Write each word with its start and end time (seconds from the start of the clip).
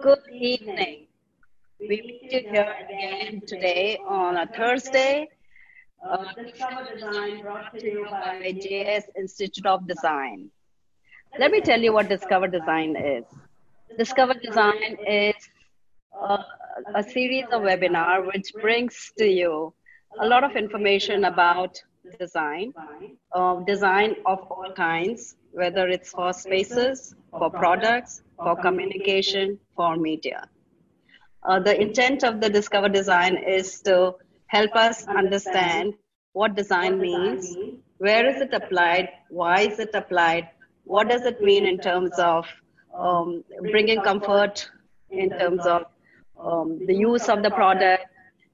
Good 0.00 0.28
evening. 0.30 1.06
We 1.80 1.88
meet 1.88 2.32
you 2.32 2.40
here 2.50 2.74
again 2.84 3.42
today 3.46 3.98
on 4.06 4.36
a 4.36 4.46
Thursday. 4.46 5.28
Uh, 6.06 6.24
Design 6.94 7.42
brought 7.42 7.76
to 7.78 7.84
you 7.84 8.06
by 8.08 8.52
JS 8.64 9.04
Institute 9.16 9.66
of 9.66 9.88
Design. 9.88 10.50
Let 11.38 11.50
me 11.50 11.60
tell 11.60 11.80
you 11.80 11.92
what 11.92 12.08
Discover 12.08 12.48
Design 12.48 12.94
is. 12.96 13.24
Discover 13.96 14.34
Design 14.34 14.98
is 15.04 15.34
a, 16.12 16.44
a 16.94 17.02
series 17.02 17.46
of 17.50 17.62
webinar 17.62 18.24
which 18.26 18.52
brings 18.60 19.12
to 19.18 19.26
you 19.26 19.72
a 20.20 20.26
lot 20.26 20.44
of 20.44 20.54
information 20.54 21.24
about 21.24 21.82
design, 22.20 22.72
uh, 23.32 23.56
design 23.60 24.14
of 24.26 24.38
all 24.50 24.72
kinds, 24.76 25.34
whether 25.52 25.88
it's 25.88 26.10
for 26.10 26.32
spaces, 26.32 27.14
for 27.30 27.50
products, 27.50 28.22
for 28.36 28.56
communication, 28.56 29.58
for 29.76 29.96
media. 29.96 30.48
Uh, 31.42 31.58
the 31.60 31.80
intent 31.80 32.24
of 32.24 32.40
the 32.40 32.50
Discover 32.50 32.88
Design 32.88 33.36
is 33.36 33.80
to 33.82 34.14
help 34.46 34.74
us 34.74 35.06
understand 35.06 35.94
what 36.32 36.54
design 36.54 36.98
means, 37.00 37.56
where 37.98 38.28
is 38.28 38.40
it 38.40 38.52
applied, 38.52 39.08
why 39.28 39.60
is 39.60 39.78
it 39.78 39.90
applied, 39.94 40.48
what 40.84 41.08
does 41.08 41.22
it 41.22 41.40
mean 41.40 41.66
in 41.66 41.78
terms 41.78 42.18
of 42.18 42.46
um, 42.94 43.44
bringing 43.70 44.00
comfort, 44.02 44.68
in 45.10 45.30
terms 45.30 45.66
of 45.66 45.84
um, 46.38 46.80
the 46.86 46.94
use 46.94 47.28
of 47.28 47.42
the 47.42 47.50
product, 47.50 48.04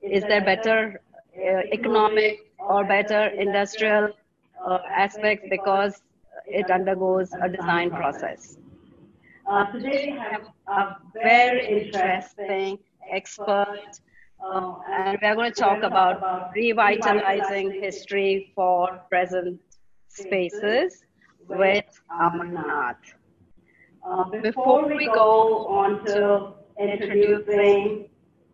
is 0.02 0.23
there 0.24 0.45
better 0.45 1.01
uh, 1.37 1.62
economic 1.73 2.38
or 2.59 2.84
better 2.84 3.26
industrial 3.26 4.09
uh, 4.66 4.79
aspects 4.88 5.46
because 5.51 6.02
it 6.46 6.70
undergoes 6.70 7.32
a 7.42 7.48
design 7.48 7.90
process. 7.90 8.58
Uh, 9.50 9.64
today 9.72 10.12
we 10.12 10.18
have 10.18 10.46
a 10.68 10.96
very 11.12 11.82
interesting 11.82 12.78
expert, 13.10 13.90
uh, 14.44 14.74
and 14.90 15.18
we 15.20 15.28
are 15.28 15.34
going 15.34 15.52
to 15.52 15.60
talk 15.60 15.82
about 15.82 16.51
revitalizing 16.54 17.70
history 17.70 18.52
for 18.54 19.01
present 19.10 19.60
spaces 20.09 21.04
with 21.48 21.84
Aman 22.10 22.54
Nath. 22.54 22.96
Uh, 24.06 24.24
before 24.42 24.86
we 24.86 25.06
go 25.14 25.66
on 25.66 26.04
to 26.06 26.52
introducing 26.79 28.08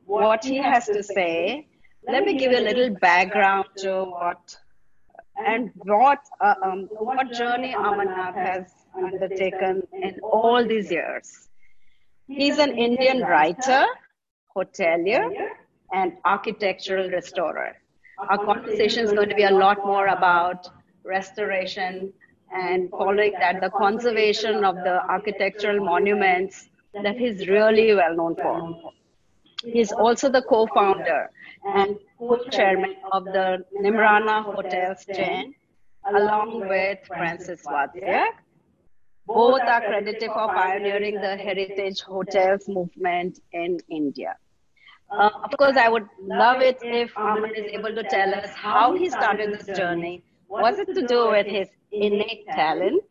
what 0.06 0.44
he 0.44 0.56
has 0.56 0.86
to 0.86 1.02
say, 1.02 1.66
let 2.08 2.24
me 2.24 2.36
give 2.36 2.52
you 2.52 2.58
a 2.58 2.66
little 2.66 2.90
background 3.00 3.66
to 3.76 4.04
what 4.04 4.56
and 5.46 5.70
what 5.76 6.18
uh, 6.40 6.54
um, 6.62 6.88
what 6.90 7.32
journey 7.32 7.74
Aman 7.74 8.08
Nath 8.08 8.34
has 8.34 8.72
undertaken 8.96 9.82
in 9.92 10.18
all 10.22 10.66
these 10.66 10.90
years. 10.90 11.48
He's 12.26 12.58
an 12.58 12.76
Indian 12.78 13.22
writer, 13.22 13.86
hotelier, 14.56 15.28
and 15.92 16.12
architectural 16.24 17.10
restorer. 17.10 17.76
Our 18.28 18.44
conversation 18.44 19.04
is 19.04 19.12
going 19.12 19.28
to 19.30 19.34
be 19.34 19.44
a 19.44 19.50
lot 19.50 19.78
more 19.78 20.06
about 20.08 20.68
restoration 21.04 22.12
and 22.52 22.90
following 22.90 23.32
that, 23.40 23.60
the 23.60 23.70
conservation 23.70 24.64
of 24.64 24.76
the 24.76 25.00
architectural 25.08 25.84
monuments 25.84 26.68
that 27.02 27.16
he's 27.16 27.48
really 27.48 27.94
well 27.94 28.14
known 28.14 28.36
for. 28.36 28.92
He's 29.64 29.92
also 29.92 30.28
the 30.28 30.42
co-founder 30.42 31.30
and 31.64 31.96
co-chairman 32.18 32.96
of 33.12 33.24
the 33.24 33.64
Neemrana 33.82 34.42
Hotels 34.44 35.04
chain, 35.14 35.54
along 36.14 36.68
with 36.68 36.98
Francis 37.06 37.62
Wacziarg. 37.66 38.32
Both 39.26 39.60
are 39.62 39.80
credited 39.80 40.30
for 40.32 40.48
pioneering 40.48 41.14
the 41.14 41.36
heritage 41.36 42.00
hotels 42.00 42.68
movement 42.68 43.38
in 43.52 43.78
India. 43.88 44.36
Uh, 45.10 45.30
of 45.44 45.56
course, 45.56 45.76
I 45.76 45.88
would 45.88 46.08
love 46.20 46.60
it 46.62 46.78
if 46.82 47.16
Aman 47.16 47.54
is 47.54 47.66
able 47.72 47.94
to 47.94 48.02
tell 48.04 48.34
us 48.34 48.50
how 48.54 48.94
he 48.94 49.08
started 49.08 49.58
this 49.58 49.76
journey. 49.76 50.24
Was 50.48 50.78
it 50.78 50.94
to 50.94 51.06
do 51.06 51.30
with 51.30 51.46
his 51.46 51.68
innate 51.92 52.46
talent, 52.48 53.04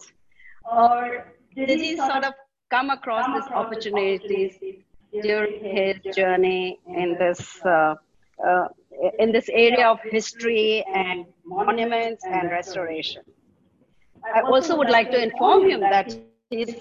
or 0.69 1.33
did 1.55 1.79
he 1.79 1.95
sort 1.97 2.25
of 2.25 2.33
come 2.69 2.89
across 2.89 3.25
these 3.27 3.51
opportunities 3.53 4.57
during 5.21 5.63
his 5.63 6.15
journey 6.15 6.79
in 6.87 7.17
this 7.17 7.63
uh, 7.65 7.95
uh, 8.45 8.67
in 9.17 9.31
this 9.31 9.49
area 9.49 9.87
of 9.87 9.99
history 10.03 10.83
and 10.93 11.25
monuments 11.45 12.23
and 12.25 12.49
restoration. 12.51 13.23
I 14.35 14.41
also 14.41 14.77
would 14.77 14.89
like 14.89 15.11
to 15.11 15.21
inform 15.21 15.69
him 15.69 15.79
that 15.81 16.13
he's 16.49 16.75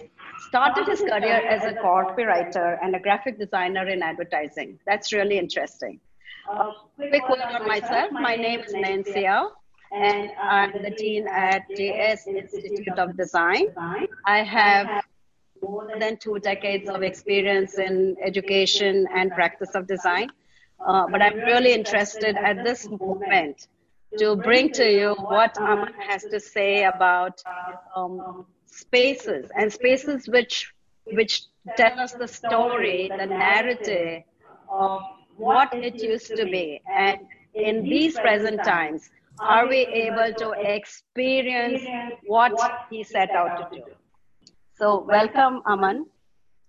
started 0.48 0.86
his 0.86 1.00
career 1.00 1.40
as 1.48 1.64
a 1.64 1.74
copywriter 1.74 2.78
and 2.82 2.94
a 2.94 3.00
graphic 3.00 3.38
designer 3.38 3.88
in 3.88 4.02
advertising. 4.02 4.78
That's 4.86 5.12
really 5.12 5.38
interesting. 5.38 6.00
Uh, 6.50 6.72
quick 6.96 7.28
word 7.28 7.40
on 7.40 7.66
myself. 7.68 8.10
My 8.10 8.34
name 8.34 8.60
is 8.60 8.72
Nancy 8.72 9.26
and 9.92 10.30
I'm 10.42 10.72
the 10.82 10.90
dean 10.90 11.26
at 11.28 11.62
JS 11.70 12.26
Institute 12.26 12.98
of 12.98 13.16
Design. 13.16 13.66
I 14.26 14.42
have 14.42 15.04
more 15.62 15.88
than 15.98 16.16
two 16.18 16.38
decades 16.38 16.88
of 16.88 17.02
experience 17.02 17.78
in 17.78 18.16
education 18.22 19.06
and 19.14 19.30
practice 19.32 19.74
of 19.74 19.86
design. 19.86 20.28
Uh, 20.84 21.06
but 21.10 21.20
I'm 21.20 21.38
really 21.38 21.72
interested 21.72 22.36
at 22.36 22.64
this 22.64 22.88
moment 22.88 23.66
to 24.18 24.36
bring 24.36 24.70
to 24.72 24.90
you 24.90 25.14
what 25.18 25.58
Aman 25.58 25.92
has 26.08 26.22
to 26.24 26.40
say 26.40 26.84
about 26.84 27.42
um, 27.94 28.46
spaces 28.66 29.50
and 29.56 29.72
spaces 29.72 30.28
which 30.28 30.72
which 31.12 31.42
tell 31.76 31.98
us 31.98 32.12
the 32.12 32.28
story, 32.28 33.10
the 33.16 33.26
narrative 33.26 34.22
of 34.70 35.00
what 35.36 35.72
it 35.72 36.02
used 36.02 36.36
to 36.36 36.44
be. 36.44 36.80
And 36.90 37.20
in 37.54 37.82
these 37.82 38.18
present 38.18 38.62
times, 38.64 39.10
are 39.40 39.68
we 39.68 39.86
able 39.86 40.34
to 40.34 40.50
experience 40.52 41.82
what 42.26 42.52
he 42.90 43.02
set 43.02 43.30
out 43.30 43.70
to 43.70 43.78
do? 43.78 43.84
So, 44.74 45.04
welcome, 45.08 45.62
Aman. 45.66 46.06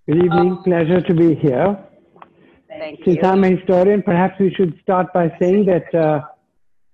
Good 0.07 0.23
evening. 0.25 0.51
Um, 0.51 0.63
Pleasure 0.63 1.01
to 1.01 1.13
be 1.13 1.35
here. 1.35 1.77
Thank 2.69 2.99
Since 3.03 3.17
you. 3.17 3.27
I'm 3.27 3.43
a 3.43 3.49
historian, 3.49 4.03
perhaps 4.03 4.39
we 4.39 4.53
should 4.53 4.79
start 4.81 5.11
by 5.13 5.35
saying 5.39 5.65
that 5.65 5.93
uh, 5.93 6.21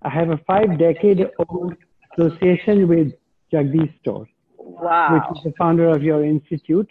I 0.01 0.09
have 0.09 0.29
a 0.29 0.37
five 0.47 0.79
decade 0.79 1.27
old 1.49 1.73
association 2.17 2.87
with 2.87 3.13
Jagdish 3.51 3.93
Store, 3.99 4.27
wow. 4.57 5.13
which 5.13 5.37
is 5.37 5.43
the 5.43 5.53
founder 5.57 5.89
of 5.89 6.01
your 6.01 6.23
institute. 6.23 6.89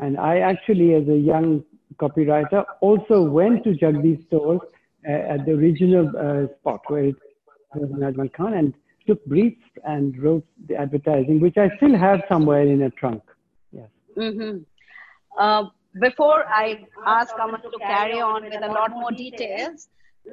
And 0.00 0.18
I 0.18 0.40
actually, 0.40 0.94
as 0.94 1.08
a 1.08 1.16
young 1.16 1.64
copywriter, 1.96 2.64
also 2.80 3.22
went 3.22 3.64
to 3.64 3.70
Jagdish 3.70 4.26
Store 4.26 4.60
uh, 5.08 5.12
at 5.12 5.46
the 5.46 5.52
original 5.52 6.08
uh, 6.08 6.52
spot 6.58 6.80
where 6.88 7.04
it 7.04 7.16
was 7.74 7.90
in 7.90 7.98
Ajmal 7.98 8.32
Khan 8.32 8.54
and 8.54 8.74
took 9.06 9.24
briefs 9.26 9.62
and 9.84 10.20
wrote 10.20 10.44
the 10.68 10.74
advertising, 10.74 11.40
which 11.40 11.56
I 11.56 11.70
still 11.76 11.96
have 11.96 12.22
somewhere 12.28 12.62
in 12.62 12.82
a 12.82 12.90
trunk. 12.90 13.22
Yes. 13.70 13.88
Mm-hmm. 14.16 14.58
Uh, 15.38 15.64
before 16.00 16.44
I 16.46 16.86
ask 17.06 17.34
Aman 17.38 17.62
to 17.62 17.78
carry 17.78 18.20
on 18.20 18.44
with 18.44 18.62
a 18.62 18.68
lot 18.68 18.90
more 18.90 19.10
details, 19.10 19.88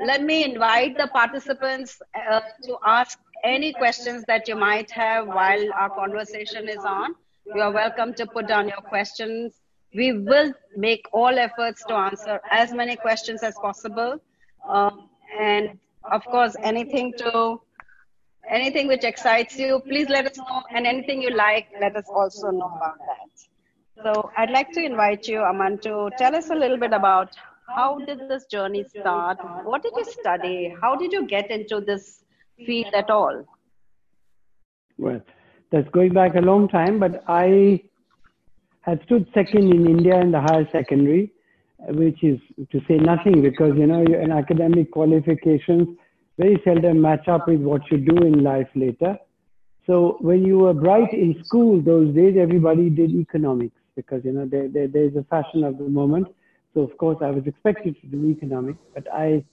let 0.05 0.23
me 0.23 0.43
invite 0.43 0.97
the 0.97 1.07
participants 1.07 2.01
uh, 2.15 2.41
to 2.63 2.77
ask 2.85 3.19
any 3.43 3.73
questions 3.73 4.23
that 4.27 4.47
you 4.47 4.55
might 4.55 4.89
have 4.91 5.27
while 5.27 5.73
our 5.73 5.89
conversation 5.89 6.67
is 6.67 6.77
on. 6.77 7.15
You 7.45 7.61
are 7.61 7.71
welcome 7.71 8.13
to 8.15 8.25
put 8.25 8.47
down 8.47 8.67
your 8.67 8.81
questions. 8.81 9.53
We 9.93 10.13
will 10.13 10.53
make 10.75 11.05
all 11.11 11.37
efforts 11.37 11.83
to 11.85 11.93
answer 11.93 12.39
as 12.49 12.73
many 12.73 12.95
questions 12.95 13.43
as 13.43 13.55
possible. 13.55 14.17
Um, 14.67 15.09
and 15.39 15.77
of 16.11 16.23
course, 16.25 16.55
anything 16.63 17.13
to 17.17 17.61
anything 18.49 18.87
which 18.87 19.03
excites 19.03 19.57
you, 19.57 19.81
please 19.87 20.09
let 20.09 20.25
us 20.25 20.37
know. 20.37 20.63
And 20.71 20.87
anything 20.87 21.21
you 21.21 21.29
like, 21.29 21.67
let 21.79 21.95
us 21.95 22.05
also 22.09 22.49
know 22.51 22.71
about 22.75 22.97
that. 22.97 23.12
So 24.01 24.31
I'd 24.37 24.49
like 24.49 24.71
to 24.71 24.83
invite 24.83 25.27
you, 25.27 25.39
Aman, 25.39 25.77
to 25.79 26.09
tell 26.17 26.35
us 26.35 26.49
a 26.49 26.55
little 26.55 26.77
bit 26.77 26.93
about 26.93 27.29
how 27.67 27.99
did 27.99 28.27
this 28.27 28.45
journey 28.45 28.83
start? 28.89 29.37
What 29.63 29.83
did 29.83 29.93
you 29.95 30.05
study? 30.05 30.75
How 30.81 30.95
did 30.95 31.13
you 31.13 31.27
get 31.27 31.51
into 31.51 31.79
this 31.79 32.23
field 32.65 32.93
at 32.93 33.09
all? 33.09 33.45
Well, 34.97 35.21
that's 35.71 35.87
going 35.89 36.13
back 36.13 36.35
a 36.35 36.41
long 36.41 36.67
time, 36.67 36.99
but 36.99 37.23
I 37.27 37.83
had 38.81 39.01
stood 39.05 39.27
second 39.33 39.71
in 39.71 39.87
India 39.87 40.19
in 40.19 40.31
the 40.31 40.41
higher 40.41 40.67
secondary, 40.71 41.31
which 41.79 42.23
is 42.23 42.39
to 42.71 42.79
say 42.87 42.95
nothing 42.95 43.41
because, 43.41 43.73
you 43.77 43.87
know, 43.87 44.03
your 44.07 44.21
academic 44.31 44.91
qualifications 44.91 45.87
very 46.37 46.59
seldom 46.63 46.99
match 46.99 47.27
up 47.27 47.47
with 47.47 47.61
what 47.61 47.81
you 47.91 47.97
do 47.97 48.17
in 48.25 48.43
life 48.43 48.67
later. 48.75 49.17
So 49.85 50.17
when 50.19 50.43
you 50.43 50.59
were 50.59 50.73
bright 50.73 51.13
in 51.13 51.41
school 51.45 51.81
those 51.81 52.13
days, 52.15 52.35
everybody 52.39 52.89
did 52.89 53.11
economics 53.11 53.75
because 53.95 54.21
you 54.23 54.31
know 54.31 54.45
there, 54.45 54.67
there 54.67 54.87
there's 54.87 55.15
a 55.15 55.23
fashion 55.23 55.63
of 55.63 55.77
the 55.77 55.83
moment. 55.83 56.27
So 56.73 56.81
of 56.81 56.97
course 56.97 57.17
I 57.21 57.31
was 57.31 57.45
expected 57.45 57.99
to 58.01 58.07
do 58.07 58.25
economics, 58.27 58.79
but 58.93 59.11
I 59.13 59.43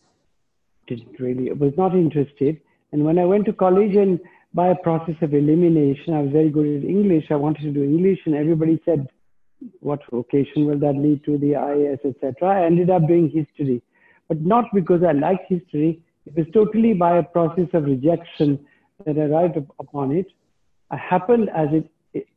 didn't 0.87 1.19
really 1.19 1.52
was 1.52 1.72
not 1.76 1.94
interested. 1.94 2.60
And 2.92 3.04
when 3.04 3.19
I 3.19 3.25
went 3.25 3.44
to 3.46 3.52
college 3.52 3.94
and 3.94 4.19
by 4.52 4.69
a 4.69 4.75
process 4.75 5.14
of 5.22 5.32
elimination, 5.32 6.14
I 6.14 6.22
was 6.22 6.32
very 6.32 6.50
good 6.50 6.66
at 6.66 6.88
English. 6.88 7.26
I 7.31 7.37
wanted 7.37 7.62
to 7.62 7.70
do 7.70 7.84
English, 7.84 8.19
and 8.26 8.34
everybody 8.34 8.81
said, 8.84 9.06
what 9.81 10.00
vocation 10.10 10.66
will 10.66 10.78
that 10.78 10.96
lead 10.96 11.22
to, 11.25 11.38
the 11.38 11.52
IAS, 11.52 12.04
etc. 12.04 12.34
I 12.48 12.66
ended 12.66 12.90
up 12.90 13.06
doing 13.06 13.31
history, 13.31 13.82
but 14.28 14.40
not 14.40 14.64
because 14.75 15.02
I 15.06 15.12
liked 15.12 15.46
history. 15.48 16.00
It 16.26 16.36
was 16.36 16.46
totally 16.52 16.94
by 16.94 17.19
a 17.19 17.22
process 17.22 17.69
of 17.75 17.84
rejection 17.84 18.58
that 19.06 19.19
I 19.19 19.22
arrived 19.22 19.56
upon 19.78 20.12
it. 20.12 20.26
I 20.90 20.96
happened 20.96 21.50
as 21.54 21.69
it 21.72 21.90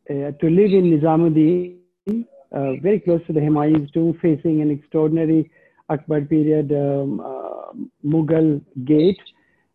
uh, 0.10 0.32
to 0.40 0.50
live 0.50 0.72
in 0.72 0.92
Nizamuddin, 0.92 1.78
uh, 2.08 2.74
very 2.82 3.00
close 3.00 3.22
to 3.28 3.34
the 3.34 3.40
Humayun's 3.40 3.92
Tomb, 3.92 4.18
facing 4.22 4.62
an 4.62 4.70
extraordinary 4.72 5.50
Akbar 5.90 6.22
period 6.22 6.72
um, 6.72 7.20
uh, 7.20 7.72
Mughal 8.06 8.62
gate. 8.86 9.20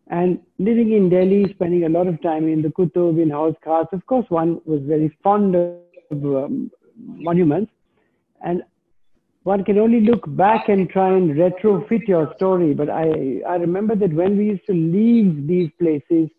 And 0.07 0.39
living 0.57 0.93
in 0.93 1.09
Delhi, 1.09 1.51
spending 1.53 1.85
a 1.85 1.89
lot 1.89 2.07
of 2.07 2.21
time 2.21 2.47
in 2.47 2.61
the 2.61 2.69
Qutub, 2.69 3.21
in 3.21 3.29
Hauz 3.29 3.55
Khas, 3.63 3.87
of 3.93 4.05
course, 4.05 4.25
one 4.29 4.59
was 4.65 4.81
very 4.83 5.15
fond 5.23 5.55
of 5.55 5.71
um, 6.11 6.71
monuments. 6.97 7.71
And 8.43 8.63
one 9.43 9.63
can 9.63 9.77
only 9.77 10.01
look 10.01 10.23
back 10.35 10.69
and 10.69 10.89
try 10.89 11.15
and 11.15 11.31
retrofit 11.31 12.07
your 12.07 12.33
story. 12.35 12.73
But 12.73 12.89
I, 12.89 13.41
I 13.47 13.55
remember 13.55 13.95
that 13.95 14.13
when 14.13 14.37
we 14.37 14.45
used 14.45 14.65
to 14.67 14.73
leave 14.73 15.47
these 15.47 15.69
places, 15.79 16.29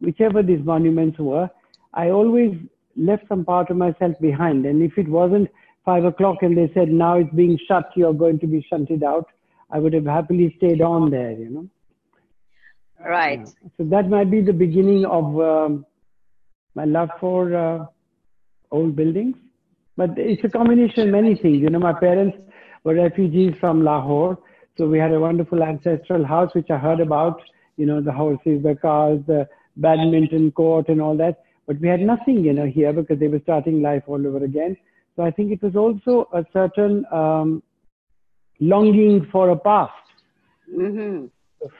whichever 0.00 0.42
these 0.42 0.64
monuments 0.64 1.18
were, 1.18 1.48
I 1.92 2.10
always 2.10 2.56
left 2.96 3.28
some 3.28 3.44
part 3.44 3.70
of 3.70 3.76
myself 3.76 4.14
behind. 4.20 4.66
And 4.66 4.82
if 4.82 4.98
it 4.98 5.08
wasn't 5.08 5.48
five 5.84 6.04
o'clock 6.04 6.38
and 6.42 6.56
they 6.56 6.70
said, 6.74 6.88
now 6.88 7.18
it's 7.18 7.34
being 7.34 7.58
shut, 7.66 7.90
you're 7.96 8.12
going 8.12 8.38
to 8.40 8.46
be 8.46 8.64
shunted 8.68 9.02
out, 9.02 9.28
I 9.70 9.78
would 9.78 9.92
have 9.92 10.06
happily 10.06 10.54
stayed 10.56 10.80
on 10.80 11.10
there, 11.10 11.32
you 11.32 11.50
know. 11.50 11.66
Right. 13.02 13.48
so 13.78 13.84
that 13.84 14.10
might 14.10 14.30
be 14.30 14.42
the 14.42 14.52
beginning 14.52 15.06
of 15.06 15.40
um, 15.40 15.86
my 16.74 16.84
love 16.84 17.08
for 17.18 17.56
uh, 17.56 17.86
old 18.70 18.94
buildings. 18.94 19.36
But 19.96 20.18
it's 20.18 20.44
a 20.44 20.48
combination 20.48 21.04
of 21.04 21.08
many 21.08 21.34
things. 21.34 21.62
You 21.62 21.70
know, 21.70 21.78
my 21.78 21.92
parents 21.92 22.38
were 22.84 22.94
refugees 22.94 23.54
from 23.58 23.84
Lahore. 23.84 24.38
So 24.76 24.86
we 24.86 24.98
had 24.98 25.12
a 25.12 25.20
wonderful 25.20 25.62
ancestral 25.62 26.24
house, 26.24 26.54
which 26.54 26.70
I 26.70 26.78
heard 26.78 27.00
about, 27.00 27.42
you 27.76 27.86
know, 27.86 28.00
the 28.00 28.12
horses, 28.12 28.62
the 28.62 28.76
cars, 28.80 29.20
the 29.26 29.48
badminton 29.76 30.52
court 30.52 30.88
and 30.88 31.00
all 31.00 31.16
that. 31.16 31.42
But 31.70 31.80
we 31.80 31.88
had 31.88 32.00
nothing, 32.00 32.44
you 32.44 32.52
know, 32.52 32.66
here 32.66 32.92
because 32.92 33.20
they 33.20 33.28
were 33.28 33.40
starting 33.44 33.82
life 33.82 34.02
all 34.06 34.26
over 34.26 34.44
again. 34.44 34.76
So 35.14 35.22
I 35.22 35.30
think 35.30 35.52
it 35.52 35.62
was 35.62 35.76
also 35.76 36.28
a 36.32 36.44
certain 36.52 37.04
um, 37.12 37.62
longing 38.58 39.28
for 39.30 39.50
a 39.50 39.56
past. 39.56 39.92
Mm-hmm 40.76 41.26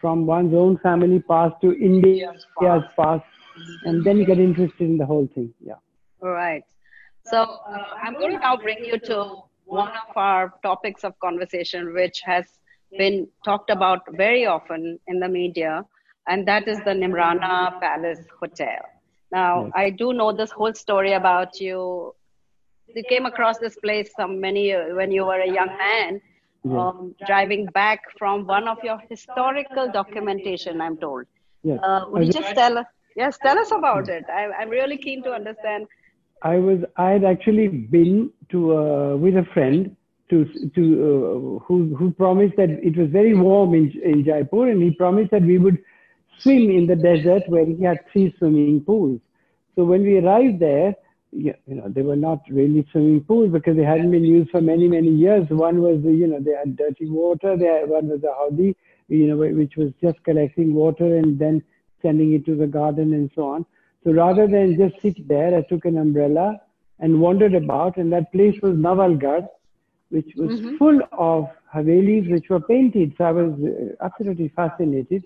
from 0.01 0.27
one's 0.27 0.55
own 0.55 0.79
family 0.79 1.21
past 1.21 1.55
to 1.63 1.73
India's 1.73 2.45
past, 2.99 3.25
and 3.85 4.05
then 4.05 4.19
you 4.19 4.27
get 4.27 4.39
interested 4.39 4.83
in 4.83 4.99
the 4.99 5.07
whole 5.07 5.29
thing. 5.35 5.53
Yeah. 5.65 5.75
All 6.23 6.31
right. 6.31 6.65
So 7.25 7.39
uh, 7.39 7.85
I'm 8.03 8.15
going 8.15 8.33
to 8.33 8.39
now 8.39 8.57
bring 8.57 8.85
you 8.85 8.99
to 8.99 9.43
one 9.65 9.89
of 9.89 10.17
our 10.17 10.53
topics 10.63 11.05
of 11.05 11.19
conversation, 11.21 11.95
which 11.95 12.21
has 12.25 12.45
been 12.99 13.29
talked 13.45 13.71
about 13.71 14.01
very 14.13 14.47
often 14.47 14.99
in 15.07 15.21
the 15.21 15.29
media, 15.29 15.85
and 16.29 16.47
that 16.49 16.69
is 16.69 16.79
the 16.79 16.91
Neemrana 16.91 17.81
Palace 17.81 18.27
Hotel. 18.39 18.81
Now, 19.33 19.65
yes. 19.65 19.73
I 19.75 19.91
do 19.91 20.13
know 20.13 20.33
this 20.33 20.51
whole 20.51 20.75
story 20.75 21.13
about 21.13 21.61
you. 21.61 22.15
You 22.95 23.05
came 23.09 23.27
across 23.27 23.59
this 23.59 23.77
place 23.77 24.11
some 24.17 24.41
many 24.41 24.73
when 24.73 25.13
you 25.13 25.25
were 25.25 25.41
a 25.41 25.47
young 25.47 25.69
man, 25.79 26.21
yes. 26.65 26.75
um, 26.75 27.15
driving 27.27 27.67
back 27.67 28.01
from 28.19 28.47
one 28.47 28.67
of 28.67 28.79
your 28.83 29.01
historical 29.09 29.91
documentation, 29.93 30.81
I'm 30.81 30.97
told. 30.97 31.27
Yes. 31.63 31.79
Uh, 31.83 32.07
would 32.09 32.27
you 32.27 32.33
just 32.33 32.55
tell, 32.55 32.85
yes, 33.15 33.39
tell 33.41 33.59
us 33.59 33.71
about 33.71 34.09
it. 34.09 34.25
I, 34.29 34.51
I'm 34.59 34.71
really 34.71 34.97
keen 34.97 35.23
to 35.23 35.33
understand. 35.33 35.87
I 36.43 36.57
was, 36.57 36.81
I 36.97 37.11
had 37.11 37.25
actually 37.25 37.69
been 37.69 38.31
to, 38.49 38.77
uh, 38.77 39.17
with 39.17 39.37
a 39.37 39.45
friend 39.55 39.95
to, 40.31 40.45
to, 40.75 41.59
uh, 41.61 41.65
who, 41.65 41.95
who 41.95 42.11
promised 42.13 42.57
that 42.57 42.71
it 42.71 42.97
was 42.97 43.09
very 43.11 43.35
warm 43.35 43.75
in, 43.75 43.93
in 44.03 44.25
Jaipur 44.25 44.69
and 44.69 44.83
he 44.83 44.91
promised 44.91 45.31
that 45.31 45.43
we 45.43 45.59
would 45.59 45.79
swim 46.41 46.71
in 46.71 46.87
the 46.87 46.97
desert 46.97 47.43
where 47.49 47.65
he 47.65 47.83
had 47.83 47.99
three 48.13 48.35
swimming 48.39 48.83
pools. 48.83 49.21
So 49.77 49.85
when 49.85 50.03
we 50.03 50.19
arrived 50.19 50.61
there, 50.61 50.95
you 51.33 51.55
know, 51.67 51.89
they 51.89 52.03
were 52.03 52.17
not 52.17 52.41
really 52.51 52.87
swimming 52.91 53.23
pools 53.23 53.53
because 53.53 53.77
they 53.77 53.85
hadn't 53.85 54.11
been 54.11 54.25
used 54.25 54.51
for 54.51 54.61
many, 54.61 54.89
many 54.89 55.11
years. 55.11 55.49
One 55.49 55.81
was, 55.81 56.03
the, 56.03 56.13
you 56.13 56.27
know, 56.27 56.41
they 56.41 56.53
had 56.53 56.77
dirty 56.77 57.09
water. 57.09 57.57
There, 57.57 57.87
one 57.87 58.09
was 58.09 58.23
a 58.25 58.35
howdy, 58.35 58.77
you 59.09 59.27
know, 59.29 59.37
which 59.37 59.77
was 59.77 59.93
just 60.03 60.23
collecting 60.25 60.75
water 60.75 61.17
and 61.17 61.39
then 61.39 61.63
sending 62.03 62.33
it 62.33 62.45
to 62.47 62.57
the 62.57 62.67
garden 62.67 63.13
and 63.13 63.31
so 63.35 63.49
on. 63.49 63.67
So 64.03 64.13
rather 64.13 64.47
than 64.47 64.77
just 64.77 65.01
sit 65.03 65.29
there, 65.29 65.57
I 65.57 65.63
took 65.63 65.85
an 65.85 65.99
umbrella 65.99 66.61
and 66.99 67.21
wandered 67.21 67.55
about, 67.55 67.97
and 67.97 68.13
that 68.13 68.33
place 68.33 68.59
was 68.63 68.73
Nawalgarh, 68.73 69.47
which 70.09 70.33
was 70.37 70.61
mm-hmm. 70.61 70.77
full 70.77 71.01
of 71.13 71.49
Havelis 71.73 72.31
which 72.31 72.49
were 72.49 72.61
painted. 72.61 73.15
So 73.17 73.25
I 73.25 73.33
was 73.33 73.53
uh, 73.63 74.05
absolutely 74.05 74.49
fascinated. 74.49 75.25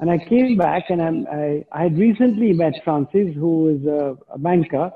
And 0.00 0.10
I 0.10 0.18
came 0.18 0.56
back, 0.56 0.84
and 0.88 1.00
I'm, 1.02 1.26
I, 1.30 1.64
I 1.72 1.82
had 1.84 1.98
recently 1.98 2.52
met 2.52 2.72
Francis, 2.82 3.34
who 3.34 3.64
was 3.64 3.84
a, 3.86 4.32
a 4.32 4.38
banker 4.38 4.90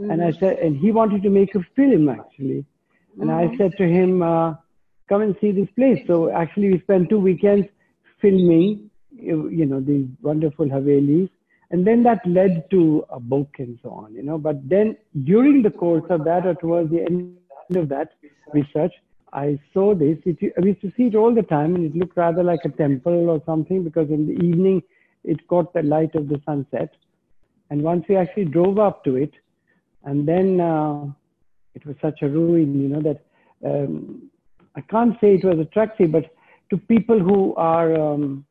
Mm-hmm. 0.00 0.10
And 0.10 0.22
I 0.22 0.32
said, 0.38 0.58
and 0.58 0.76
he 0.76 0.92
wanted 0.92 1.22
to 1.22 1.30
make 1.30 1.54
a 1.54 1.60
film 1.76 2.08
actually. 2.08 2.64
And 3.20 3.28
mm-hmm. 3.28 3.54
I 3.54 3.56
said 3.56 3.76
to 3.76 3.84
him, 3.84 4.22
uh, 4.22 4.54
come 5.08 5.22
and 5.22 5.36
see 5.40 5.50
this 5.50 5.68
place. 5.76 6.02
So 6.06 6.30
actually, 6.30 6.72
we 6.72 6.80
spent 6.80 7.10
two 7.10 7.20
weekends 7.20 7.66
filming, 8.20 8.90
you 9.12 9.66
know, 9.66 9.80
these 9.80 10.06
wonderful 10.22 10.66
Havelis. 10.66 11.28
And 11.72 11.86
then 11.86 12.02
that 12.04 12.26
led 12.26 12.68
to 12.70 13.04
a 13.10 13.20
book 13.20 13.56
and 13.58 13.78
so 13.82 13.90
on, 13.90 14.14
you 14.14 14.22
know. 14.22 14.38
But 14.38 14.68
then 14.68 14.96
during 15.24 15.62
the 15.62 15.70
course 15.70 16.04
of 16.10 16.24
that, 16.24 16.46
or 16.46 16.54
towards 16.54 16.90
the 16.90 17.02
end 17.02 17.36
of 17.76 17.88
that 17.90 18.12
research, 18.52 18.92
I 19.32 19.58
saw 19.72 19.94
this. 19.94 20.18
It, 20.24 20.52
I 20.60 20.64
used 20.64 20.80
to 20.82 20.92
see 20.96 21.04
it 21.04 21.14
all 21.14 21.34
the 21.34 21.42
time, 21.42 21.74
and 21.74 21.84
it 21.84 21.96
looked 21.96 22.16
rather 22.16 22.42
like 22.42 22.60
a 22.64 22.70
temple 22.70 23.30
or 23.30 23.42
something 23.46 23.84
because 23.84 24.10
in 24.10 24.26
the 24.26 24.44
evening 24.44 24.82
it 25.24 25.46
caught 25.48 25.72
the 25.72 25.82
light 25.82 26.14
of 26.14 26.28
the 26.28 26.40
sunset. 26.44 26.94
And 27.70 27.82
once 27.82 28.04
we 28.08 28.16
actually 28.16 28.46
drove 28.46 28.78
up 28.78 29.04
to 29.04 29.16
it, 29.16 29.32
and 30.04 30.26
then 30.26 30.60
uh, 30.60 31.04
it 31.74 31.86
was 31.86 31.94
such 32.00 32.22
a 32.22 32.28
ruin, 32.28 32.80
you 32.80 32.88
know, 32.88 33.02
that 33.02 33.22
um, 33.64 34.30
I 34.74 34.80
can't 34.80 35.14
say 35.20 35.34
it 35.34 35.44
was 35.44 35.58
attractive, 35.58 36.12
but 36.12 36.34
to 36.70 36.76
people 36.76 37.18
who 37.18 37.54
are 37.56 37.94
um, 37.94 38.44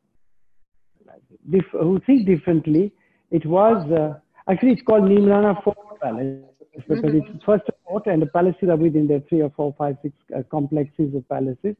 who 1.71 1.99
think 2.05 2.25
differently, 2.25 2.93
it 3.31 3.45
was 3.45 3.91
uh, 3.91 4.19
actually 4.49 4.73
it's 4.73 4.81
called 4.83 5.03
Neemrana 5.03 5.61
Fort 5.63 5.77
Palace 6.01 6.58
because 6.87 7.11
mm-hmm. 7.11 7.35
it's 7.35 7.43
first 7.45 7.63
fort 7.85 8.07
and 8.07 8.21
the 8.21 8.27
palaces 8.27 8.69
are 8.69 8.77
within 8.77 9.07
there 9.07 9.21
three 9.27 9.41
or 9.41 9.49
four, 9.51 9.75
five, 9.77 9.97
six 10.01 10.13
uh, 10.35 10.43
complexes 10.49 11.13
of 11.15 11.27
palaces. 11.29 11.75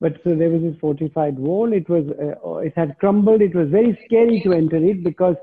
But 0.00 0.14
so 0.24 0.34
there 0.34 0.50
was 0.50 0.62
this 0.62 0.78
fortified 0.80 1.38
wall. 1.38 1.72
It 1.72 1.88
was 1.88 2.04
uh, 2.10 2.56
it 2.56 2.72
had 2.76 2.98
crumbled. 2.98 3.40
It 3.40 3.54
was 3.54 3.68
very 3.68 3.98
scary 4.06 4.40
to 4.42 4.52
enter 4.52 4.76
it 4.76 5.04
because 5.04 5.36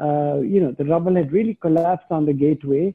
uh, 0.00 0.40
you 0.40 0.60
know 0.60 0.72
the 0.78 0.84
rubble 0.84 1.16
had 1.16 1.32
really 1.32 1.58
collapsed 1.60 2.10
on 2.10 2.26
the 2.26 2.32
gateway 2.32 2.94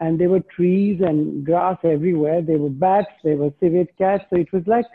and 0.00 0.18
there 0.18 0.28
were 0.28 0.40
trees 0.40 1.00
and 1.00 1.44
grass 1.44 1.76
everywhere. 1.82 2.42
There 2.42 2.58
were 2.58 2.70
bats, 2.70 3.08
there 3.24 3.36
were 3.36 3.50
civet 3.60 3.96
cats. 3.98 4.24
So 4.30 4.36
it 4.36 4.52
was 4.52 4.62
like 4.66 4.86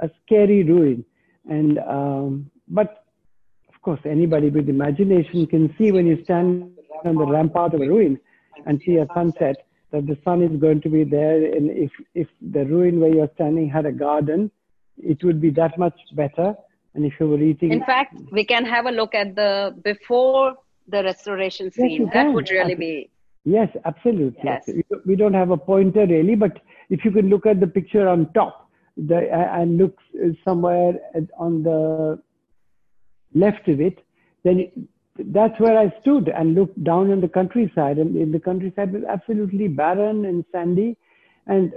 a 0.00 0.10
scary 0.24 0.62
ruin. 0.62 1.04
And 1.48 1.78
um, 1.78 2.50
but 2.68 3.04
of 3.72 3.80
course, 3.82 4.00
anybody 4.04 4.50
with 4.50 4.68
imagination 4.68 5.46
can 5.46 5.74
see 5.78 5.92
when 5.92 6.06
you 6.06 6.22
stand 6.24 6.72
on 7.04 7.14
the 7.14 7.26
rampart 7.26 7.74
of 7.74 7.80
a 7.80 7.86
ruin 7.86 8.18
and 8.64 8.80
see 8.84 8.96
a 8.96 9.06
sunset 9.14 9.56
that 9.92 10.06
the 10.06 10.18
sun 10.24 10.42
is 10.42 10.60
going 10.60 10.80
to 10.82 10.88
be 10.88 11.04
there. 11.04 11.44
And 11.54 11.70
if 11.70 11.90
if 12.14 12.28
the 12.40 12.64
ruin 12.64 13.00
where 13.00 13.12
you're 13.14 13.30
standing 13.34 13.68
had 13.68 13.86
a 13.86 13.92
garden, 13.92 14.50
it 14.98 15.22
would 15.24 15.40
be 15.40 15.50
that 15.50 15.78
much 15.78 15.98
better. 16.14 16.54
And 16.94 17.04
if 17.04 17.12
you 17.20 17.28
were 17.28 17.42
eating, 17.42 17.72
in 17.72 17.84
fact, 17.84 18.14
we 18.32 18.44
can 18.44 18.64
have 18.64 18.86
a 18.86 18.90
look 18.90 19.14
at 19.14 19.34
the 19.36 19.76
before 19.82 20.54
the 20.88 21.02
restoration 21.02 21.70
scene. 21.70 22.02
Yes, 22.02 22.10
that 22.14 22.32
would 22.32 22.50
really 22.50 22.74
be 22.74 23.10
Yes, 23.46 23.68
absolutely. 23.84 24.40
Yes. 24.42 24.68
We 25.06 25.14
don't 25.14 25.32
have 25.32 25.50
a 25.50 25.56
pointer 25.56 26.04
really, 26.04 26.34
but 26.34 26.58
if 26.90 27.04
you 27.04 27.12
can 27.12 27.28
look 27.28 27.46
at 27.46 27.60
the 27.60 27.68
picture 27.68 28.08
on 28.08 28.32
top 28.32 28.68
the, 28.96 29.32
and 29.32 29.78
look 29.78 29.96
uh, 30.20 30.30
somewhere 30.44 30.94
on 31.38 31.62
the 31.62 32.20
left 33.34 33.68
of 33.68 33.80
it, 33.80 34.04
then 34.42 34.88
that's 35.18 35.58
where 35.60 35.78
I 35.78 35.92
stood 36.00 36.28
and 36.28 36.54
looked 36.54 36.82
down 36.82 37.10
on 37.10 37.20
the 37.20 37.28
countryside. 37.28 37.98
And 37.98 38.32
the 38.32 38.40
countryside 38.40 38.92
was 38.92 39.02
absolutely 39.08 39.68
barren 39.68 40.24
and 40.24 40.44
sandy. 40.52 40.96
And 41.46 41.72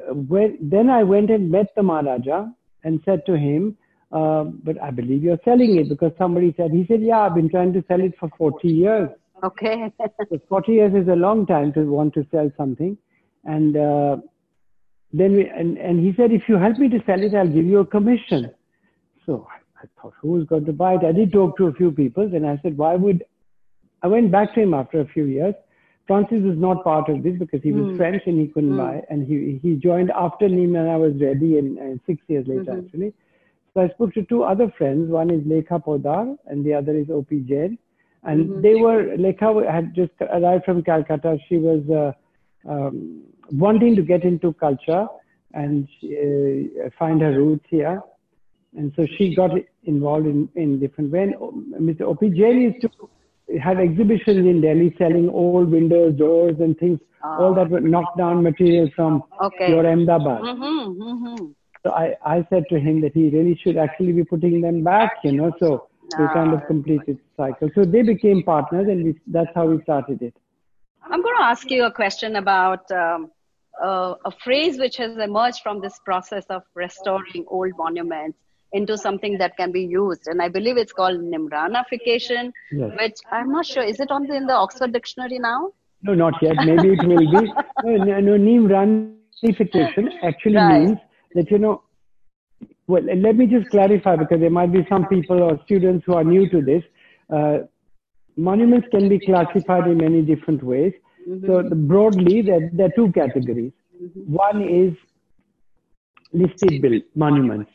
then 0.62 0.90
I 0.90 1.04
went 1.04 1.30
and 1.30 1.52
met 1.52 1.68
the 1.76 1.84
Maharaja 1.84 2.48
and 2.84 3.02
said 3.06 3.26
to 3.28 3.38
him, 3.38 3.78
uh, 4.12 4.44
but 4.44 4.82
I 4.82 4.90
believe 4.90 5.24
you're 5.24 5.40
selling 5.46 5.78
it 5.78 5.90
because 5.90 6.12
somebody 6.18 6.54
said, 6.58 6.72
he 6.72 6.86
said, 6.88 7.02
yeah, 7.02 7.20
I've 7.20 7.36
been 7.36 7.50
trying 7.50 7.74
to 7.74 7.84
sell 7.88 8.02
it 8.02 8.14
for 8.20 8.30
40 8.38 8.68
years. 8.68 9.10
Okay. 9.44 9.94
so 10.30 10.40
40 10.50 10.72
years 10.72 10.94
is 10.96 11.08
a 11.08 11.16
long 11.16 11.46
time 11.46 11.72
to 11.74 11.84
want 11.84 12.14
to 12.16 12.26
sell 12.32 12.52
something. 12.58 12.98
And 13.46 13.78
uh, 13.78 14.18
then 15.14 15.36
we, 15.36 15.48
and, 15.48 15.78
and 15.78 16.00
he 16.00 16.14
said, 16.18 16.32
if 16.32 16.44
you 16.48 16.58
help 16.58 16.78
me 16.78 16.90
to 16.90 17.00
sell 17.06 17.22
it, 17.22 17.34
I'll 17.36 17.48
give 17.48 17.66
you 17.66 17.80
a 17.80 17.86
commission. 17.86 18.52
So 19.26 19.48
I, 19.82 19.86
thought, 20.02 20.14
who's 20.22 20.46
going 20.48 20.66
to 20.66 20.74
buy 20.74 20.96
it? 20.96 21.04
I 21.06 21.12
did 21.12 21.32
talk 21.32 21.58
to 21.58 21.68
a 21.68 21.74
few 21.74 21.92
people. 21.92 22.24
and 22.24 22.46
I 22.46 22.60
said, 22.62 22.78
why 22.78 22.96
would, 22.96 23.24
I 24.04 24.08
went 24.08 24.32
back 24.32 24.54
to 24.56 24.62
him 24.62 24.74
after 24.74 25.00
a 25.02 25.08
few 25.08 25.26
years 25.26 25.56
Francis 26.10 26.42
was 26.42 26.58
not 26.58 26.84
part 26.84 27.08
of 27.08 27.22
this 27.22 27.38
because 27.38 27.62
he 27.62 27.72
was 27.72 27.86
Mm. 27.86 27.96
French 27.96 28.24
and 28.26 28.40
he 28.40 28.48
couldn't 28.48 28.76
Mm. 28.76 28.78
buy, 28.78 28.96
and 29.12 29.28
he 29.32 29.60
he 29.64 29.76
joined 29.88 30.10
after 30.22 30.50
Neemrana 30.50 30.96
was 31.00 31.22
ready, 31.22 31.50
and, 31.60 31.78
and 31.78 32.00
six 32.08 32.18
years 32.28 32.48
later 32.48 32.72
Mhm. 32.72 32.80
actually. 32.80 33.10
So 33.74 33.82
I 33.82 33.90
spoke 33.90 34.16
to 34.16 34.24
two 34.32 34.42
other 34.52 34.68
friends. 34.78 35.12
One 35.18 35.30
is 35.36 35.44
Lekha 35.52 35.78
Poddar, 35.88 36.24
and 36.48 36.66
the 36.66 36.74
other 36.80 36.96
is 37.02 37.12
OP 37.20 37.30
Jain. 37.52 37.78
And 38.24 38.50
Mhm. 38.50 38.62
they 38.64 38.74
were 38.86 39.00
Lekha 39.26 39.52
had 39.76 39.94
just 40.00 40.26
arrived 40.38 40.66
from 40.70 40.82
Calcutta. 40.90 41.38
She 41.48 41.60
was 41.68 41.84
uh, 42.02 42.12
um, 42.74 42.98
wanting 43.66 43.96
to 44.00 44.06
get 44.14 44.24
into 44.32 44.54
culture 44.66 45.04
and 45.54 45.88
she, 45.94 46.08
uh, 46.24 46.90
find 47.02 47.22
her 47.28 47.34
roots 47.42 47.68
here. 47.70 48.02
And 48.78 48.94
so 48.96 49.06
she 49.18 49.36
got 49.36 49.52
involved 49.84 50.28
in, 50.28 50.48
in 50.56 50.80
different 50.80 51.12
ways. 51.12 51.30
Mr. 51.80 52.02
O.P. 52.02 52.30
Jain 52.30 52.62
used 52.62 52.82
to 52.82 52.90
have 53.60 53.80
exhibitions 53.80 54.46
in 54.46 54.62
Delhi 54.62 54.96
selling 54.98 55.30
old 55.30 55.72
windows, 55.72 56.16
doors, 56.16 56.56
and 56.60 56.78
things, 56.78 57.00
all 57.24 57.54
that 57.56 57.70
were 57.70 57.80
knocked 57.80 58.18
down 58.18 58.44
material 58.44 58.90
from 58.96 59.24
Okay. 59.42 59.70
your 59.70 59.86
Ahmedabad. 59.88 60.42
Mm-hmm, 60.42 61.02
mm-hmm. 61.02 61.46
So 61.84 61.92
I, 61.92 62.16
I 62.26 62.46
said 62.50 62.66
to 62.70 62.80
him 62.80 63.02
that 63.02 63.14
he 63.14 63.30
really 63.30 63.60
should 63.64 63.78
actually 63.78 64.12
be 64.12 64.24
putting 64.24 64.62
them 64.62 64.84
back, 64.84 65.14
you 65.24 65.32
know. 65.32 65.52
So 65.60 65.88
we 66.18 66.28
kind 66.34 66.54
of 66.54 66.62
Ah. 66.64 66.68
completed 66.68 67.18
the 67.18 67.20
cycle. 67.38 67.70
So 67.74 67.86
they 67.86 68.02
became 68.04 68.44
partners, 68.44 68.88
and 68.88 69.04
we, 69.04 69.16
that's 69.28 69.50
how 69.56 69.66
we 69.68 69.82
started 69.84 70.22
it. 70.22 70.36
I'm 71.04 71.22
going 71.24 71.38
to 71.38 71.44
ask 71.44 71.72
you 71.72 71.86
a 71.86 71.92
question 71.92 72.36
about 72.36 72.90
um, 72.92 73.32
uh, 73.82 74.14
a 74.26 74.32
phrase 74.44 74.78
which 74.78 74.98
has 74.98 75.18
emerged 75.18 75.62
from 75.64 75.82
this 75.82 75.98
process 76.06 76.46
of 76.50 76.62
restoring 76.76 77.46
old 77.48 77.72
monuments 77.78 78.38
into 78.74 78.98
something 78.98 79.38
that 79.40 79.58
can 79.58 79.72
be 79.72 79.82
used, 79.82 80.28
and 80.28 80.42
I 80.42 80.50
believe 80.50 80.78
it's 80.78 80.94
called 80.94 81.20
Neemranification, 81.20 82.52
Yes. 82.72 82.92
which 83.00 83.18
I'm 83.32 83.52
not 83.52 83.66
sure. 83.66 83.84
Is 83.84 84.00
it 84.00 84.12
on 84.12 84.28
the, 84.28 84.36
in 84.36 84.46
the 84.46 84.54
Oxford 84.54 84.94
Dictionary 84.94 85.40
now? 85.40 85.72
No, 86.04 86.14
not 86.14 86.34
yet. 86.42 86.56
Maybe 86.58 86.90
it 86.94 87.08
will 87.08 87.18
be. 87.18 87.54
No, 87.84 87.96
no, 87.96 88.20
no 88.20 88.38
Neemranification 88.38 90.10
actually 90.22 90.56
Right. 90.56 90.84
means 90.84 90.98
that, 91.36 91.50
you 91.50 91.58
know, 91.60 91.84
well, 92.88 93.04
let 93.04 93.36
me 93.36 93.46
just 93.48 93.70
clarify 93.70 94.16
because 94.16 94.40
there 94.40 94.50
might 94.50 94.72
be 94.72 94.86
some 94.90 95.06
people 95.08 95.42
or 95.42 95.60
students 95.64 96.04
who 96.06 96.14
are 96.16 96.24
new 96.24 96.50
to 96.50 96.62
this. 96.62 96.84
Uh, 97.34 97.60
monuments 98.36 98.88
can 98.92 99.08
be 99.08 99.20
classified 99.20 99.88
in 99.88 99.98
many 99.98 100.22
different 100.22 100.64
ways. 100.64 100.94
So 101.46 101.62
the, 101.62 101.76
broadly, 101.76 102.42
there, 102.42 102.70
there 102.74 102.88
are 102.88 102.92
two 102.96 103.12
categories. 103.12 103.72
One 104.26 104.62
is 104.62 104.94
listed 106.34 106.82
built 106.82 107.04
monuments. 107.16 107.72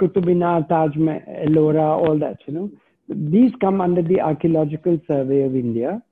Qutub 0.00 0.24
Minar, 0.24 0.66
Taj 0.68 0.92
Ellora, 0.96 1.96
all 1.96 2.18
that, 2.18 2.38
you 2.46 2.52
know. 2.54 2.70
These 3.08 3.52
come 3.60 3.80
under 3.80 4.02
the 4.02 4.20
Archaeological 4.20 5.00
Survey 5.06 5.42
of 5.42 5.54
India. 5.54 6.02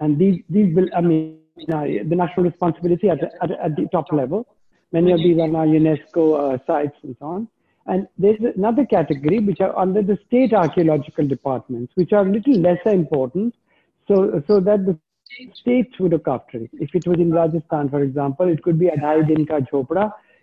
And 0.00 0.18
these, 0.18 0.42
these 0.48 0.74
will, 0.74 0.88
I 0.96 1.00
mean, 1.00 1.38
the 1.56 2.14
national 2.16 2.46
responsibility 2.46 3.08
at, 3.08 3.22
at, 3.42 3.50
at 3.50 3.76
the 3.76 3.88
top 3.92 4.12
level. 4.12 4.46
Many 4.92 5.12
of 5.12 5.18
these 5.18 5.38
are 5.38 5.48
now 5.48 5.64
UNESCO 5.64 6.54
uh, 6.54 6.58
sites 6.66 6.96
and 7.02 7.16
so 7.18 7.26
on. 7.26 7.48
And 7.86 8.08
there's 8.16 8.38
another 8.56 8.86
category 8.86 9.40
which 9.40 9.60
are 9.60 9.76
under 9.76 10.02
the 10.02 10.18
state 10.26 10.52
archaeological 10.52 11.26
departments, 11.26 11.92
which 11.96 12.12
are 12.12 12.26
a 12.26 12.30
little 12.30 12.54
lesser 12.54 12.90
important, 12.90 13.54
so, 14.08 14.42
so 14.46 14.60
that 14.60 14.86
the 14.86 14.98
states 15.54 15.98
would 15.98 16.12
look 16.12 16.28
after 16.28 16.58
it. 16.58 16.70
If 16.74 16.94
it 16.94 17.06
was 17.06 17.18
in 17.18 17.32
Rajasthan, 17.32 17.90
for 17.90 18.02
example, 18.02 18.48
it 18.48 18.62
could 18.62 18.78
be 18.78 18.86
Adhai 18.86 19.26
Din 19.26 19.46
Ka 19.46 19.60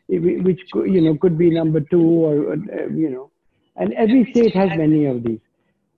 which 0.07 0.61
you 0.73 1.01
know 1.01 1.15
could 1.17 1.37
be 1.37 1.49
number 1.49 1.79
two 1.79 2.01
or 2.01 2.53
uh, 2.53 2.87
you 2.93 3.09
know, 3.09 3.31
and 3.75 3.93
every 3.93 4.29
state 4.31 4.55
has 4.55 4.69
many 4.77 5.05
of 5.05 5.23
these. 5.23 5.39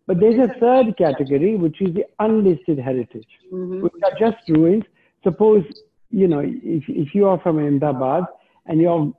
But 0.05 0.19
there's 0.19 0.39
a 0.39 0.53
third 0.60 0.98
category, 0.98 1.55
which 1.55 1.81
is 1.81 1.93
the 1.93 2.05
unlisted 2.19 2.77
heritage, 2.77 3.27
which 3.51 3.93
are 4.03 4.19
just 4.19 4.38
ruins. 4.50 4.83
Suppose, 5.24 5.63
you 6.12 6.27
know, 6.27 6.39
if, 6.39 6.83
if 6.89 7.15
you 7.15 7.27
are 7.27 7.39
from 7.39 7.57
Ahmedabad 7.57 8.25
and 8.65 8.81
your 8.81 9.13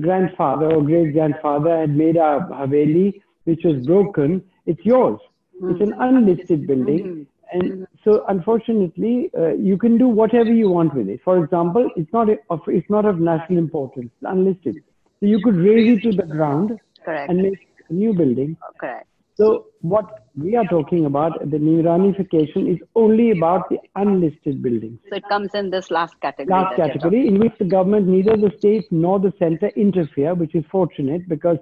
grandfather 0.00 0.72
or 0.72 0.82
great 0.82 1.12
grandfather 1.12 1.80
had 1.80 1.90
made 1.90 2.16
a 2.16 2.46
Haveli 2.50 3.20
which 3.44 3.64
was 3.64 3.84
broken, 3.86 4.44
it's 4.66 4.84
yours. 4.84 5.18
It's 5.62 5.80
an 5.80 5.94
unlisted 5.98 6.66
building. 6.66 7.26
And 7.52 7.87
so, 8.04 8.24
unfortunately, 8.28 9.30
uh, 9.36 9.54
you 9.54 9.76
can 9.76 9.98
do 9.98 10.08
whatever 10.08 10.52
you 10.52 10.70
want 10.70 10.94
with 10.94 11.08
it. 11.08 11.20
For 11.24 11.42
example, 11.42 11.88
it's 11.96 12.12
not, 12.12 12.28
of, 12.50 12.60
it's 12.66 12.88
not 12.88 13.04
of 13.04 13.18
national 13.18 13.58
importance, 13.58 14.10
it's 14.20 14.30
unlisted. 14.30 14.76
So, 15.20 15.26
you 15.26 15.40
could 15.42 15.56
raise 15.56 15.98
it 15.98 16.10
to 16.10 16.16
the 16.16 16.22
ground 16.22 16.78
Correct. 17.04 17.30
and 17.30 17.42
make 17.42 17.68
a 17.88 17.92
new 17.92 18.14
building. 18.14 18.56
Correct. 18.80 19.06
So 19.38 19.66
what 19.82 20.26
we 20.36 20.56
are 20.56 20.64
talking 20.64 21.04
about, 21.04 21.38
the 21.38 21.58
Neemranification, 21.58 22.74
is 22.74 22.78
only 22.96 23.30
about 23.30 23.68
the 23.68 23.78
unlisted 23.94 24.60
buildings. 24.64 24.98
So 25.08 25.14
it 25.14 25.28
comes 25.28 25.54
in 25.54 25.70
this 25.70 25.92
last 25.92 26.20
category. 26.20 26.60
Last 26.60 26.74
category 26.74 27.28
in 27.28 27.38
which 27.38 27.52
the 27.56 27.64
government, 27.64 28.08
neither 28.08 28.36
the 28.36 28.50
state 28.58 28.86
nor 28.90 29.20
the 29.20 29.32
center 29.38 29.68
interfere, 29.76 30.34
which 30.34 30.56
is 30.56 30.64
fortunate 30.72 31.28
because 31.28 31.58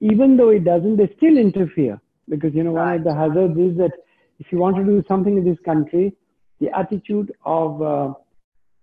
even 0.00 0.36
though 0.36 0.48
it 0.48 0.64
doesn't, 0.64 0.96
they 0.96 1.08
still 1.16 1.38
interfere. 1.38 2.00
Because, 2.28 2.52
you 2.52 2.64
know, 2.64 2.72
one 2.72 2.96
of 2.96 3.04
the 3.04 3.14
hazards 3.14 3.56
is 3.56 3.76
that 3.78 3.92
if 4.40 4.50
you 4.50 4.58
want 4.58 4.76
to 4.76 4.84
do 4.84 5.04
something 5.06 5.36
in 5.36 5.44
this 5.44 5.58
country, 5.64 6.12
the 6.60 6.76
attitude 6.76 7.32
of 7.44 7.80
uh, 7.80 8.12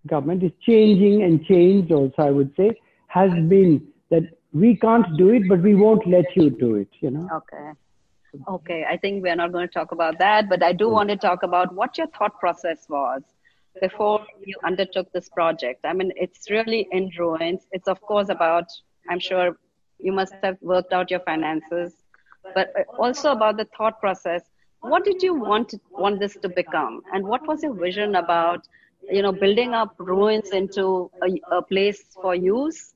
government 0.05 0.43
is 0.43 0.51
changing 0.61 1.23
and 1.23 1.43
changed 1.45 1.91
also, 1.91 2.21
I 2.21 2.31
would 2.31 2.53
say, 2.55 2.79
has 3.07 3.31
been 3.31 3.85
that 4.09 4.23
we 4.53 4.75
can't 4.77 5.05
do 5.17 5.29
it, 5.29 5.43
but 5.49 5.61
we 5.61 5.75
won't 5.75 6.07
let 6.07 6.25
you 6.35 6.49
do 6.49 6.75
it, 6.75 6.89
you 7.01 7.11
know. 7.11 7.27
Okay. 7.33 7.71
Okay. 8.47 8.85
I 8.89 8.97
think 8.97 9.23
we're 9.23 9.35
not 9.35 9.51
going 9.51 9.67
to 9.67 9.73
talk 9.73 9.91
about 9.91 10.19
that, 10.19 10.47
but 10.49 10.63
I 10.63 10.73
do 10.73 10.89
want 10.89 11.09
to 11.09 11.17
talk 11.17 11.43
about 11.43 11.73
what 11.73 11.97
your 11.97 12.07
thought 12.07 12.39
process 12.39 12.85
was 12.87 13.21
before 13.81 14.25
you 14.43 14.55
undertook 14.63 15.11
this 15.11 15.29
project. 15.29 15.85
I 15.85 15.93
mean, 15.93 16.11
it's 16.15 16.49
really 16.49 16.87
in 16.91 17.09
ruins. 17.17 17.67
It's, 17.71 17.87
of 17.87 17.99
course, 18.01 18.29
about, 18.29 18.65
I'm 19.09 19.19
sure 19.19 19.57
you 19.99 20.11
must 20.11 20.33
have 20.43 20.57
worked 20.61 20.93
out 20.93 21.11
your 21.11 21.19
finances, 21.21 21.93
but 22.53 22.73
also 22.97 23.31
about 23.31 23.57
the 23.57 23.67
thought 23.77 23.99
process. 23.99 24.43
What 24.81 25.03
did 25.03 25.21
you 25.23 25.33
want 25.33 25.73
want 25.91 26.19
this 26.19 26.37
to 26.41 26.49
become? 26.49 27.01
And 27.13 27.27
what 27.27 27.47
was 27.47 27.63
your 27.63 27.73
vision 27.73 28.15
about, 28.15 28.67
you 29.09 29.21
know, 29.21 29.31
building 29.31 29.73
up 29.73 29.95
ruins 29.97 30.49
into 30.51 31.11
a, 31.21 31.55
a 31.57 31.61
place 31.61 32.03
for 32.21 32.35
use? 32.35 32.93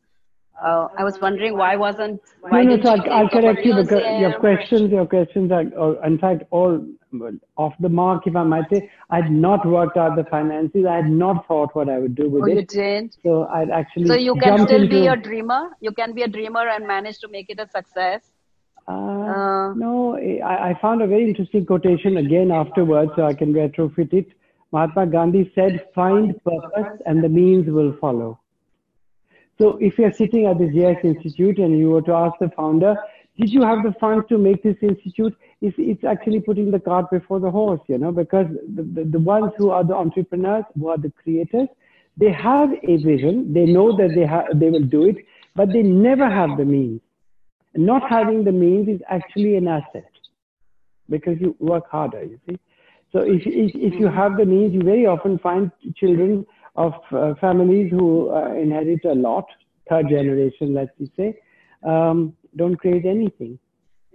Uh, 0.64 0.88
I 0.98 1.04
was 1.04 1.20
wondering 1.20 1.58
why 1.58 1.76
wasn't 1.76 2.22
why 2.42 2.62
no, 2.62 2.76
no, 2.76 2.78
didn't 2.78 2.86
so 2.86 2.96
you 2.96 3.02
I'll, 3.02 3.14
I'll 3.14 3.30
think 3.30 3.34
of 3.34 3.40
a 3.40 3.42
correct 3.42 3.66
you 3.66 3.76
because 3.76 4.22
your 4.22 4.40
questions, 4.40 4.92
your 4.92 5.06
questions 5.08 5.52
are, 5.52 5.66
are, 5.80 6.06
in 6.06 6.20
fact, 6.20 6.44
all 6.52 6.86
well, 7.12 7.34
off 7.58 7.74
the 7.80 7.90
mark, 7.90 8.28
if 8.28 8.36
I 8.36 8.44
might 8.44 8.70
say. 8.70 8.90
I 9.10 9.22
had 9.22 9.32
not 9.32 9.66
worked 9.66 9.98
out 9.98 10.16
the 10.16 10.24
finances. 10.26 10.86
I 10.88 10.98
had 10.98 11.10
not 11.10 11.48
thought 11.48 11.76
what 11.76 11.90
I 11.90 11.98
would 11.98 12.16
do 12.16 12.30
with 12.30 12.44
Oh, 12.44 12.48
you 12.48 12.60
it. 12.60 12.70
didn't. 12.70 13.18
So 13.24 13.48
I'd 13.48 13.70
actually 13.70 14.06
So 14.06 14.14
you 14.14 14.36
can 14.36 14.60
still 14.60 14.84
into, 14.84 15.00
be 15.02 15.08
a 15.08 15.16
dreamer. 15.16 15.70
You 15.80 15.92
can 15.92 16.14
be 16.14 16.22
a 16.24 16.28
dreamer 16.28 16.68
and 16.68 16.88
manage 16.88 17.20
to 17.20 17.28
make 17.28 17.50
it 17.50 17.60
a 17.60 17.68
success. 17.68 18.32
Uh, 18.88 19.22
Uh, 19.32 19.74
no, 19.76 20.18
I, 20.18 20.70
I 20.70 20.80
found 20.82 21.02
a 21.02 21.08
very 21.08 21.26
interesting 21.28 21.66
quotation 21.66 22.18
again 22.18 22.52
afterwards, 22.52 23.12
so 23.16 23.24
I 23.26 23.34
can 23.34 23.54
retrofit 23.54 24.14
it. 24.14 24.28
Mahatma 24.72 25.06
Gandhi 25.08 25.52
said, 25.56 25.86
"Find 25.96 26.34
purpose, 26.44 27.02
and 27.06 27.24
the 27.24 27.30
means 27.30 27.70
will 27.70 27.94
follow." 28.02 28.40
So, 29.60 29.78
if 29.78 30.00
you're 30.00 30.14
sitting 30.14 30.46
at 30.48 30.58
the 30.58 30.70
JS 30.76 31.04
Institute 31.04 31.60
and 31.60 31.78
you 31.78 31.90
were 31.92 32.02
to 32.10 32.14
ask 32.14 32.40
the 32.40 32.50
founder, 32.50 32.96
"Did 33.40 33.54
you 33.54 33.62
have 33.62 33.84
the 33.84 33.94
funds 34.00 34.28
to 34.30 34.38
make 34.38 34.64
this 34.64 34.78
institute?" 34.82 35.36
It's, 35.62 35.76
it's 35.78 36.04
actually 36.04 36.42
putting 36.42 36.72
the 36.72 36.80
cart 36.80 37.12
before 37.12 37.40
the 37.40 37.52
horse, 37.52 37.82
you 37.88 37.98
know, 37.98 38.12
because 38.12 38.48
the, 38.76 38.84
the, 38.84 39.04
the 39.04 39.20
ones 39.20 39.52
who 39.58 39.70
are 39.70 39.84
the 39.84 39.96
entrepreneurs, 39.96 40.66
who 40.78 40.90
are 40.90 40.98
the 40.98 41.12
creators, 41.22 41.70
they 42.18 42.32
have 42.32 42.74
a 42.84 42.98
vision. 42.98 43.54
They 43.54 43.66
know 43.66 43.96
that 43.98 44.12
they 44.16 44.26
have, 44.26 44.60
they 44.60 44.70
will 44.70 44.90
do 44.98 45.06
it, 45.06 45.18
but 45.56 45.72
they 45.72 45.84
never 45.84 46.28
have 46.30 46.58
the 46.58 46.66
means 46.66 47.02
not 47.76 48.10
having 48.10 48.44
the 48.44 48.52
means 48.52 48.88
is 48.90 49.02
actually 49.10 49.56
an 49.56 49.68
asset 49.68 50.06
because 51.10 51.40
you 51.40 51.56
work 51.60 51.90
harder, 51.90 52.24
you 52.24 52.40
see. 52.48 52.60
So 53.12 53.20
if, 53.20 53.42
if, 53.46 53.72
if 53.76 54.00
you 54.00 54.08
have 54.08 54.38
the 54.38 54.46
means, 54.46 54.74
you 54.74 54.82
very 54.82 55.06
often 55.06 55.38
find 55.40 55.72
children 55.96 56.46
of 56.76 56.94
uh, 57.12 57.34
families 57.42 57.92
who 57.92 58.32
uh, 58.32 58.54
inherit 58.54 59.04
a 59.06 59.14
lot, 59.14 59.46
third 59.90 60.10
generation, 60.10 60.74
let's 60.74 60.92
say, 61.18 61.38
um, 61.86 62.34
don't 62.56 62.76
create 62.76 63.06
anything. 63.06 63.60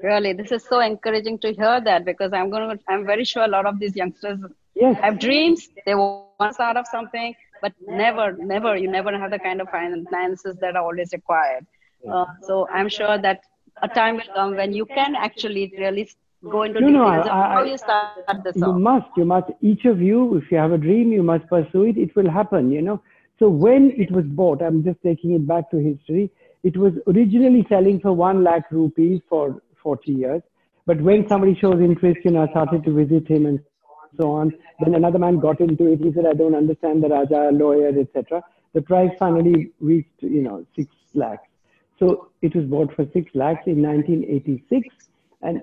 really, 0.02 0.32
this 0.32 0.52
is 0.52 0.64
so 0.64 0.80
encouraging 0.80 1.38
to 1.40 1.52
hear 1.52 1.80
that 1.80 2.04
because 2.04 2.32
I'm 2.32 2.50
going 2.50 2.76
to. 2.76 2.84
I'm 2.88 3.04
very 3.04 3.24
sure 3.24 3.44
a 3.44 3.48
lot 3.48 3.66
of 3.66 3.78
these 3.78 3.96
youngsters 3.96 4.38
Yes, 4.74 4.96
have 5.02 5.18
dreams. 5.18 5.68
They 5.86 5.94
want 5.94 6.40
to 6.40 6.52
start 6.52 6.76
of 6.76 6.86
something, 6.86 7.34
but 7.62 7.72
never, 7.80 8.32
never, 8.38 8.76
you 8.76 8.90
never 8.90 9.16
have 9.18 9.30
the 9.30 9.38
kind 9.38 9.60
of 9.60 9.68
finances 9.70 10.56
that 10.60 10.76
are 10.76 10.82
always 10.82 11.12
required. 11.12 11.66
Uh, 12.10 12.26
so 12.42 12.68
I'm 12.72 12.88
sure 12.88 13.18
that 13.18 13.40
a 13.82 13.88
time 13.88 14.16
will 14.16 14.32
come 14.34 14.56
when 14.56 14.72
you 14.72 14.86
can 14.86 15.14
actually 15.16 15.72
really 15.78 16.08
go 16.48 16.62
into 16.62 16.80
No, 16.80 16.88
no, 16.88 17.04
details 17.04 17.26
of 17.26 17.32
I- 17.32 17.54
how 17.54 17.64
you 17.64 17.78
start 17.78 18.44
this 18.44 18.56
you 18.56 18.72
must, 18.72 19.06
you 19.16 19.24
must, 19.24 19.50
each 19.60 19.84
of 19.84 20.00
you, 20.00 20.36
if 20.36 20.50
you 20.50 20.58
have 20.58 20.72
a 20.72 20.78
dream, 20.78 21.12
you 21.12 21.22
must 21.22 21.46
pursue 21.48 21.84
it. 21.84 21.96
It 21.96 22.14
will 22.16 22.30
happen, 22.30 22.70
you 22.70 22.82
know. 22.82 23.00
So 23.38 23.48
when 23.48 23.92
it 23.96 24.10
was 24.10 24.24
bought, 24.24 24.62
I'm 24.62 24.82
just 24.82 25.02
taking 25.02 25.32
it 25.32 25.46
back 25.46 25.70
to 25.70 25.76
history. 25.76 26.30
It 26.62 26.76
was 26.76 26.92
originally 27.06 27.66
selling 27.68 28.00
for 28.00 28.12
one 28.12 28.42
lakh 28.42 28.70
rupees 28.70 29.20
for 29.28 29.62
40 29.82 30.12
years. 30.12 30.42
But 30.86 31.00
when 31.00 31.28
somebody 31.28 31.54
shows 31.54 31.80
interest, 31.80 32.20
you 32.24 32.30
know, 32.30 32.44
I 32.44 32.48
started 32.50 32.84
to 32.84 32.92
visit 32.92 33.28
him 33.28 33.46
and 33.46 33.60
so 34.16 34.30
on. 34.30 34.52
Then 34.80 34.94
another 34.94 35.18
man 35.18 35.38
got 35.38 35.60
into 35.60 35.92
it. 35.92 36.00
He 36.00 36.12
said, 36.12 36.26
I 36.26 36.32
don't 36.32 36.54
understand 36.54 37.02
the 37.02 37.08
Raja, 37.08 37.50
lawyer, 37.52 37.88
etc. 37.88 38.42
The 38.72 38.82
price 38.82 39.10
finally 39.18 39.72
reached, 39.80 40.22
you 40.22 40.42
know, 40.42 40.64
six 40.74 40.88
lakhs. 41.14 41.42
So 41.98 42.28
it 42.42 42.54
was 42.54 42.66
bought 42.66 42.94
for 42.94 43.06
six 43.12 43.30
lakhs 43.34 43.62
in 43.66 43.82
1986. 43.82 44.88
And 45.42 45.62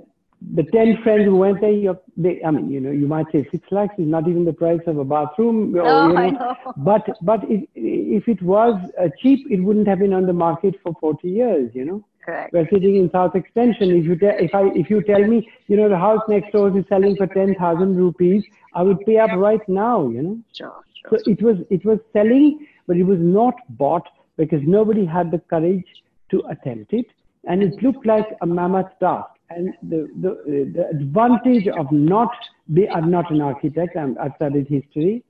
the 0.56 0.63
10 0.63 1.04
friends 1.04 1.25
who 1.25 1.36
went 1.36 1.62
there, 1.62 1.96
they, 2.18 2.42
I 2.46 2.52
mean, 2.52 2.70
you 2.70 2.80
know, 2.80 2.92
you 2.92 3.08
might 3.08 3.28
say 3.32 3.48
six 3.52 3.66
lakhs 3.72 3.94
is 3.98 4.08
not 4.08 4.28
even 4.28 4.46
the 4.46 4.54
price 4.54 4.82
of 4.88 4.98
a 4.98 5.06
bathroom. 5.06 5.74
No, 5.74 5.84
you 5.84 6.13
know, 6.13 6.18
I 6.18 6.30
know. 6.30 6.56
But, 6.78 7.08
but 7.22 7.44
it, 7.44 7.70
if 7.75 8.28
it 8.28 8.42
was 8.42 8.75
uh, 9.00 9.10
cheap, 9.22 9.46
it 9.50 9.62
wouldn't 9.62 9.88
have 9.88 10.00
been 10.00 10.13
on 10.13 10.25
the 10.25 10.34
market 10.34 10.75
for 10.84 10.94
40 11.00 11.30
years, 11.30 11.72
you 11.74 11.86
know. 11.86 12.04
Correct. 12.25 12.54
We're 12.54 12.68
sitting 12.72 12.96
in 12.96 13.10
South 13.12 13.36
Extension. 13.36 13.92
If 13.92 14.06
you, 14.06 14.16
te- 14.16 14.46
if 14.46 14.56
I, 14.56 14.70
if 14.74 14.90
you 14.90 15.02
tell 15.04 15.20
me, 15.20 15.50
you 15.68 15.78
know, 15.78 15.90
the 15.90 15.98
house 15.98 16.22
next 16.28 16.52
door 16.52 16.75
is 16.78 16.86
selling 16.88 17.16
for 17.16 17.28
10,000 17.28 17.96
rupees, 17.96 18.44
I 18.74 18.82
would 18.82 19.00
pay 19.06 19.18
up 19.18 19.32
right 19.36 19.62
now, 19.68 20.08
you 20.08 20.22
know. 20.22 20.38
Sure, 20.58 20.84
sure. 21.02 21.20
So 21.20 21.32
it 21.32 21.42
was, 21.42 21.58
it 21.70 21.86
was 21.86 22.00
selling, 22.13 22.66
but 22.88 22.98
it 22.98 23.04
was 23.04 23.20
not 23.20 23.56
bought 23.78 24.08
because 24.38 24.62
nobody 24.63 25.06
had 25.06 25.32
the 25.32 25.40
courage 25.40 25.86
to 26.34 26.42
attempt 26.54 26.94
it. 26.94 27.08
And 27.50 27.62
it 27.68 27.82
looked 27.84 28.06
like 28.06 28.28
a 28.42 28.48
mammoth 28.58 28.92
task. 29.00 29.30
And 29.50 29.74
the, 29.84 30.00
the, 30.24 30.32
the 30.75 30.86
advantage 30.90 31.68
of 31.68 31.92
not 31.92 32.32
be, 32.74 32.90
I'm 32.90 33.12
not 33.12 33.32
an 33.32 33.42
architect, 33.42 33.96
I'm, 33.96 34.18
I've 34.24 34.32
studied 34.38 34.68
history. 34.68 35.24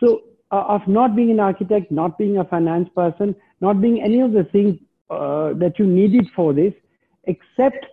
So 0.00 0.22
uh, 0.52 0.64
of 0.68 0.82
not 0.86 1.16
being 1.16 1.30
an 1.30 1.40
architect, 1.40 1.90
not 1.90 2.18
being 2.18 2.38
a 2.38 2.44
finance 2.44 2.88
person, 2.94 3.34
not 3.60 3.80
being 3.80 4.02
any 4.02 4.20
of 4.20 4.32
the 4.32 4.44
things 4.44 4.78
uh, 5.10 5.54
that 5.54 5.78
you 5.78 5.86
needed 5.86 6.26
for 6.36 6.52
this, 6.52 6.74
except 7.24 7.86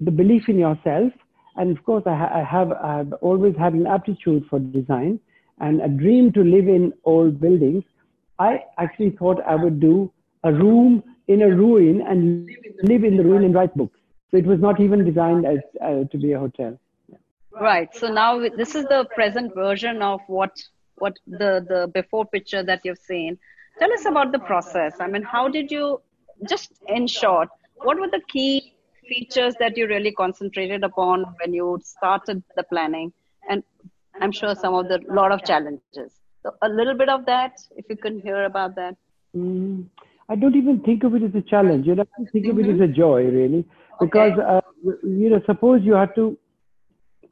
the 0.00 0.10
belief 0.10 0.48
in 0.48 0.58
yourself. 0.58 1.12
And 1.56 1.76
of 1.76 1.82
course, 1.84 2.04
I, 2.06 2.14
ha- 2.14 2.32
I 2.34 2.44
have 2.44 2.72
I 2.72 2.96
have 2.98 3.12
always 3.14 3.56
had 3.56 3.72
an 3.72 3.86
aptitude 3.86 4.44
for 4.50 4.58
design 4.60 5.18
and 5.58 5.80
a 5.80 5.88
dream 5.88 6.32
to 6.34 6.42
live 6.42 6.68
in 6.68 6.92
old 7.04 7.40
buildings. 7.40 7.82
I 8.38 8.60
actually 8.78 9.16
thought 9.18 9.38
I 9.46 9.54
would 9.54 9.80
do 9.80 10.12
a 10.44 10.52
room 10.52 11.02
in 11.28 11.42
a 11.42 11.48
ruin 11.48 12.02
and 12.02 12.48
live 12.82 13.04
in 13.04 13.16
the 13.16 13.24
ruin 13.24 13.44
and 13.44 13.54
write 13.54 13.74
books. 13.74 13.98
So 14.30 14.36
it 14.36 14.46
was 14.46 14.60
not 14.60 14.80
even 14.80 15.04
designed 15.04 15.46
as 15.46 15.58
uh, 15.82 16.04
to 16.04 16.18
be 16.18 16.32
a 16.32 16.38
hotel. 16.38 16.78
Right. 17.52 17.88
So 17.94 18.08
now 18.08 18.38
this 18.38 18.74
is 18.74 18.84
the 18.84 19.06
present 19.14 19.54
version 19.54 20.02
of 20.02 20.20
what 20.26 20.52
what 20.96 21.14
the 21.26 21.64
the 21.68 21.90
before 21.92 22.26
picture 22.26 22.62
that 22.62 22.80
you've 22.84 22.98
seen. 22.98 23.38
Tell 23.78 23.92
us 23.92 24.06
about 24.06 24.32
the 24.32 24.38
process. 24.38 24.94
I 25.00 25.06
mean, 25.06 25.22
how 25.22 25.48
did 25.48 25.70
you 25.70 26.00
just 26.48 26.72
in 26.88 27.06
short, 27.06 27.48
what 27.76 27.98
were 27.98 28.08
the 28.08 28.20
key 28.28 28.74
features 29.08 29.54
that 29.60 29.76
you 29.76 29.86
really 29.86 30.12
concentrated 30.12 30.84
upon 30.84 31.24
when 31.40 31.54
you 31.54 31.80
started 31.82 32.42
the 32.56 32.62
planning? 32.64 33.12
And 33.48 33.62
I'm 34.20 34.32
sure 34.32 34.54
some 34.54 34.74
of 34.74 34.88
the 34.88 35.00
lot 35.08 35.32
of 35.32 35.44
challenges. 35.44 36.12
So 36.42 36.54
a 36.62 36.68
little 36.68 36.94
bit 36.94 37.08
of 37.08 37.26
that, 37.26 37.58
if 37.76 37.86
you 37.88 37.96
can 37.96 38.20
hear 38.20 38.44
about 38.44 38.74
that. 38.76 38.96
Mm, 39.36 39.86
I 40.28 40.34
don't 40.36 40.56
even 40.56 40.80
think 40.80 41.04
of 41.04 41.14
it 41.14 41.22
as 41.22 41.34
a 41.34 41.42
challenge. 41.42 41.86
You 41.86 41.94
know, 41.94 42.04
I 42.18 42.24
think 42.32 42.48
of 42.48 42.58
it 42.58 42.68
as 42.68 42.80
a 42.80 42.86
joy, 42.88 43.24
really, 43.24 43.64
because 44.00 44.32
Okay. 44.38 44.42
uh, 44.42 44.60
you 45.02 45.30
know, 45.30 45.40
suppose 45.46 45.82
you 45.82 45.94
have 45.94 46.14
to. 46.16 46.36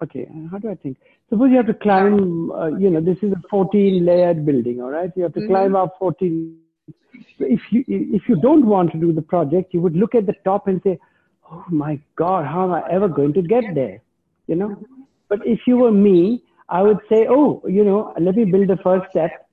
Okay, 0.03 0.29
how 0.51 0.59
do 0.59 0.71
I 0.71 0.75
think? 0.75 0.97
Suppose 1.31 1.51
you 1.51 1.57
have 1.57 1.67
to 1.67 1.75
climb. 1.75 2.51
Uh, 2.51 2.67
you 2.67 2.91
know, 2.91 3.01
this 3.01 3.19
is 3.23 3.33
a 3.33 3.43
14-layered 3.55 4.45
building. 4.45 4.81
All 4.83 4.91
right, 4.91 5.11
you 5.17 5.23
have 5.23 5.35
to 5.35 5.41
Mhm. 5.41 5.47
climb 5.49 5.77
up 5.77 5.95
14. 5.99 6.57
So 7.39 7.45
if 7.57 7.61
you 7.73 7.85
if 7.89 8.29
you 8.29 8.37
don't 8.37 8.67
want 8.67 8.93
to 8.93 8.99
do 8.99 9.13
the 9.13 9.23
project, 9.23 9.73
you 9.75 9.81
would 9.81 9.97
look 9.97 10.15
at 10.15 10.27
the 10.27 10.35
top 10.45 10.67
and 10.69 10.81
say, 10.83 10.99
"Oh 11.51 11.65
my 11.69 11.99
God, 12.17 12.45
how 12.47 12.65
am 12.65 12.73
I 12.73 12.83
ever 12.91 13.09
going 13.09 13.33
to 13.35 13.43
get 13.43 13.75
there?" 13.75 14.01
You 14.47 14.57
know. 14.57 14.71
But 15.29 15.47
if 15.47 15.61
you 15.67 15.77
were 15.79 15.93
me, 15.93 16.43
I 16.69 16.83
would 16.83 16.99
say, 17.09 17.27
"Oh, 17.29 17.63
you 17.67 17.85
know, 17.85 18.13
let 18.21 18.37
me 18.37 18.45
build 18.45 18.69
the 18.69 18.77
first 18.89 19.11
step, 19.11 19.44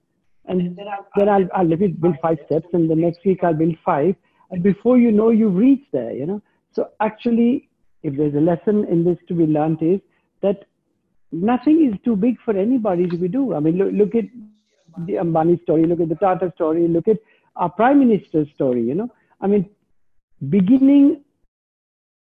and 0.45 0.75
then 0.75 0.87
I'll, 0.87 1.47
I'll 1.53 1.67
let 1.67 1.79
me 1.79 1.87
build 1.87 2.15
five 2.21 2.37
steps, 2.45 2.67
and 2.73 2.89
the 2.89 2.95
next 2.95 3.19
week 3.25 3.43
I'll 3.43 3.53
build 3.53 3.75
five, 3.85 4.15
and 4.49 4.63
before 4.63 4.97
you 4.97 5.11
know, 5.11 5.29
you've 5.29 5.55
reached 5.55 5.91
there. 5.91 6.11
You 6.13 6.25
know. 6.25 6.41
So 6.73 6.89
actually, 6.99 7.69
if 8.03 8.15
there's 8.17 8.33
a 8.35 8.39
lesson 8.39 8.85
in 8.85 9.03
this 9.03 9.17
to 9.27 9.33
be 9.33 9.45
learned 9.45 9.81
is 9.81 9.99
that 10.41 10.65
nothing 11.31 11.91
is 11.91 11.99
too 12.03 12.15
big 12.15 12.37
for 12.43 12.57
anybody 12.57 13.07
to 13.07 13.17
be 13.17 13.27
do. 13.27 13.53
I 13.53 13.59
mean, 13.59 13.77
look, 13.77 13.91
look 13.93 14.15
at 14.15 14.25
the 15.05 15.13
Ambani 15.13 15.61
story, 15.63 15.85
look 15.85 15.99
at 15.99 16.09
the 16.09 16.15
Tata 16.15 16.51
story, 16.55 16.87
look 16.87 17.07
at 17.07 17.17
our 17.55 17.69
prime 17.69 17.99
minister's 17.99 18.47
story. 18.55 18.81
You 18.81 18.95
know, 18.95 19.09
I 19.41 19.47
mean, 19.47 19.69
beginning 20.49 21.23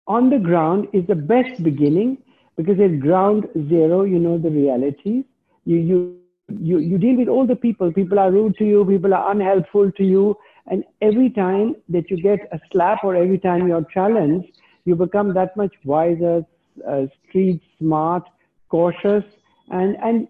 on 0.08 0.30
the 0.30 0.40
ground 0.40 0.88
is 0.94 1.06
the 1.08 1.16
best 1.16 1.62
beginning 1.64 2.18
because 2.56 2.80
at 2.80 3.00
ground 3.00 3.48
zero, 3.70 4.04
you 4.04 4.20
know 4.20 4.38
the 4.38 4.50
realities. 4.50 5.24
You 5.66 5.78
you 5.78 6.20
you 6.50 6.80
you 6.80 6.98
deal 6.98 7.18
with 7.18 7.28
all 7.28 7.46
the 7.46 7.56
people. 7.56 7.92
People 7.92 8.20
are 8.20 8.32
rude 8.32 8.58
to 8.58 8.66
you. 8.66 8.86
People 8.86 9.14
are 9.14 9.32
unhelpful 9.32 9.92
to 9.92 10.04
you. 10.04 10.36
And 10.68 10.84
every 11.02 11.30
time 11.30 11.76
that 11.90 12.10
you 12.10 12.22
get 12.22 12.40
a 12.52 12.60
slap 12.72 13.04
or 13.04 13.16
every 13.16 13.40
time 13.40 13.68
you're 13.68 13.86
challenged, 13.94 14.52
you 14.86 14.96
become 14.96 15.34
that 15.34 15.56
much 15.56 15.74
wiser, 15.84 16.46
uh, 16.88 17.06
street 17.28 17.62
smart, 17.80 18.24
cautious, 18.70 19.24
and 19.70 19.98
and 20.02 20.28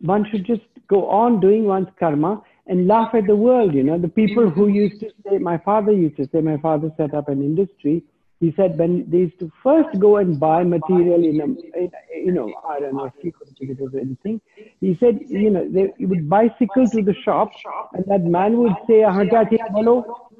one 0.00 0.26
should 0.30 0.46
just 0.46 0.62
go 0.88 1.08
on 1.08 1.40
doing 1.40 1.64
one's 1.64 1.88
karma 1.98 2.42
and 2.66 2.86
laugh 2.86 3.14
at 3.14 3.26
the 3.26 3.36
world. 3.36 3.74
You 3.74 3.82
know, 3.82 3.98
the 3.98 4.08
people 4.08 4.48
who 4.48 4.68
used 4.68 5.00
to 5.00 5.10
say, 5.24 5.38
my 5.38 5.58
father 5.58 5.92
used 5.92 6.16
to 6.16 6.28
say, 6.32 6.40
my 6.40 6.56
father 6.58 6.90
set 6.96 7.14
up 7.14 7.28
an 7.28 7.42
industry 7.42 8.02
He 8.41 8.53
said 8.55 8.77
when 8.77 9.09
they 9.09 9.19
used 9.19 9.39
to 9.39 9.51
first 9.63 9.97
go 9.97 10.17
and 10.17 10.39
buy 10.39 10.63
material 10.63 11.23
in 11.23 11.39
a, 11.39 11.45
in, 11.83 11.91
you 12.25 12.31
know, 12.33 12.53
I 12.69 12.79
don't 12.81 12.95
know 12.95 13.05
if 13.05 13.13
he 13.21 13.31
could 13.31 13.47
it 13.59 13.79
or 13.79 13.97
anything. 13.97 14.41
He 14.81 14.97
said, 14.99 15.19
you 15.29 15.49
know, 15.49 15.67
they 15.69 15.93
would 16.05 16.29
bicycle 16.29 16.85
to 16.95 17.01
the 17.01 17.13
shop 17.13 17.51
and 17.93 18.03
that 18.07 18.23
man 18.23 18.57
would 18.57 18.75
say, 18.87 19.01
"हाँ, 19.01 19.25
क्या 19.29 19.43
चाहिए 19.43 19.71
बोलो?" 19.77 19.95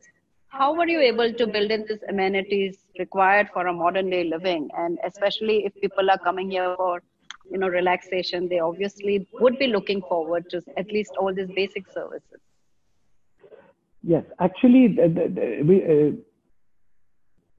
How 0.49 0.75
were 0.75 0.89
you 0.89 1.01
able 1.01 1.33
to 1.33 1.47
build 1.47 1.71
in 1.71 1.85
these 1.89 2.03
amenities 2.09 2.79
required 2.99 3.49
for 3.53 3.67
a 3.67 3.73
modern 3.73 4.11
day 4.11 4.25
living? 4.25 4.71
And 4.77 4.99
especially 5.05 5.65
if 5.67 5.75
people 5.81 6.11
are 6.11 6.19
coming 6.19 6.51
here 6.51 6.75
for, 6.77 7.03
you 7.51 7.59
know, 7.59 7.69
relaxation, 7.69 8.49
they 8.49 8.61
obviously 8.61 9.27
would 9.35 9.59
be 9.59 9.67
looking 9.67 10.03
forward 10.03 10.49
to 10.51 10.63
at 10.77 10.91
least 10.91 11.13
all 11.19 11.35
these 11.35 11.51
basic 11.55 11.91
services. 11.93 12.41
Yes, 14.03 14.25
actually, 14.41 14.89
the, 14.89 15.09
the, 15.09 15.29
the, 15.29 15.63
we, 15.63 15.77
uh, 15.83 16.13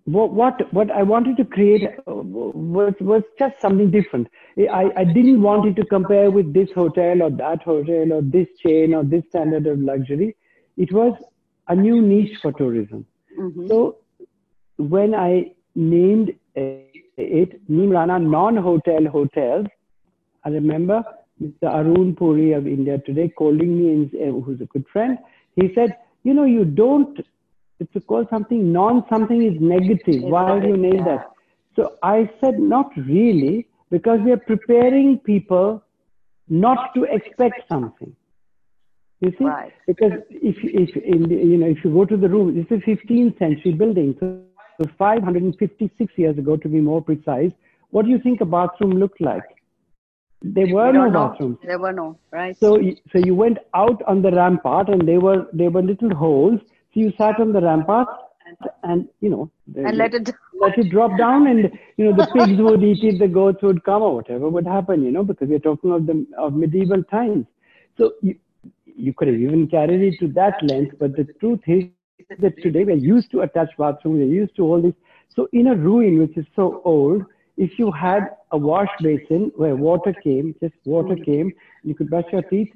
what, 0.08 0.32
what 0.32 0.74
what 0.74 0.90
I 0.90 1.04
wanted 1.04 1.36
to 1.38 1.46
create 1.46 1.84
uh, 2.08 2.14
was 2.14 2.94
was 3.02 3.24
just 3.38 3.56
something 3.62 3.92
different. 3.92 4.28
I, 4.58 4.90
I 4.96 5.04
didn't 5.04 5.42
want 5.42 5.68
it 5.68 5.76
to 5.82 5.86
compare 5.86 6.32
with 6.32 6.54
this 6.54 6.70
hotel 6.74 7.24
or 7.24 7.30
that 7.32 7.62
hotel 7.64 8.14
or 8.14 8.22
this 8.22 8.48
chain 8.66 8.94
or 8.94 9.04
this 9.04 9.24
standard 9.30 9.68
of 9.68 9.80
luxury. 9.80 10.36
It 10.78 10.94
was 10.94 11.14
a 11.68 11.76
new 11.76 12.02
niche 12.02 12.38
for 12.42 12.54
tourism. 12.54 13.06
Mhm. 13.38 13.68
So 13.68 13.98
when 14.78 15.14
I 15.14 15.52
named 15.76 16.34
it 16.56 17.70
Neemrana 17.70 18.18
non-hotel 18.26 19.08
hotels, 19.12 19.68
I 20.46 20.50
remember 20.50 21.04
Mr. 21.42 21.64
Arun 21.64 22.16
Puri 22.16 22.54
of 22.54 22.66
India 22.66 22.98
Today 23.06 23.30
calling 23.30 23.78
me, 23.78 23.92
and, 23.94 24.16
uh, 24.16 24.40
who's 24.42 24.62
a 24.62 24.66
good 24.66 24.86
friend. 24.94 25.18
He 25.56 25.74
said, 25.76 25.98
you 26.24 26.34
know, 26.34 26.46
you 26.46 26.64
don't, 26.66 27.20
it's 27.80 28.06
called 28.06 28.28
something, 28.30 28.72
non-something 28.74 29.42
is 29.44 29.60
negative. 29.62 30.24
Why 30.24 30.60
do 30.60 30.68
you 30.70 30.78
name 30.78 31.04
that? 31.06 31.32
So 31.76 31.96
I 32.02 32.30
said, 32.42 32.60
not 32.60 32.92
really, 32.98 33.68
because 33.92 34.20
we 34.22 34.32
are 34.32 34.38
preparing 34.38 35.20
people 35.20 35.84
not 36.50 36.94
to 36.96 37.04
expect 37.04 37.68
something. 37.70 38.16
You 39.20 39.32
see, 39.38 39.46
Right. 39.46 39.74
because 39.88 40.12
if 40.30 40.58
if 40.64 40.96
in 40.98 41.24
the, 41.24 41.36
you 41.36 41.58
know 41.58 41.68
if 41.68 41.84
you 41.84 41.92
go 41.92 42.06
to 42.06 42.18
the 42.18 42.30
room, 42.30 42.58
it's 42.58 42.70
a 42.72 42.76
15th 42.88 43.38
century 43.40 43.72
building, 43.74 44.16
so, 44.20 44.42
so 44.80 44.90
556 44.98 46.14
years 46.18 46.38
ago, 46.38 46.56
to 46.58 46.70
be 46.70 46.80
more 46.80 47.02
precise. 47.02 47.52
What 47.90 48.06
do 48.06 48.12
you 48.12 48.20
think 48.20 48.42
a 48.42 48.46
bathroom 48.46 48.92
looked 48.92 49.20
like? 49.20 49.44
There 50.44 50.68
were 50.68 50.92
We 50.92 50.98
no 51.00 51.10
bathrooms. 51.10 51.58
There 51.64 51.80
were 51.80 51.94
no, 51.94 52.20
right? 52.32 52.56
So, 52.58 52.80
you- 52.80 52.98
so 53.12 53.18
you 53.18 53.34
went 53.34 53.58
out 53.74 54.04
on 54.04 54.22
the 54.22 54.32
rampart, 54.32 54.90
and 54.90 55.08
there 55.08 55.20
were 55.20 55.48
there 55.52 55.72
were 55.72 55.82
little 55.82 56.14
holes. 56.14 56.60
You 56.98 57.12
sat 57.18 57.40
on 57.40 57.54
the 57.54 57.62
rampart, 57.62 58.08
and 58.84 59.08
you 59.22 59.30
know, 59.30 59.52
and 59.76 59.98
let 59.98 60.14
it, 60.14 60.30
let 60.60 60.78
it 60.78 60.90
drop 60.90 61.18
down, 61.18 61.48
and 61.48 61.72
you 61.98 62.06
know 62.06 62.16
the 62.16 62.28
pigs 62.34 62.60
would 62.68 62.84
eat 62.84 63.04
it, 63.04 63.20
the 63.20 63.28
goats 63.28 63.62
would 63.62 63.84
come, 63.84 64.02
or 64.02 64.16
whatever 64.16 64.50
would 64.50 64.66
happen. 64.66 65.04
You 65.04 65.12
know, 65.12 65.24
because 65.24 65.50
we're 65.50 65.60
talking 65.60 65.92
of 65.92 66.08
the 66.08 66.26
of 66.38 66.54
medieval 66.54 67.04
times. 67.04 67.46
So 67.98 68.14
you 68.22 68.36
you 68.86 69.14
could 69.14 69.28
have 69.28 69.38
even 69.38 69.68
carried 69.68 70.02
it 70.02 70.20
to 70.20 70.28
that 70.34 70.56
length, 70.64 70.96
but 71.00 71.16
the 71.16 71.26
truth 71.40 71.60
is 71.68 71.84
that 72.40 72.62
today 72.62 72.84
we're 72.84 72.96
used 72.96 73.32
to 73.32 73.42
attached 73.42 73.78
bathrooms, 73.78 74.20
we're 74.20 74.36
used 74.42 74.56
to 74.56 74.64
all 74.64 74.82
this. 74.82 74.94
So 75.36 75.48
in 75.54 75.68
a 75.68 75.76
ruin 75.76 76.18
which 76.20 76.36
is 76.36 76.46
so 76.56 76.82
old, 76.84 77.24
if 77.58 77.78
you 77.78 77.92
had 77.92 78.30
a 78.52 78.58
wash 78.58 78.90
basin 79.02 79.52
where 79.56 79.76
water 79.76 80.14
came, 80.24 80.56
just 80.62 80.74
water 80.86 81.16
came, 81.16 81.52
you 81.84 81.94
could 81.96 82.10
brush 82.10 82.26
your 82.32 82.42
teeth, 82.44 82.74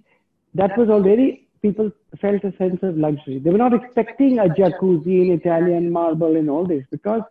that 0.53 0.77
was 0.77 0.89
already 0.89 1.47
people 1.61 1.91
felt 2.21 2.43
a 2.43 2.55
sense 2.57 2.79
of 2.83 2.97
luxury. 2.97 3.39
They 3.39 3.49
were 3.51 3.57
not 3.57 3.73
expecting 3.73 4.39
a 4.39 4.45
jacuzzi 4.45 5.21
in 5.21 5.31
Italian 5.31 5.91
marble 5.91 6.35
and 6.35 6.49
all 6.49 6.65
this 6.65 6.83
because 6.91 7.23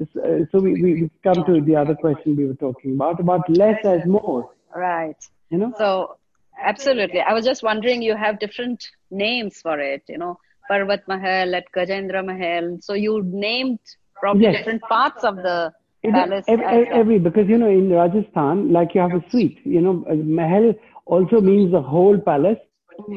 uh, 0.00 0.40
so 0.50 0.60
we, 0.60 0.74
we 0.76 1.10
come 1.22 1.44
to 1.44 1.60
the 1.60 1.76
other 1.76 1.94
question 1.94 2.36
we 2.36 2.46
were 2.46 2.54
talking 2.54 2.94
about 2.94 3.20
about 3.20 3.48
less 3.48 3.78
as 3.84 4.04
more. 4.04 4.50
right. 4.74 5.16
You 5.50 5.58
know, 5.58 5.74
So 5.76 6.16
absolutely. 6.62 7.20
I 7.20 7.32
was 7.32 7.44
just 7.44 7.62
wondering, 7.62 8.02
you 8.02 8.16
have 8.16 8.38
different 8.38 8.84
names 9.10 9.60
for 9.60 9.78
it, 9.78 10.02
you 10.08 10.18
know, 10.18 10.38
Parvat 10.70 11.02
Mahal 11.08 11.54
at 11.54 11.64
Gajendra 11.76 12.24
Mahal. 12.24 12.78
So 12.80 12.94
you 12.94 13.22
named 13.24 13.78
probably 14.20 14.48
Yes. 14.48 14.56
different 14.56 14.82
parts 14.88 15.24
of 15.24 15.36
the 15.42 15.72
palace. 16.10 16.48
every, 16.48 16.86
every 16.92 17.18
because 17.18 17.48
you 17.48 17.58
know 17.58 17.68
in 17.68 17.90
Rajasthan, 17.90 18.72
like 18.72 18.94
you 18.94 19.00
have 19.00 19.14
a 19.14 19.24
suite. 19.30 19.58
You 19.64 19.80
know, 19.80 20.04
uh, 20.10 20.14
Mahal 20.14 20.74
also 21.06 21.40
means 21.40 21.72
the 21.72 21.82
whole 21.82 22.18
palace, 22.18 22.58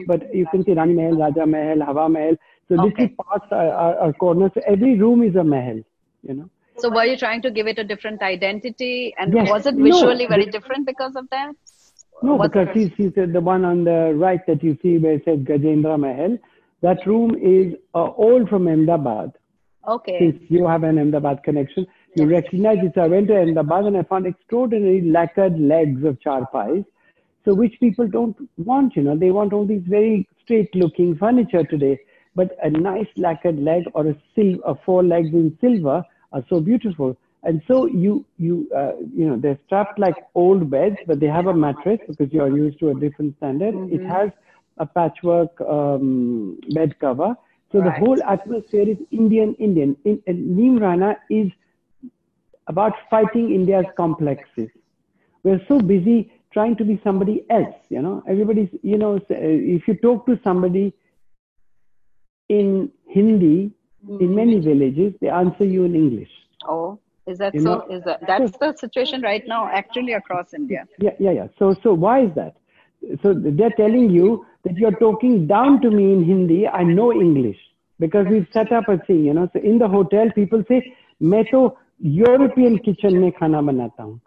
but 0.06 0.34
you 0.34 0.46
can 0.48 0.64
say 0.66 0.74
Rani 0.74 0.94
Mahal, 0.94 1.18
Raja 1.18 1.46
Mahal, 1.46 1.82
Hawa 1.86 2.10
Mahal. 2.10 2.36
So 2.68 2.76
Okay. 2.80 3.08
parts 3.08 3.46
are, 3.52 3.72
are, 3.72 3.98
are 4.00 4.14
corners. 4.14 4.52
So 4.54 4.62
every 4.68 4.98
room 4.98 5.24
is 5.24 5.36
a 5.36 5.44
Mahal. 5.44 5.84
You 6.24 6.34
know. 6.34 6.50
So 6.80 6.90
were 6.90 7.06
you 7.06 7.18
trying 7.18 7.42
to 7.42 7.52
give 7.52 7.68
it 7.68 7.80
a 7.80 7.84
different 7.84 8.22
identity? 8.22 9.14
And 9.18 9.34
Yes. 9.34 9.50
was 9.50 9.66
it 9.66 9.76
No. 9.76 9.84
visually 9.84 10.28
very 10.28 10.46
different 10.46 10.86
because 10.86 11.16
of 11.16 11.30
that? 11.32 11.54
No, 12.24 12.36
What's 12.36 12.54
because 12.54 12.68
see, 12.74 12.94
see 12.98 13.08
the, 13.10 13.28
the 13.28 13.42
one 13.42 13.64
on 13.64 13.84
the 13.84 14.14
right 14.16 14.46
that 14.48 14.64
you 14.64 14.78
see 14.82 14.98
where 14.98 15.14
it 15.14 15.26
says 15.26 15.40
Gajendra 15.40 16.00
Mahal, 16.00 16.38
that 16.82 17.06
room 17.06 17.36
is 17.36 17.76
uh, 17.94 18.12
old 18.12 18.50
from 18.50 18.68
Ahmedabad. 18.68 19.34
Okay. 19.88 20.18
Since 20.20 20.42
you 20.50 20.68
have 20.68 20.84
an 20.84 20.98
Ahmedabad 20.98 21.44
connection, 21.44 21.86
you 22.16 22.26
recognize 22.26 22.80
it. 22.82 22.94
So 22.96 23.02
I 23.02 23.08
went 23.08 23.28
to 23.28 23.40
Ahmedabad 23.40 23.86
and 23.86 23.98
I 23.98 24.04
found 24.04 24.26
extraordinary 24.26 25.02
lacquered 25.02 25.60
legs 25.60 26.04
of 26.04 26.20
charpais. 26.20 26.86
So 27.48 27.54
which 27.54 27.80
people 27.80 28.06
don't 28.10 28.36
want, 28.58 28.98
you 28.98 29.04
know, 29.04 29.16
they 29.16 29.32
want 29.32 29.54
all 29.54 29.66
these 29.66 29.84
very 29.88 30.28
straight 30.44 30.76
looking 30.76 31.16
furniture 31.16 31.64
today. 31.64 31.98
But 32.36 32.58
a 32.62 32.70
nice 32.70 33.08
lacquered 33.16 33.58
leg 33.58 33.86
or 33.94 34.08
a 34.08 34.16
sil- 34.36 34.60
four 34.86 35.02
legs 35.02 35.30
in 35.34 35.58
silver 35.62 36.04
are 36.34 36.44
so 36.50 36.60
beautiful. 36.60 37.16
And 37.44 37.62
so 37.66 37.86
you 37.86 38.26
you 38.38 38.70
uh, 38.76 38.92
you 39.16 39.30
know 39.30 39.38
they're 39.38 39.58
strapped 39.66 39.98
like 39.98 40.18
old 40.36 40.70
beds, 40.70 40.98
but 41.08 41.22
they 41.22 41.28
have 41.28 41.48
a 41.48 41.54
mattress 41.54 42.02
because 42.06 42.34
you 42.34 42.42
are 42.42 42.50
used 42.50 42.80
to 42.80 42.90
a 42.90 42.94
different 42.94 43.38
standard. 43.38 43.76
It 43.94 44.04
has 44.04 44.30
a 44.78 44.86
patchwork 44.86 45.62
um, 45.62 46.60
bed 46.72 47.00
cover. 47.00 47.34
So 47.72 47.80
the 47.80 47.92
whole 47.92 48.22
atmosphere 48.24 48.90
is 48.90 48.98
Indian 49.12 49.56
Indian. 49.56 49.96
In, 50.04 50.22
and 50.28 50.58
Neemrana 50.60 51.16
is 51.30 51.50
about 52.68 52.92
fighting 53.10 53.54
India's 53.54 53.86
complexes. 53.96 54.70
We're 55.44 55.62
so 55.70 55.80
busy 55.80 56.34
trying 56.57 56.77
to 56.77 56.85
be 56.85 57.01
somebody 57.03 57.45
else, 57.51 57.75
you 57.89 58.03
know. 58.03 58.23
Everybody's, 58.29 58.69
you 58.83 58.99
know, 58.99 59.17
s- 59.17 59.23
uh, 59.31 59.37
if 59.77 59.89
you 59.89 59.95
talk 59.95 60.27
to 60.27 60.39
somebody 60.45 60.93
in 62.49 62.91
Hindi, 63.07 63.71
in 64.21 64.35
many 64.35 64.59
villages, 64.61 65.15
they 65.21 65.29
answer 65.29 65.65
you 65.65 65.85
in 65.85 65.95
English. 65.95 66.31
Oh, 66.69 66.99
is 67.27 67.39
that 67.39 67.55
You 67.55 67.61
so? 67.61 67.75
know- 67.75 67.87
Is 67.97 68.03
that 68.05 68.27
that's 68.27 68.59
the 68.59 68.73
situation 68.77 69.23
right 69.23 69.47
now, 69.47 69.69
actually 69.69 70.13
across 70.13 70.53
India? 70.55 70.87
Yeah, 70.99 71.15
yeah, 71.19 71.31
yeah. 71.31 71.49
So, 71.59 71.75
so 71.83 71.95
why 71.95 72.21
is 72.25 72.35
that? 72.35 72.57
So 73.23 73.35
they're 73.35 73.77
telling 73.77 74.11
you 74.11 74.45
that 74.65 74.77
you're 74.77 74.99
talking 74.99 75.47
down 75.47 75.81
to 75.81 75.91
me 75.91 76.13
in 76.13 76.25
Hindi. 76.25 76.69
I 76.69 76.85
know 76.85 77.13
English 77.13 77.59
because 77.99 78.27
we've 78.29 78.47
set 78.53 78.73
up 78.73 78.89
a 78.89 78.99
thing, 78.99 79.25
you 79.25 79.35
know. 79.35 79.49
So 79.53 79.61
in 79.61 79.79
the 79.79 79.89
hotel, 79.89 80.31
people 80.35 80.63
say, 80.69 80.93
"मैं 81.23 81.45
तो 81.45 81.77
European 82.05 82.79
kitchen 82.79 83.19
में 83.21 83.33
खाना 83.33 83.63
बनाता 83.63 84.03
हूँ." 84.03 84.21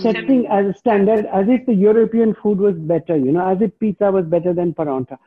Setting 0.00 0.46
as 0.46 0.66
a 0.66 0.78
standard, 0.78 1.26
as 1.26 1.46
if 1.48 1.66
the 1.66 1.74
European 1.74 2.34
food 2.40 2.58
was 2.58 2.76
better, 2.76 3.16
you 3.16 3.32
know, 3.32 3.46
as 3.48 3.60
if 3.60 3.76
pizza 3.80 4.12
was 4.12 4.24
better 4.26 4.52
than 4.52 4.72
paratha. 4.72 5.18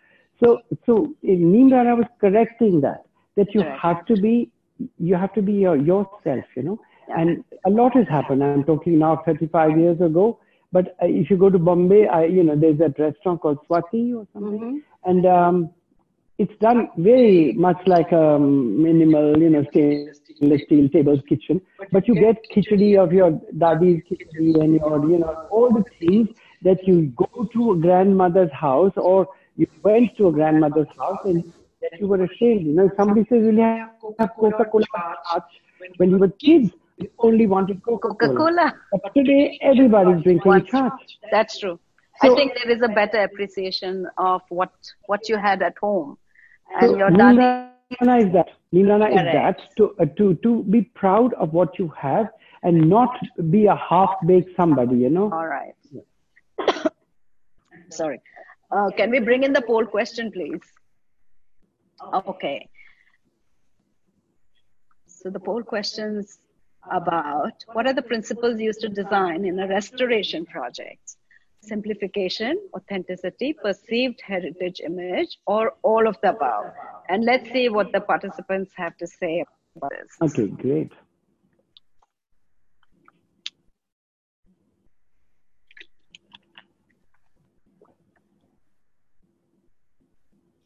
So, 0.42 0.62
so 0.86 1.14
in 1.24 1.52
Neemrana 1.52 1.98
was 1.98 2.06
correcting 2.22 2.82
that, 2.82 3.06
that 3.36 3.54
you 3.54 3.62
Correct. 3.62 3.80
have 3.82 4.06
to 4.06 4.16
be, 4.16 4.50
you 4.98 5.16
have 5.16 5.34
to 5.34 5.42
be 5.42 5.54
your, 5.54 5.76
yourself, 5.76 6.46
you 6.56 6.64
know. 6.64 6.80
And 7.16 7.44
a 7.66 7.70
lot 7.70 7.96
has 7.96 8.08
happened. 8.08 8.44
I'm 8.44 8.64
talking 8.64 9.00
now 9.00 9.22
35 9.26 9.78
years 9.78 10.00
ago. 10.02 10.40
But 10.72 10.96
uh, 11.02 11.06
if 11.06 11.30
you 11.30 11.38
go 11.38 11.50
to 11.50 11.60
Bombay, 11.60 12.08
I, 12.08 12.26
you 12.26 12.44
know, 12.44 12.56
there's 12.56 12.78
that 12.80 13.00
restaurant 13.00 13.42
called 13.42 13.60
Swati 13.68 14.16
or 14.16 14.28
something, 14.34 14.82
and 15.06 15.26
um, 15.26 15.70
it's 16.38 16.58
done 16.60 16.90
very 16.98 17.54
much 17.54 17.78
like 17.86 18.12
a 18.12 18.38
minimal, 18.40 19.38
you 19.38 19.50
know, 19.50 19.66
stainless 19.72 20.20
steel 20.38 20.90
tables 20.90 21.20
kitchen. 21.28 21.62
But 21.92 22.08
you 22.08 22.16
get 22.16 22.38
khichdi 22.54 22.98
of 23.02 23.14
your 23.14 23.32
dadi's 23.32 24.04
khichdi 24.10 24.60
and 24.62 24.76
your, 24.76 25.10
you 25.10 25.20
know, 25.20 25.48
all 25.50 25.72
the 25.72 25.84
things 26.00 26.30
that 26.64 26.88
you 26.88 27.14
go 27.16 27.50
to 27.54 27.72
a 27.72 27.78
grandmother's 27.78 28.52
house 28.52 28.94
or 28.96 29.28
you 29.56 29.68
went 29.84 30.16
to 30.18 30.28
a 30.28 30.32
grandmother's 30.32 30.88
house 30.98 31.20
and 31.26 31.54
that 31.82 32.00
you 32.00 32.08
were 32.08 32.24
ashamed. 32.24 32.66
You 32.68 32.74
know, 32.74 32.90
somebody 32.98 33.24
says, 33.30 33.44
"Will 33.44 33.56
you 33.56 33.62
have 33.62 33.92
Coca-Cola?" 34.02 34.86
When 35.98 36.10
you 36.10 36.18
were 36.18 36.30
kids, 36.30 36.72
you 36.98 37.10
only 37.20 37.46
wanted 37.48 37.84
Coca-Cola. 37.84 38.18
Coca-Cola. 38.18 38.74
But 38.92 39.14
today, 39.14 39.60
everybody's 39.62 40.24
drinking 40.24 40.66
Scotch. 40.68 41.20
That's 41.32 41.60
true. 41.60 41.80
I 42.22 42.30
think 42.34 42.54
there 42.56 42.72
is 42.72 42.82
a 42.82 42.88
better 42.88 43.24
appreciation 43.24 44.08
of 44.18 44.42
what 44.50 44.72
what 45.06 45.28
you 45.30 45.38
had 45.38 45.62
at 45.62 45.78
home, 45.78 46.18
and 46.82 46.92
So 46.92 46.98
your 46.98 47.12
Neem 47.12 47.75
Is 47.92 47.98
that. 48.34 48.50
Neem 48.72 48.90
is 48.90 49.00
that 49.00 49.62
to, 49.78 49.96
uh, 50.00 50.06
to, 50.18 50.34
to 50.36 50.64
be 50.64 50.82
proud 50.82 51.34
of 51.36 51.54
what 51.54 51.78
you 51.78 51.88
have 51.98 52.30
and 52.64 52.90
not 52.90 53.16
be 53.52 53.68
a 53.68 53.76
half-baked 53.76 54.56
somebody, 54.56 54.98
you 54.98 55.10
know. 55.10 55.32
All 55.32 55.48
right. 55.48 55.76
Sorry. 57.90 58.20
Uh, 58.72 58.90
can 58.98 59.12
we 59.12 59.20
bring 59.20 59.44
in 59.44 59.54
the 59.54 59.62
poll 59.62 59.86
question, 59.86 60.32
please? 60.32 60.62
Okay. 62.28 62.68
So 65.06 65.30
the 65.30 65.40
poll 65.40 65.62
questions 65.62 66.40
about 66.92 67.54
what 67.74 67.88
are 67.88 67.94
the 67.94 68.02
principles 68.02 68.60
used 68.60 68.82
to 68.82 68.90
design 68.90 69.46
in 69.46 69.60
a 69.60 69.68
restoration 69.68 70.46
project? 70.46 71.16
Simplification, 71.68 72.60
authenticity, 72.76 73.54
perceived 73.54 74.22
heritage 74.26 74.82
image, 74.86 75.38
or 75.48 75.74
all 75.84 76.08
of 76.08 76.16
the 76.22 76.30
above? 76.30 76.66
And 77.10 77.24
let's 77.26 77.50
see 77.52 77.70
what 77.70 77.92
the 77.92 78.02
participants 78.02 78.72
have 78.76 78.96
to 78.98 79.08
say 79.08 79.44
about 79.76 79.92
this. 79.92 80.12
Okay, 80.22 80.48
great. 80.48 80.92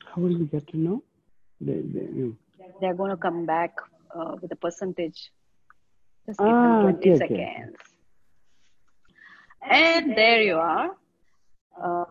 How 0.05 0.21
will 0.21 0.37
we 0.37 0.45
get 0.45 0.67
to 0.69 0.77
know? 0.77 1.03
The, 1.61 1.73
the, 1.73 1.99
you 2.17 2.37
know. 2.59 2.67
They're 2.81 2.93
going 2.95 3.11
to 3.11 3.17
come 3.17 3.45
back 3.45 3.71
uh, 4.15 4.35
with 4.41 4.51
a 4.51 4.55
percentage. 4.55 5.31
Just 6.25 6.39
give 6.39 6.47
Ah, 6.47 6.81
them 6.83 6.93
20 6.93 7.11
okay, 7.11 7.25
okay. 7.25 7.65
Seconds. 9.61 10.05
And 10.07 10.17
there 10.17 10.41
you 10.41 10.55
are. 10.55 10.91
Uh, 11.81 12.05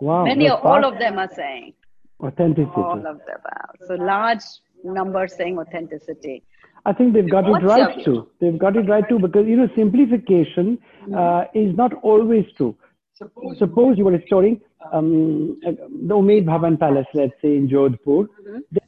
Wow, 0.00 0.24
many, 0.24 0.48
that's 0.48 0.60
all 0.62 0.84
of 0.84 0.98
them 0.98 1.18
are 1.18 1.28
saying. 1.34 1.74
authenticity. 2.22 2.70
All 2.76 2.96
of 2.98 3.02
them 3.02 3.40
are. 3.44 3.70
So 3.86 3.94
large 3.94 4.40
number 4.84 5.26
saying 5.28 5.58
authenticity. 5.58 6.42
I 6.86 6.92
think 6.92 7.12
they've 7.12 7.28
got 7.28 7.44
What's 7.44 7.64
it 7.64 7.66
right 7.66 7.94
view? 7.96 8.04
too. 8.04 8.28
They've 8.40 8.58
got 8.58 8.76
it 8.76 8.88
right 8.88 9.06
too 9.08 9.18
because 9.18 9.46
you 9.46 9.56
know 9.56 9.68
simplification 9.76 10.78
uh, 11.14 11.44
is 11.54 11.76
not 11.76 11.92
always 12.02 12.46
true. 12.56 12.76
Suppose 13.58 13.98
you 13.98 14.04
were 14.04 14.12
restoring 14.12 14.60
um, 14.92 15.58
the 15.62 16.14
Umaid 16.14 16.46
Bhavan 16.46 16.78
Palace, 16.78 17.06
let's 17.12 17.34
say 17.42 17.56
in 17.56 17.68
Jodhpur. 17.68 18.28
This 18.72 18.82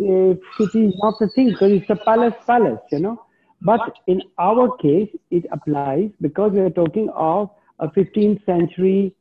uh, 0.00 0.34
city 0.58 0.86
is 0.86 0.94
not 1.02 1.14
the 1.20 1.28
thing 1.34 1.50
because 1.50 1.72
it's 1.72 1.88
a 1.88 1.96
palace 2.04 2.34
palace, 2.46 2.80
you 2.92 2.98
know. 2.98 3.24
But 3.64 3.98
in 4.06 4.22
our 4.38 4.76
case, 4.76 5.10
it 5.30 5.46
applies 5.50 6.10
because 6.20 6.52
we 6.52 6.60
are 6.60 6.70
talking 6.70 7.08
of 7.14 7.50
a 7.78 7.88
15th 7.88 8.44
century 8.44 9.14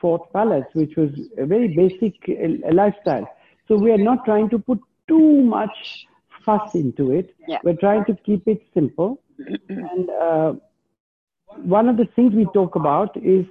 Fort 0.00 0.30
Palace, 0.32 0.66
which 0.74 0.96
was 0.96 1.10
a 1.38 1.46
very 1.46 1.68
basic 1.68 2.14
uh, 2.28 2.72
lifestyle. 2.72 3.28
So 3.66 3.76
we 3.76 3.90
are 3.92 3.98
not 3.98 4.24
trying 4.24 4.50
to 4.50 4.58
put 4.58 4.80
too 5.08 5.42
much 5.42 6.06
fuss 6.44 6.74
into 6.74 7.12
it. 7.12 7.34
Yeah. 7.48 7.58
We're 7.64 7.76
trying 7.76 8.04
to 8.06 8.14
keep 8.14 8.46
it 8.46 8.62
simple. 8.74 9.20
and 9.68 10.10
uh, 10.10 10.54
one 11.56 11.88
of 11.88 11.96
the 11.96 12.06
things 12.14 12.34
we 12.34 12.46
talk 12.52 12.76
about 12.76 13.16
is 13.16 13.46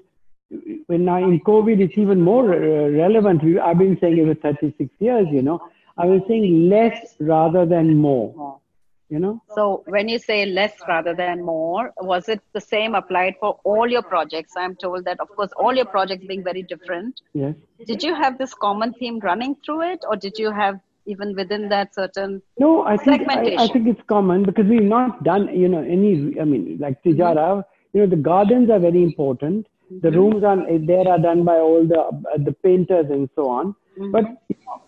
when 0.87 1.05
now 1.05 1.17
in 1.17 1.39
COVID, 1.39 1.79
it's 1.81 1.97
even 1.97 2.21
more 2.21 2.53
uh, 2.53 2.89
relevant. 2.89 3.41
I've 3.59 3.77
been 3.77 3.97
saying 3.99 4.17
it 4.19 4.41
for 4.41 4.53
36 4.53 4.93
years, 4.99 5.27
you 5.31 5.41
know. 5.41 5.59
I 5.97 6.05
was 6.05 6.21
saying 6.27 6.69
less 6.69 7.15
rather 7.19 7.65
than 7.65 7.97
more, 7.97 8.59
you 9.09 9.19
know. 9.19 9.41
So 9.53 9.83
when 9.87 10.07
you 10.09 10.19
say 10.19 10.45
less 10.45 10.73
rather 10.87 11.13
than 11.13 11.43
more, 11.43 11.93
was 11.97 12.29
it 12.29 12.41
the 12.53 12.61
same 12.61 12.95
applied 12.95 13.35
for 13.39 13.59
all 13.63 13.89
your 13.89 14.01
projects? 14.01 14.53
I'm 14.57 14.75
told 14.75 15.05
that, 15.05 15.19
of 15.19 15.29
course, 15.29 15.51
all 15.57 15.75
your 15.75 15.85
projects 15.85 16.25
being 16.25 16.43
very 16.43 16.63
different. 16.63 17.21
Yes. 17.33 17.55
Did 17.85 18.03
you 18.03 18.15
have 18.15 18.37
this 18.37 18.53
common 18.53 18.93
theme 18.93 19.19
running 19.19 19.55
through 19.65 19.81
it, 19.93 19.99
or 20.09 20.15
did 20.15 20.37
you 20.37 20.51
have 20.51 20.79
even 21.05 21.35
within 21.35 21.69
that 21.69 21.93
certain 21.93 22.41
No, 22.59 22.83
I 22.83 22.97
think 22.97 23.29
I? 23.29 23.55
I 23.59 23.67
think 23.67 23.87
it's 23.87 24.01
common 24.07 24.43
because 24.43 24.65
we've 24.65 24.81
not 24.81 25.23
done, 25.23 25.55
you 25.55 25.67
know, 25.67 25.83
any. 25.83 26.39
I 26.39 26.45
mean, 26.45 26.77
like 26.79 27.03
Tijara, 27.03 27.63
you 27.93 28.01
know, 28.01 28.07
the 28.07 28.15
gardens 28.15 28.69
are 28.69 28.79
very 28.79 29.03
important. 29.03 29.67
The 30.01 30.11
rooms 30.11 30.43
are 30.43 30.57
there 30.79 31.07
are 31.07 31.19
done 31.19 31.45
by 31.45 31.57
all 31.57 31.85
the 31.87 31.99
uh, 31.99 32.37
the 32.43 32.53
painters 32.63 33.05
and 33.11 33.29
so 33.35 33.49
on. 33.49 33.75
But 34.11 34.25
you 34.49 34.57
know, 34.65 34.81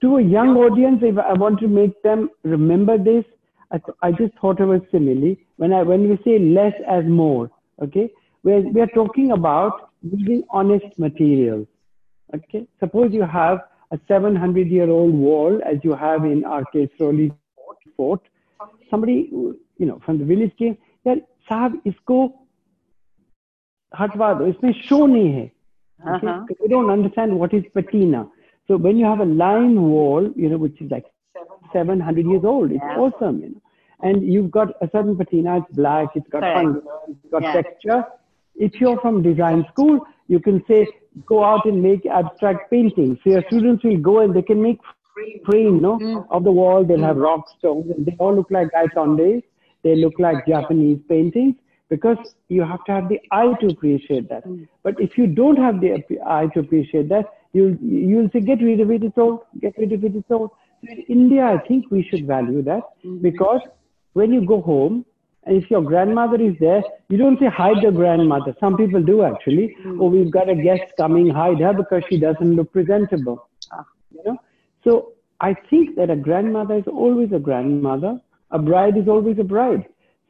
to 0.00 0.16
a 0.18 0.22
young 0.22 0.56
audience, 0.56 1.00
if 1.02 1.18
I 1.18 1.32
want 1.32 1.58
to 1.60 1.68
make 1.68 2.00
them 2.02 2.30
remember 2.44 2.96
this, 2.96 3.24
I, 3.71 3.77
th- 3.77 3.97
I 4.01 4.11
just 4.11 4.33
thought 4.41 4.59
of 4.59 4.71
a 4.71 4.81
simile. 4.91 5.35
When 5.57 5.73
I 5.73 5.83
when 5.83 6.09
we 6.09 6.17
say 6.23 6.39
less 6.39 6.73
as 6.87 7.05
more, 7.05 7.49
okay, 7.81 8.11
we're 8.43 8.61
we 8.61 8.81
are 8.81 8.87
talking 8.87 9.31
about 9.31 9.91
using 10.01 10.43
honest 10.49 10.97
materials. 10.97 11.67
Okay, 12.35 12.65
suppose 12.79 13.11
you 13.13 13.23
have 13.23 13.59
a 13.91 13.99
700 14.07 14.67
year 14.67 14.89
old 14.89 15.13
wall 15.13 15.59
as 15.65 15.77
you 15.83 15.93
have 15.95 16.25
in 16.25 16.43
Arcade 16.45 16.89
Fort. 17.97 18.21
Somebody, 18.89 19.29
you 19.31 19.85
know, 19.85 19.99
from 20.05 20.17
the 20.19 20.25
village 20.25 20.55
came, 20.57 20.75
यार 21.07 21.21
साहब 21.49 21.81
इसको 21.87 22.17
हटवा 23.99 24.33
दो 24.39 24.47
इसमें 24.47 24.71
show 24.87 25.05
नहीं 25.07 25.29
है 25.33 25.51
okay? 25.99 26.27
Uh-huh. 26.27 26.45
'Cause 26.47 26.57
they 26.61 26.67
don't 26.73 26.89
understand 26.89 27.37
what 27.39 27.53
is 27.53 27.63
patina. 27.77 28.19
So 28.67 28.77
when 28.77 28.97
you 28.97 29.05
have 29.05 29.19
a 29.19 29.25
line 29.25 29.81
wall, 29.81 30.29
you 30.35 30.49
know, 30.49 30.57
which 30.57 30.81
is 30.81 30.91
like 30.91 31.05
700 31.74 32.26
years 32.32 32.44
old, 32.52 32.72
it's 32.72 32.88
Yeah. 32.90 33.00
awesome, 33.04 33.36
you 33.44 33.50
know. 33.52 33.62
And 34.08 34.22
you've 34.32 34.50
got 34.50 34.68
a 34.86 34.88
certain 34.94 35.16
patina, 35.20 35.58
it's 35.58 35.76
black, 35.76 36.08
it's 36.18 36.28
got 36.34 36.42
fungus, 36.56 36.82
it's 37.08 37.30
got 37.36 37.42
Yeah. 37.42 37.54
texture. 37.60 38.00
If 38.66 38.80
you're 38.80 38.98
from 39.04 39.22
design 39.22 39.64
school, 39.72 40.00
you 40.34 40.40
can 40.40 40.58
say, 40.68 40.80
go 41.26 41.38
out 41.44 41.64
and 41.70 41.82
make 41.82 42.06
abstract 42.20 42.70
paintings. 42.70 43.18
So 43.22 43.30
your 43.30 43.42
students 43.48 43.84
will 43.84 43.98
go 44.10 44.20
and 44.20 44.34
they 44.34 44.42
can 44.50 44.60
make 44.68 44.78
frame, 45.48 45.80
no, 45.80 45.98
Mm. 45.98 46.26
of 46.36 46.44
the 46.44 46.54
wall. 46.60 46.84
They'll 46.84 47.08
have 47.10 47.16
rock 47.16 47.48
stones, 47.58 47.90
and 47.96 48.04
they 48.06 48.16
all 48.18 48.34
look 48.34 48.50
like 48.50 48.72
Gaitondes. 48.72 49.42
They 49.84 49.94
look 50.04 50.18
like 50.18 50.46
Japanese 50.46 50.98
paintings 51.08 51.54
because 51.88 52.18
you 52.48 52.62
have 52.72 52.82
to 52.86 52.92
have 52.92 53.08
the 53.08 53.20
eye 53.30 53.52
to 53.60 53.66
appreciate 53.74 54.28
that. 54.32 54.44
Mm. 54.44 54.66
But 54.82 55.00
if 55.06 55.16
you 55.18 55.26
don't 55.40 55.58
have 55.66 55.80
the 55.80 55.92
eye 56.36 56.46
to 56.54 56.60
appreciate 56.60 57.08
that, 57.14 57.26
you'll 57.52 57.76
you'll 58.10 58.30
say, 58.30 58.40
get 58.40 58.60
rid 58.70 58.80
of 58.80 58.90
it. 58.90 59.04
It's 59.08 59.18
all. 59.18 59.44
Get 59.60 59.78
rid 59.78 59.92
of 59.92 60.04
it. 60.04 60.16
It's 60.16 60.30
all. 60.30 60.48
In 60.90 60.98
India, 61.08 61.44
I 61.44 61.58
think 61.66 61.90
we 61.90 62.02
should 62.08 62.26
value 62.26 62.62
that 62.62 62.82
Mm-hmm. 63.04 63.18
because 63.22 63.60
when 64.12 64.32
you 64.32 64.44
go 64.46 64.60
home. 64.60 65.04
And 65.46 65.62
if 65.62 65.70
your 65.70 65.82
grandmother 65.82 66.40
is 66.40 66.54
there, 66.58 66.82
you 67.10 67.18
don't 67.18 67.38
say 67.38 67.48
hide 67.54 67.76
the 67.84 67.90
grandmother. 67.92 68.54
Some 68.60 68.78
people 68.78 69.02
do 69.02 69.24
actually. 69.24 69.76
Mm. 69.84 69.98
Oh, 70.00 70.06
we've 70.06 70.30
got 70.30 70.48
a 70.48 70.54
guest 70.54 70.84
coming, 70.96 71.28
hide 71.28 71.60
her 71.60 71.74
because 71.74 72.02
she 72.08 72.18
doesn't 72.18 72.56
look 72.56 72.72
presentable 72.72 73.46
Ah. 73.70 73.84
you 74.14 74.22
know 74.26 74.36
so 74.84 75.12
i 75.48 75.50
think 75.70 75.96
that 75.98 76.08
a 76.14 76.16
grandmother 76.28 76.76
is 76.82 76.88
always 77.02 77.30
a 77.32 77.38
grandmother 77.48 78.12
a 78.58 78.58
bride 78.70 78.96
is 79.02 79.06
always 79.14 79.38
a 79.44 79.48
bride 79.54 79.84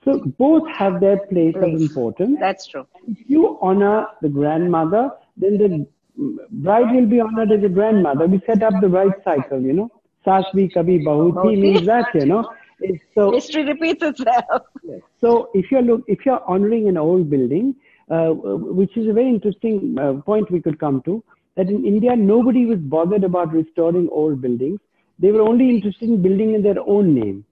so 0.05 0.19
both 0.45 0.69
have 0.81 1.01
their 1.05 1.19
place 1.33 1.55
of 1.67 1.71
importance 1.87 2.37
That's 2.47 2.67
true. 2.73 2.85
if 3.15 3.19
you 3.35 3.43
honor 3.71 3.97
the 4.23 4.31
grandmother 4.39 5.05
then 5.37 5.59
the 5.63 5.71
bride 6.67 6.91
will 6.97 7.07
be 7.17 7.21
honored 7.21 7.53
as 7.59 7.63
a 7.71 7.73
grandmother 7.79 8.27
we 8.35 8.41
set 8.51 8.63
up 8.69 8.75
the 8.81 8.89
bride 8.97 9.17
cycle 9.25 9.61
you 9.71 9.75
know 9.81 9.91
saas 10.29 10.53
bhi 10.59 10.69
kabhi 10.77 10.99
bahu 11.09 11.33
thi 11.43 11.57
means 11.65 11.87
that 11.87 12.15
you 12.21 12.27
know 12.35 12.43
so 13.15 13.33
History 13.33 13.65
repeats 13.65 14.03
itself. 14.03 14.63
So 15.21 15.49
if 15.55 15.71
you're 15.71 15.83
look, 15.83 16.03
if 16.07 16.27
you're 16.27 16.43
honoring 16.47 16.89
an 16.89 16.97
old 16.97 17.31
building, 17.31 17.75
uh, 18.11 18.31
which 18.81 18.97
is 18.97 19.09
a 19.09 19.13
very 19.13 19.29
interesting 19.29 19.97
uh, 19.99 20.13
point 20.31 20.51
we 20.51 20.61
could 20.61 20.79
come 20.79 21.01
to, 21.03 21.23
that 21.57 21.69
in 21.69 21.85
India 21.85 22.17
nobody 22.17 22.67
was 22.67 22.79
bothered 22.79 23.25
about 23.25 23.53
restoring 23.53 24.09
old 24.11 24.41
buildings. 24.43 24.81
They 25.19 25.31
were 25.31 25.43
only 25.43 25.71
interested 25.71 26.09
in 26.09 26.21
building 26.21 26.55
in 26.55 26.63
their 26.63 26.81
own 26.97 27.15
name. 27.15 27.45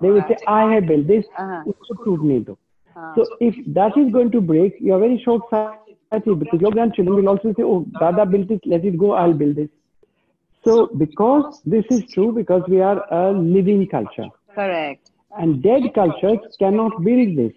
They 0.00 0.10
would 0.10 0.26
say, 0.28 0.36
"I 0.46 0.74
have 0.74 0.86
built 0.92 1.06
this." 1.06 1.24
Uh-huh. 1.38 1.62
usko 1.72 1.98
tootne 2.04 2.44
do." 2.50 2.58
Uh, 2.96 3.14
So 3.14 3.26
if 3.40 3.62
that 3.78 3.96
is 4.02 4.12
going 4.18 4.30
to 4.32 4.40
break, 4.40 4.76
you're 4.80 5.00
very 5.04 5.18
short-sighted 5.24 6.38
because 6.42 6.66
your 6.66 6.72
grandchildren 6.72 7.16
will 7.20 7.32
also 7.34 7.54
say, 7.60 7.62
"Oh, 7.62 7.78
Dada 8.00 8.26
built 8.34 8.50
it. 8.58 8.68
Let 8.74 8.84
it 8.92 8.98
go. 9.06 9.12
I'll 9.22 9.38
build 9.44 9.56
this." 9.62 9.70
So 10.64 10.86
because 10.96 11.60
this 11.64 11.84
is 11.90 12.04
true, 12.12 12.32
because 12.32 12.62
we 12.68 12.80
are 12.80 13.04
a 13.12 13.32
living 13.32 13.86
culture 13.88 14.28
correct. 14.54 15.10
and 15.38 15.62
dead 15.62 15.82
cultures 15.94 16.38
cannot 16.58 17.02
build 17.04 17.36
this. 17.36 17.52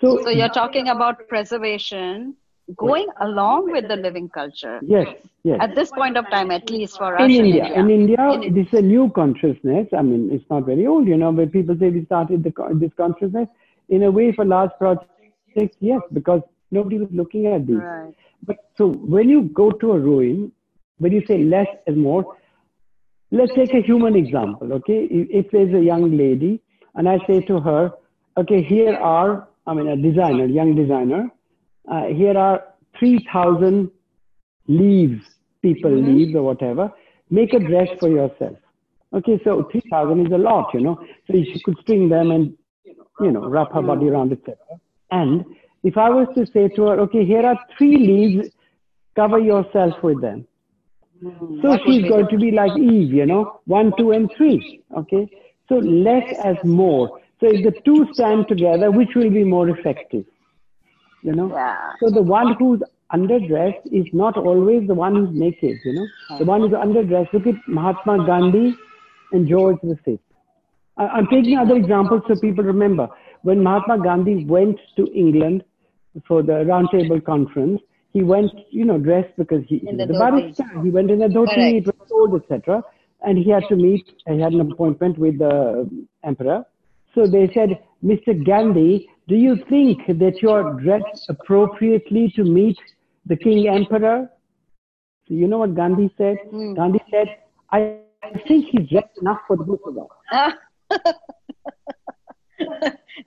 So, 0.00 0.22
So 0.24 0.30
you're 0.30 0.48
talking 0.48 0.88
about 0.88 1.28
preservation 1.28 2.36
going 2.76 3.06
along 3.20 3.70
with 3.70 3.88
the 3.88 3.96
living 3.96 4.28
culture. 4.28 4.80
yes, 4.80 5.06
yes. 5.44 5.58
At 5.60 5.74
this 5.74 5.90
point 5.92 6.16
of 6.16 6.28
time, 6.30 6.50
at 6.50 6.70
least 6.70 6.96
for 6.98 7.16
us 7.18 7.24
In 7.24 7.30
in 7.30 7.46
India, 7.46 7.64
in 7.74 7.90
India, 7.90 8.40
In 8.42 8.54
this 8.54 8.66
is 8.68 8.74
a 8.78 8.82
new 8.82 9.10
consciousness. 9.10 9.88
I 9.96 10.02
mean, 10.02 10.30
it's 10.32 10.48
not 10.50 10.66
very 10.66 10.86
old, 10.86 11.06
you 11.06 11.16
know, 11.16 11.32
but 11.32 11.52
people 11.52 11.76
say 11.78 11.90
we 11.90 12.04
started 12.04 12.42
the, 12.44 12.52
this 12.74 12.92
consciousness 12.96 13.48
in 13.88 14.02
a 14.04 14.10
way 14.10 14.32
for 14.32 14.44
large 14.44 14.70
projects. 14.78 15.76
Yes, 15.80 16.00
because 16.12 16.42
nobody 16.70 16.98
was 16.98 17.08
looking 17.12 17.46
at 17.46 17.66
these. 17.66 17.76
Right. 17.76 18.14
But 18.46 18.56
so 18.76 18.88
when 18.88 19.28
you 19.28 19.42
go 19.62 19.70
to 19.70 19.92
a 19.92 19.98
ruin, 19.98 20.52
when 20.98 21.12
you 21.12 21.24
say 21.26 21.42
less 21.44 21.66
is 21.86 21.96
more, 21.96 22.36
let's 23.30 23.54
take 23.54 23.72
a 23.74 23.80
human 23.80 24.16
example, 24.16 24.72
okay? 24.74 25.06
If, 25.10 25.50
there's 25.50 25.74
a 25.74 25.84
young 25.84 26.16
lady 26.16 26.60
and 26.94 27.08
I 27.08 27.18
say 27.26 27.40
to 27.42 27.60
her, 27.60 27.92
okay, 28.36 28.62
here 28.62 28.94
are, 28.94 29.48
I 29.66 29.74
mean, 29.74 29.88
a 29.88 29.96
designer, 29.96 30.46
young 30.46 30.74
designer, 30.74 31.30
uh, 31.90 32.06
here 32.06 32.36
are 32.36 32.64
3,000 32.98 33.90
leaves, 34.68 35.24
people 35.62 35.90
leaves 35.90 36.34
or 36.34 36.42
whatever, 36.42 36.92
make 37.30 37.52
a 37.54 37.60
dress 37.60 37.88
for 37.98 38.08
yourself. 38.08 38.56
Okay, 39.12 39.40
so 39.44 39.68
3,000 39.70 40.26
is 40.26 40.32
a 40.32 40.38
lot, 40.38 40.72
you 40.72 40.80
know. 40.80 41.00
So 41.26 41.32
she 41.32 41.60
could 41.64 41.76
string 41.80 42.08
them 42.08 42.30
and, 42.30 42.56
you 43.20 43.32
know, 43.32 43.48
wrap 43.48 43.72
her 43.72 43.82
body 43.82 44.08
around, 44.08 44.32
etc. 44.32 44.56
And 45.10 45.44
if 45.82 45.96
I 45.96 46.10
was 46.10 46.28
to 46.36 46.46
say 46.46 46.68
to 46.68 46.82
her, 46.82 47.00
okay, 47.00 47.24
here 47.24 47.44
are 47.44 47.58
three 47.76 47.96
leaves, 47.96 48.48
cover 49.16 49.38
yourself 49.38 49.94
with 50.02 50.20
them. 50.20 50.46
So 51.62 51.78
she's 51.84 52.08
going 52.08 52.28
to 52.28 52.38
be 52.38 52.50
like 52.50 52.76
Eve, 52.78 53.12
you 53.12 53.26
know, 53.26 53.60
one, 53.66 53.92
two, 53.98 54.12
and 54.12 54.30
three. 54.36 54.82
Okay. 54.96 55.28
So 55.68 55.76
less 55.76 56.24
as 56.44 56.56
more. 56.64 57.20
So 57.40 57.46
if 57.48 57.64
the 57.64 57.72
two 57.84 58.06
stand 58.12 58.48
together, 58.48 58.90
which 58.90 59.10
will 59.14 59.30
be 59.30 59.44
more 59.44 59.68
effective? 59.68 60.24
You 61.22 61.34
know? 61.34 61.50
Yeah. 61.50 61.76
So 62.02 62.10
the 62.10 62.22
one 62.22 62.54
who's 62.58 62.82
underdressed 63.12 63.86
is 63.92 64.06
not 64.12 64.36
always 64.36 64.86
the 64.86 64.94
one 64.94 65.14
who's 65.16 65.30
naked, 65.32 65.76
you 65.84 65.92
know? 65.92 66.38
The 66.38 66.44
one 66.44 66.60
who's 66.62 66.70
underdressed. 66.70 67.32
Look 67.32 67.46
at 67.46 67.54
Mahatma 67.66 68.24
Gandhi 68.26 68.74
and 69.32 69.48
George 69.48 69.78
V. 69.82 70.18
I- 70.96 71.08
I'm 71.08 71.26
taking 71.26 71.58
other 71.58 71.76
examples 71.76 72.22
so 72.28 72.34
people 72.40 72.64
remember. 72.64 73.08
When 73.42 73.62
Mahatma 73.62 74.02
Gandhi 74.02 74.44
went 74.44 74.78
to 74.96 75.06
England 75.12 75.64
for 76.26 76.42
the 76.42 76.64
Roundtable 76.64 77.22
Conference, 77.24 77.80
he 78.12 78.22
went, 78.22 78.50
you 78.70 78.84
know, 78.84 78.98
dressed 78.98 79.36
because 79.36 79.62
he, 79.66 79.78
he 79.78 79.86
the 79.86 80.06
was 80.06 80.16
a 80.16 80.18
barrister. 80.18 80.64
He 80.82 80.90
went 80.90 81.10
in 81.10 81.22
a 81.22 81.28
dhoti, 81.28 81.78
it 81.78 81.86
was 81.86 81.94
cold, 82.08 82.42
etc. 82.42 82.82
And 83.22 83.38
he 83.38 83.50
had 83.50 83.64
to 83.68 83.76
meet, 83.76 84.04
he 84.26 84.40
had 84.40 84.52
an 84.52 84.60
appointment 84.72 85.18
with 85.18 85.38
the 85.38 85.88
emperor. 86.24 86.64
So 87.14 87.26
they 87.26 87.50
said, 87.54 87.78
Mr. 88.04 88.44
Gandhi, 88.44 89.08
do 89.28 89.36
you 89.36 89.56
think 89.68 90.06
that 90.06 90.40
you're 90.42 90.74
dressed 90.80 91.26
appropriately 91.28 92.32
to 92.36 92.44
meet 92.44 92.78
the 93.26 93.36
king 93.36 93.68
emperor? 93.68 94.30
So 95.28 95.34
you 95.34 95.46
know 95.46 95.58
what 95.58 95.74
Gandhi 95.74 96.12
said? 96.16 96.38
Hmm. 96.50 96.74
Gandhi 96.74 97.00
said, 97.10 97.28
I 97.70 97.98
think 98.48 98.66
he's 98.70 98.88
dressed 98.88 99.18
enough 99.20 99.40
for 99.46 99.56
the 99.56 99.64
both 99.64 99.80
of 99.86 99.98
us. 99.98 100.54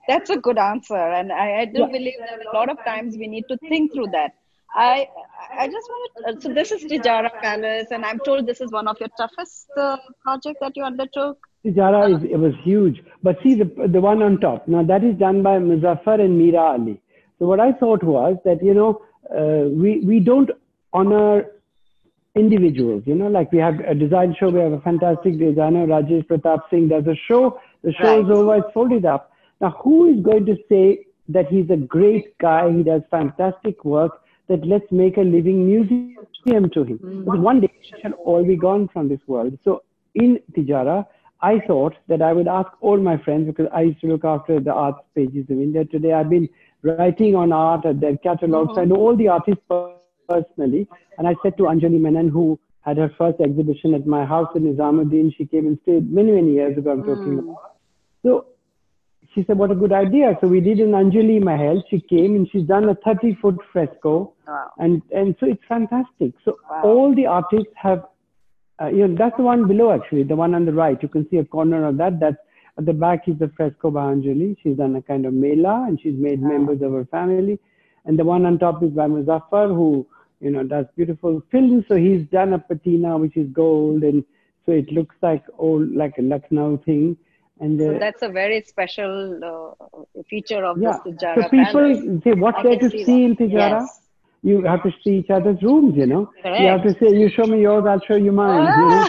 That's 0.08 0.30
a 0.30 0.36
good 0.36 0.58
answer, 0.58 0.96
and 0.96 1.32
I, 1.32 1.60
I 1.60 1.64
do 1.64 1.80
Yeah. 1.80 1.86
believe 1.86 2.14
that 2.18 2.38
a 2.46 2.56
lot 2.56 2.68
of 2.68 2.76
times 2.84 3.16
we 3.16 3.26
need 3.26 3.44
to 3.48 3.56
think 3.68 3.92
through 3.92 4.08
that. 4.12 4.32
I 4.74 5.08
I 5.56 5.68
just 5.68 5.88
want 5.88 6.10
to. 6.26 6.40
So 6.40 6.52
this 6.52 6.72
is 6.72 6.84
Tijara 6.84 7.30
Palace, 7.40 7.88
and 7.90 8.04
I'm 8.04 8.18
told 8.20 8.46
this 8.46 8.60
is 8.60 8.72
one 8.72 8.88
of 8.88 8.98
your 8.98 9.08
toughest 9.16 9.68
uh, 9.76 9.96
project 10.22 10.58
that 10.60 10.76
you 10.76 10.82
undertook. 10.82 11.38
Tijara 11.64 12.14
is 12.14 12.24
it 12.24 12.38
was 12.38 12.54
huge. 12.62 13.02
But 13.22 13.38
see 13.42 13.54
the 13.54 13.88
the 13.88 14.00
one 14.00 14.22
on 14.22 14.40
top. 14.40 14.66
Now 14.66 14.82
that 14.82 15.04
is 15.04 15.16
done 15.16 15.42
by 15.42 15.58
Muzaffar 15.58 16.20
and 16.20 16.38
Mira 16.38 16.60
Ali. 16.60 17.00
So 17.38 17.46
what 17.46 17.60
I 17.60 17.72
thought 17.72 18.02
was 18.02 18.36
that 18.44 18.62
you 18.62 18.74
know 18.74 19.02
uh, 19.30 19.68
we 19.68 20.00
we 20.00 20.20
don't 20.20 20.50
honor 20.92 21.46
individuals. 22.34 23.04
You 23.06 23.14
know, 23.14 23.28
like 23.28 23.52
we 23.52 23.58
have 23.58 23.78
a 23.80 23.94
design 23.94 24.34
show, 24.38 24.48
we 24.48 24.60
have 24.60 24.72
a 24.72 24.80
fantastic 24.80 25.38
designer, 25.38 25.86
Rajesh 25.86 26.26
Pratap 26.26 26.62
Singh, 26.70 26.88
does 26.88 27.06
a 27.06 27.14
show. 27.28 27.60
The 27.82 27.92
show 27.92 28.24
is 28.24 28.30
over, 28.30 28.56
it's 28.56 28.72
folded 28.74 29.04
up. 29.04 29.30
Now, 29.60 29.70
who 29.82 30.12
is 30.12 30.20
going 30.20 30.46
to 30.46 30.56
say 30.68 31.06
that 31.28 31.46
he's 31.48 31.70
a 31.70 31.76
great 31.76 32.36
guy, 32.38 32.72
he 32.72 32.82
does 32.82 33.02
fantastic 33.10 33.84
work, 33.84 34.20
that 34.48 34.66
let's 34.66 34.90
make 34.90 35.16
a 35.16 35.22
living 35.22 35.66
museum 35.66 36.70
to 36.70 36.84
him? 36.84 36.98
Mm-hmm. 36.98 37.42
One 37.42 37.60
day 37.60 37.72
he 37.80 37.94
shall 38.00 38.12
all 38.12 38.44
be 38.44 38.56
gone 38.56 38.88
from 38.92 39.08
this 39.08 39.20
world. 39.26 39.58
So 39.64 39.82
in 40.14 40.40
Tijara, 40.56 41.06
I 41.40 41.60
thought 41.66 41.94
that 42.08 42.22
I 42.22 42.32
would 42.32 42.48
ask 42.48 42.70
all 42.80 42.98
my 42.98 43.16
friends 43.18 43.46
because 43.46 43.70
I 43.72 43.82
used 43.82 44.00
to 44.00 44.06
look 44.06 44.24
after 44.24 44.60
the 44.60 44.72
art 44.72 44.96
pages 45.14 45.44
of 45.50 45.58
India. 45.58 45.84
Today 45.84 46.12
I've 46.12 46.30
been 46.30 46.48
writing 46.82 47.34
on 47.34 47.52
art 47.52 47.84
at 47.86 48.00
their 48.00 48.16
catalogs. 48.18 48.70
Mm-hmm. 48.72 48.80
I 48.80 48.84
know 48.84 48.96
all 48.96 49.16
the 49.16 49.28
artists 49.28 49.62
personally. 50.28 50.88
And 51.18 51.28
I 51.28 51.34
said 51.42 51.56
to 51.58 51.64
Anjolie 51.64 52.00
Menon, 52.00 52.28
who 52.28 52.58
had 52.80 52.98
her 52.98 53.10
first 53.16 53.40
exhibition 53.40 53.94
at 53.94 54.06
my 54.06 54.24
house 54.24 54.48
in 54.54 54.62
Nizamuddin, 54.62 55.34
she 55.36 55.46
came 55.46 55.66
and 55.66 55.78
stayed 55.82 56.12
many, 56.12 56.32
many 56.32 56.52
years 56.52 56.76
ago, 56.76 56.92
I'm 56.92 57.02
mm. 57.02 57.06
talking 57.06 57.38
about. 57.38 57.76
So 58.22 58.46
she 59.34 59.44
said, 59.44 59.58
what 59.58 59.70
a 59.70 59.74
good 59.74 59.92
idea. 59.92 60.36
So 60.40 60.46
we 60.46 60.60
did 60.60 60.78
an 60.80 60.92
Anjolie 60.92 61.42
Mahal. 61.42 61.82
She 61.90 62.00
came 62.00 62.36
and 62.36 62.48
she's 62.50 62.66
done 62.66 62.88
a 62.88 62.94
30 62.94 63.36
foot 63.40 63.56
fresco. 63.72 64.32
Wow. 64.46 64.70
And, 64.78 65.02
and 65.14 65.34
so 65.40 65.46
it's 65.46 65.62
fantastic. 65.68 66.34
So 66.44 66.58
wow. 66.70 66.82
all 66.84 67.14
the 67.14 67.26
artists 67.26 67.72
have, 67.76 68.04
uh, 68.80 68.88
you 68.88 69.06
know, 69.08 69.16
that's 69.16 69.36
the 69.36 69.42
one 69.42 69.66
below 69.66 69.92
actually, 69.92 70.22
the 70.22 70.36
one 70.36 70.54
on 70.54 70.64
the 70.64 70.72
right. 70.72 71.00
You 71.02 71.08
can 71.08 71.28
see 71.30 71.38
a 71.38 71.44
corner 71.44 71.86
of 71.86 71.96
that. 71.98 72.20
That's 72.20 72.36
at 72.78 72.86
the 72.86 72.92
back 72.92 73.28
is 73.28 73.38
the 73.38 73.50
fresco 73.56 73.90
by 73.90 74.12
Anjolie. 74.12 74.56
She's 74.62 74.76
done 74.76 74.96
a 74.96 75.02
kind 75.02 75.26
of 75.26 75.34
mela 75.34 75.84
and 75.88 76.00
she's 76.00 76.16
made 76.16 76.40
wow. 76.40 76.48
members 76.48 76.82
of 76.82 76.92
her 76.92 77.04
family. 77.06 77.58
And 78.04 78.18
the 78.18 78.24
one 78.24 78.46
on 78.46 78.58
top 78.58 78.82
is 78.82 78.90
by 78.90 79.06
Muzaffar, 79.06 79.68
who 79.68 80.06
you 80.44 80.50
know, 80.50 80.62
does 80.62 80.84
beautiful 80.94 81.42
films. 81.50 81.84
So 81.88 81.96
he's 81.96 82.26
done 82.26 82.52
a 82.52 82.58
patina 82.58 83.16
which 83.16 83.36
is 83.36 83.48
gold, 83.52 84.02
and 84.02 84.22
so 84.66 84.72
it 84.72 84.92
looks 84.92 85.16
like 85.22 85.42
old, 85.58 85.92
like 85.92 86.18
a 86.18 86.22
Lucknow 86.22 86.76
thing. 86.84 87.16
And 87.60 87.78
so 87.78 87.98
that's 87.98 88.22
a 88.22 88.28
very 88.28 88.62
special 88.62 89.76
uh, 89.80 90.22
feature 90.28 90.64
of 90.64 90.78
yeah. 90.80 90.98
this 91.04 91.14
Tijara. 91.14 91.42
So 91.42 91.48
people 91.48 92.20
say, 92.24 92.32
what's 92.32 92.62
there 92.62 92.78
to 92.78 92.90
see, 92.90 93.04
see 93.04 93.24
in 93.24 93.36
Tijara? 93.36 93.80
Yes. 93.80 94.00
You 94.42 94.62
have 94.64 94.82
to 94.82 94.90
see 95.02 95.18
each 95.18 95.30
other's 95.30 95.62
rooms, 95.62 95.94
you 95.96 96.06
know. 96.06 96.30
Correct. 96.42 96.60
You 96.60 96.68
have 96.68 96.82
to 96.82 96.92
say, 96.98 97.16
you 97.16 97.30
show 97.30 97.44
me 97.44 97.62
yours, 97.62 97.84
I'll 97.88 98.00
show 98.00 98.16
you 98.16 98.32
mine. 98.32 98.66
Ah, 98.68 98.78
you 98.78 98.88
know? 98.88 99.08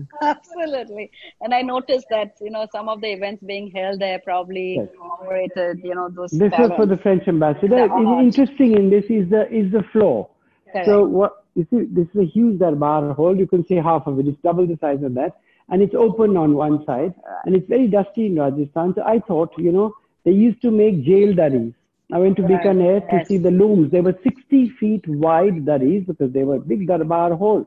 Absolutely. 0.22 1.10
And 1.40 1.54
I 1.54 1.62
noticed 1.62 2.06
that, 2.10 2.34
you 2.40 2.50
know, 2.50 2.66
some 2.72 2.88
of 2.88 3.00
the 3.00 3.08
events 3.08 3.42
being 3.44 3.70
held 3.70 4.00
there 4.00 4.18
probably 4.20 4.76
yes. 4.76 4.88
incorporated, 4.92 5.80
you 5.84 5.94
know, 5.94 6.08
those. 6.08 6.30
This 6.30 6.50
parents. 6.50 6.70
was 6.70 6.76
for 6.76 6.86
the 6.86 6.96
French 6.96 7.28
ambassador. 7.28 7.88
Interesting 8.20 8.76
in 8.76 8.90
this 8.90 9.04
is 9.04 9.28
the 9.30 9.48
is 9.50 9.70
the 9.72 9.82
floor. 9.92 10.30
Correct. 10.70 10.86
So 10.86 11.04
what 11.04 11.44
you 11.54 11.66
see, 11.70 11.84
this 11.90 12.08
is 12.14 12.20
a 12.20 12.24
huge 12.24 12.58
darbar 12.58 13.12
hall. 13.12 13.36
You 13.36 13.46
can 13.46 13.66
see 13.66 13.76
half 13.76 14.06
of 14.06 14.18
it. 14.18 14.26
It's 14.26 14.38
double 14.42 14.66
the 14.66 14.78
size 14.80 15.02
of 15.02 15.14
that, 15.14 15.36
and 15.68 15.82
it's 15.82 15.94
open 15.94 16.36
on 16.36 16.54
one 16.54 16.84
side, 16.84 17.14
and 17.44 17.54
it's 17.54 17.68
very 17.68 17.88
dusty 17.88 18.26
in 18.26 18.36
Rajasthan. 18.36 18.94
So 18.94 19.02
I 19.02 19.20
thought, 19.20 19.52
you 19.58 19.72
know, 19.72 19.94
they 20.24 20.32
used 20.32 20.60
to 20.62 20.70
make 20.70 21.04
jail 21.04 21.34
daris. 21.34 21.74
I 22.12 22.18
went 22.18 22.36
to 22.36 22.42
right. 22.42 22.62
Bikaner 22.62 23.08
to 23.10 23.26
see 23.26 23.38
the 23.38 23.50
looms. 23.50 23.90
They 23.90 24.00
were 24.00 24.14
60 24.22 24.70
feet 24.78 25.06
wide 25.08 25.64
daris 25.64 26.06
because 26.06 26.32
they 26.32 26.44
were 26.44 26.58
big 26.58 26.86
darbar 26.86 27.34
halls. 27.34 27.66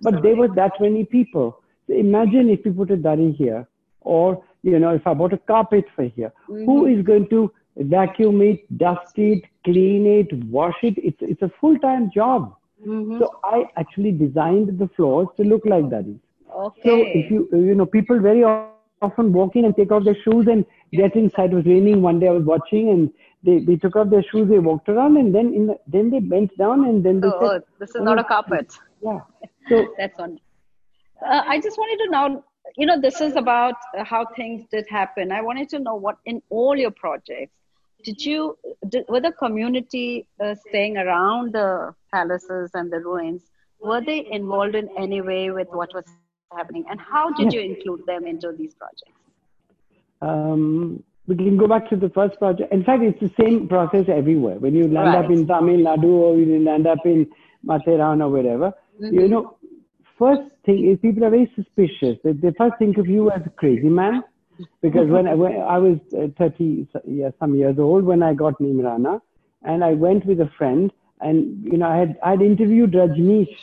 But 0.00 0.22
there 0.22 0.36
were 0.36 0.48
that 0.48 0.72
many 0.80 1.04
people. 1.04 1.60
So 1.86 1.94
imagine 1.94 2.48
if 2.48 2.64
you 2.64 2.72
put 2.72 2.90
a 2.90 2.96
dari 2.96 3.32
here, 3.32 3.66
or 4.00 4.42
you 4.62 4.78
know, 4.78 4.94
if 4.94 5.06
I 5.06 5.14
bought 5.14 5.32
a 5.32 5.38
carpet 5.38 5.84
for 5.94 6.04
here, 6.04 6.32
mm-hmm. 6.48 6.64
who 6.64 6.86
is 6.86 7.04
going 7.04 7.28
to 7.30 7.52
vacuum 7.76 8.40
it, 8.42 8.78
dust 8.78 9.16
it, 9.16 9.44
clean 9.64 10.06
it, 10.06 10.32
wash 10.46 10.76
it. 10.82 10.94
It's, 10.96 11.18
it's 11.20 11.42
a 11.42 11.50
full 11.60 11.78
time 11.78 12.10
job. 12.14 12.56
Mm-hmm. 12.86 13.18
So 13.18 13.38
I 13.44 13.64
actually 13.76 14.12
designed 14.12 14.78
the 14.78 14.88
floors 14.96 15.28
to 15.36 15.44
look 15.44 15.62
like 15.66 15.90
that. 15.90 16.04
Okay. 16.54 16.82
So 16.84 16.96
if 16.96 17.30
you, 17.30 17.48
you 17.52 17.74
know, 17.74 17.86
people 17.86 18.20
very 18.20 18.44
often 19.02 19.32
walk 19.32 19.56
in 19.56 19.64
and 19.64 19.76
take 19.76 19.90
off 19.90 20.04
their 20.04 20.16
shoes 20.22 20.46
and 20.46 20.64
get 20.92 21.14
inside. 21.16 21.52
It 21.52 21.56
was 21.56 21.66
raining 21.66 22.02
one 22.02 22.20
day. 22.20 22.28
I 22.28 22.32
was 22.32 22.44
watching 22.44 22.90
and 22.90 23.10
they, 23.42 23.64
they 23.64 23.76
took 23.76 23.96
off 23.96 24.10
their 24.10 24.22
shoes. 24.22 24.48
They 24.48 24.58
walked 24.58 24.88
around 24.88 25.16
and 25.16 25.34
then 25.34 25.52
in 25.52 25.66
the, 25.66 25.78
then 25.86 26.10
they 26.10 26.20
bent 26.20 26.56
down 26.56 26.84
and 26.84 27.04
then 27.04 27.20
they 27.20 27.28
oh, 27.28 27.50
said, 27.50 27.62
"This 27.78 27.90
is 27.90 27.96
oh, 27.96 28.04
not 28.04 28.18
a 28.18 28.24
carpet." 28.24 28.72
Yeah. 29.02 29.20
So 29.68 29.94
that's 29.98 30.18
one. 30.18 30.38
Uh, 31.24 31.42
I 31.46 31.60
just 31.60 31.76
wanted 31.76 32.04
to 32.04 32.10
know. 32.10 32.44
You 32.76 32.86
know, 32.86 33.00
this 33.00 33.20
is 33.20 33.34
about 33.36 33.74
how 34.04 34.24
things 34.36 34.64
did 34.70 34.86
happen. 34.88 35.32
I 35.32 35.42
wanted 35.42 35.68
to 35.70 35.80
know 35.80 35.96
what 35.96 36.16
in 36.24 36.40
all 36.48 36.76
your 36.76 36.92
projects 36.92 37.52
did 38.04 38.24
you 38.24 38.56
did, 38.88 39.04
were 39.08 39.20
the 39.20 39.32
community 39.32 40.26
uh, 40.42 40.54
staying 40.68 40.96
around 40.96 41.52
the 41.52 41.94
palaces 42.12 42.70
and 42.74 42.92
the 42.92 42.98
ruins 42.98 43.42
were 43.80 44.00
they 44.00 44.26
involved 44.30 44.74
in 44.74 44.88
any 44.96 45.20
way 45.20 45.50
with 45.50 45.68
what 45.70 45.92
was 45.94 46.04
happening? 46.56 46.84
And 46.90 47.00
how 47.00 47.32
did 47.32 47.52
you 47.52 47.60
include 47.60 48.04
them 48.06 48.26
into 48.26 48.52
these 48.56 48.74
projects? 48.74 49.18
Um, 50.20 51.02
we 51.26 51.36
can 51.36 51.56
go 51.56 51.68
back 51.68 51.88
to 51.90 51.96
the 51.96 52.08
first 52.10 52.38
project. 52.38 52.72
In 52.72 52.84
fact 52.84 53.02
it's 53.02 53.20
the 53.20 53.32
same 53.40 53.68
process 53.68 54.06
everywhere. 54.08 54.58
When 54.58 54.74
you 54.74 54.88
land 54.88 55.14
right. 55.14 55.24
up 55.24 55.30
in 55.30 55.46
tamil 55.46 55.80
nadu 55.80 56.04
or 56.04 56.36
you 56.38 56.58
land 56.64 56.86
up 56.86 57.04
in 57.04 57.26
matheran 57.66 58.22
or 58.22 58.28
wherever 58.28 58.72
mm-hmm. 59.00 59.14
you 59.14 59.28
know 59.28 59.56
first 60.18 60.42
thing 60.64 60.88
is 60.88 60.98
people 61.00 61.24
are 61.24 61.30
very 61.30 61.50
suspicious. 61.54 62.18
They, 62.24 62.32
they 62.32 62.52
first 62.58 62.74
think 62.78 62.98
of 62.98 63.06
you 63.06 63.30
as 63.30 63.42
a 63.46 63.50
crazy 63.50 63.88
man. 63.88 64.22
Because 64.80 65.08
when 65.08 65.26
I, 65.26 65.34
when 65.34 65.52
I 65.60 65.78
was 65.78 65.98
uh, 66.16 66.28
30 66.38 66.86
yeah, 67.06 67.30
some 67.40 67.54
years 67.54 67.76
old 67.78 68.04
when 68.04 68.22
I 68.22 68.34
got 68.34 68.58
Neemrana, 68.60 69.20
and 69.64 69.82
I 69.82 69.94
went 69.94 70.26
with 70.26 70.40
a 70.40 70.50
friend, 70.58 70.92
and 71.20 71.64
you 71.64 71.78
know 71.78 71.88
I 71.88 71.96
had 71.96 72.18
I 72.22 72.30
had 72.32 72.42
interviewed 72.42 72.92
Rajneesh 72.92 73.56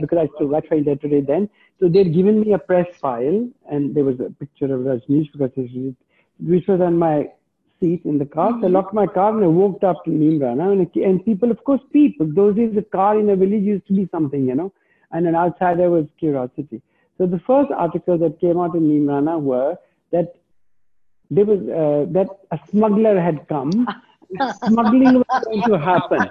because 0.00 0.18
I 0.18 0.28
still 0.34 0.48
write 0.48 0.68
for 0.68 0.74
India 0.74 0.96
Today 0.96 1.20
then. 1.20 1.48
So 1.82 1.88
they'd 1.88 2.14
given 2.14 2.40
me 2.40 2.52
a 2.52 2.58
press 2.58 2.86
file, 3.00 3.48
and 3.68 3.92
there 3.92 4.04
was 4.04 4.20
a 4.20 4.30
picture 4.30 4.72
of 4.72 4.82
Rajneesh 4.82 5.32
because 5.32 5.68
which 6.38 6.68
was 6.68 6.80
on 6.80 6.96
my 6.96 7.28
seat 7.80 8.02
in 8.04 8.18
the 8.18 8.24
car. 8.24 8.50
So 8.50 8.54
I 8.54 8.60
mm-hmm. 8.60 8.74
locked 8.74 8.94
my 8.94 9.08
car 9.08 9.34
and 9.34 9.42
I 9.42 9.48
walked 9.48 9.82
up 9.82 10.04
to 10.04 10.10
Neemrana, 10.10 10.70
and, 10.70 11.04
and 11.04 11.24
people, 11.24 11.50
of 11.50 11.64
course, 11.64 11.80
people. 11.92 12.28
Those 12.32 12.54
days, 12.54 12.76
a 12.76 12.82
car 12.82 13.18
in 13.18 13.28
a 13.30 13.34
village 13.34 13.64
used 13.64 13.88
to 13.88 13.94
be 13.94 14.08
something, 14.12 14.46
you 14.46 14.54
know, 14.54 14.72
and 15.10 15.26
an 15.26 15.34
outsider 15.34 15.90
was 15.90 16.06
curiosity. 16.20 16.80
So 17.18 17.26
the 17.26 17.40
first 17.40 17.72
articles 17.72 18.20
that 18.20 18.40
came 18.40 18.60
out 18.60 18.76
in 18.76 18.82
Neemrana 18.82 19.40
were 19.40 19.76
that 20.12 20.36
there 21.32 21.46
was 21.46 21.62
uh, 21.62 22.12
that 22.12 22.28
a 22.52 22.60
smuggler 22.70 23.20
had 23.20 23.48
come. 23.48 23.88
Smuggling 24.66 25.14
was 25.14 25.44
going 25.44 25.62
to 25.62 25.78
happen. 25.78 26.30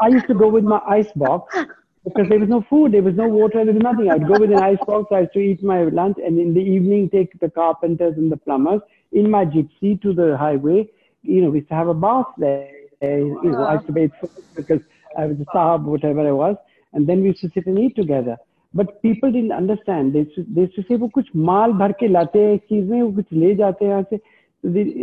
I 0.00 0.08
used 0.08 0.26
to 0.26 0.34
go 0.34 0.48
with 0.48 0.62
my 0.62 0.80
ice 0.86 1.10
box 1.16 1.56
because 2.03 2.29
there 2.29 2.39
was 2.39 2.49
no 2.49 2.61
food, 2.69 2.93
there 2.93 3.03
was 3.03 3.15
no 3.15 3.27
water, 3.27 3.63
there 3.65 3.73
was 3.73 3.83
nothing. 3.83 4.09
I'd 4.11 4.27
go 4.27 4.39
with 4.39 4.51
an 4.51 4.59
ice 4.59 4.77
box, 4.85 5.11
I 5.11 5.21
used 5.21 5.33
to 5.33 5.39
eat 5.39 5.63
my 5.63 5.83
lunch, 5.83 6.17
and 6.25 6.39
in 6.39 6.53
the 6.53 6.61
evening 6.61 7.09
take 7.09 7.39
the 7.39 7.49
carpenters 7.49 8.17
and 8.17 8.31
the 8.31 8.37
plumbers 8.37 8.81
in 9.11 9.29
my 9.29 9.45
gypsy 9.45 10.01
to 10.01 10.13
the 10.13 10.37
highway. 10.37 10.89
You 11.23 11.41
know, 11.41 11.49
we 11.49 11.59
used 11.59 11.69
to 11.69 11.75
have 11.75 11.87
a 11.87 11.93
bath 11.93 12.27
there. 12.37 12.69
You 13.01 13.51
know, 13.51 13.63
I 13.63 13.73
used 13.75 13.87
to 13.87 13.91
bathe 13.91 14.11
because 14.55 14.81
I 15.17 15.25
was 15.25 15.37
a 15.39 15.45
sahab, 15.55 15.83
whatever 15.83 16.27
I 16.27 16.31
was, 16.31 16.55
and 16.93 17.07
then 17.07 17.21
we 17.21 17.29
used 17.29 17.41
to 17.41 17.51
sit 17.53 17.65
and 17.67 17.79
eat 17.79 17.95
together. 17.95 18.37
But 18.75 18.89
people 19.03 19.31
didn't 19.33 19.51
understand 19.51 20.11
they 20.55 20.65
से 20.81 20.95
वो 20.95 21.07
कुछ 21.13 21.29
माल 21.35 21.71
भर 21.77 21.91
के 21.99 22.07
लाते 22.07 22.39
हैं 22.39 22.53
एक 22.53 22.63
चीज 22.69 22.89
में 22.89 23.01
वो 23.01 23.11
कुछ 23.11 23.25
ले 23.33 23.53
जाते 23.55 23.85
हैं 23.85 23.91
यहाँ 23.91 24.03
से 24.09 24.19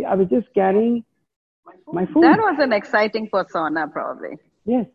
I 0.05 0.15
was 0.15 0.29
just 0.29 0.53
carrying 0.53 1.03
my 1.91 2.05
food. 2.05 2.23
That 2.23 2.39
was 2.39 2.59
an 2.59 2.73
exciting 2.73 3.27
persona, 3.27 3.87
probably. 3.87 4.37
Yes. 4.65 4.85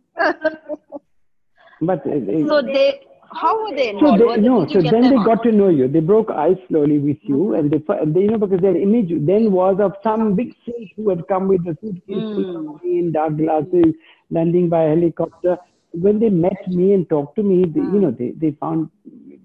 but 1.82 2.00
uh, 2.08 2.48
so 2.48 2.62
they, 2.62 3.02
how 3.32 3.64
were 3.64 3.76
they 3.76 3.90
involved? 3.90 4.20
So 4.20 4.36
they, 4.36 4.42
no, 4.42 4.68
so 4.68 4.82
then 4.82 5.10
they 5.10 5.16
on? 5.16 5.26
got 5.26 5.44
to 5.44 5.52
know 5.52 5.70
you. 5.70 5.88
They 5.88 6.00
broke 6.00 6.30
ice 6.32 6.58
slowly 6.68 7.00
with 7.00 7.18
you, 7.24 7.54
and 7.56 7.70
they, 7.72 7.78
they, 8.06 8.22
you 8.22 8.28
know, 8.28 8.38
because 8.38 8.62
their 8.62 8.78
image 8.78 9.10
then 9.26 9.52
was 9.52 9.78
of 9.80 9.94
some 10.04 10.36
big 10.36 10.56
saint 10.66 10.92
who 10.96 11.10
had 11.10 11.28
come 11.28 11.48
with 11.48 11.62
a 11.62 11.78
suitcase 11.82 12.16
mm. 12.16 12.82
in 12.84 13.12
dark 13.12 13.38
glasses, 13.38 13.94
landing 14.30 14.70
by 14.70 14.84
helicopter 14.84 15.58
when 16.02 16.20
they 16.20 16.30
met 16.30 16.68
me 16.68 16.94
and 16.94 17.08
talked 17.10 17.36
to 17.36 17.44
me, 17.44 17.66
they, 17.66 17.80
you 17.80 18.00
know, 18.00 18.12
they, 18.12 18.32
they 18.32 18.52
found 18.60 18.90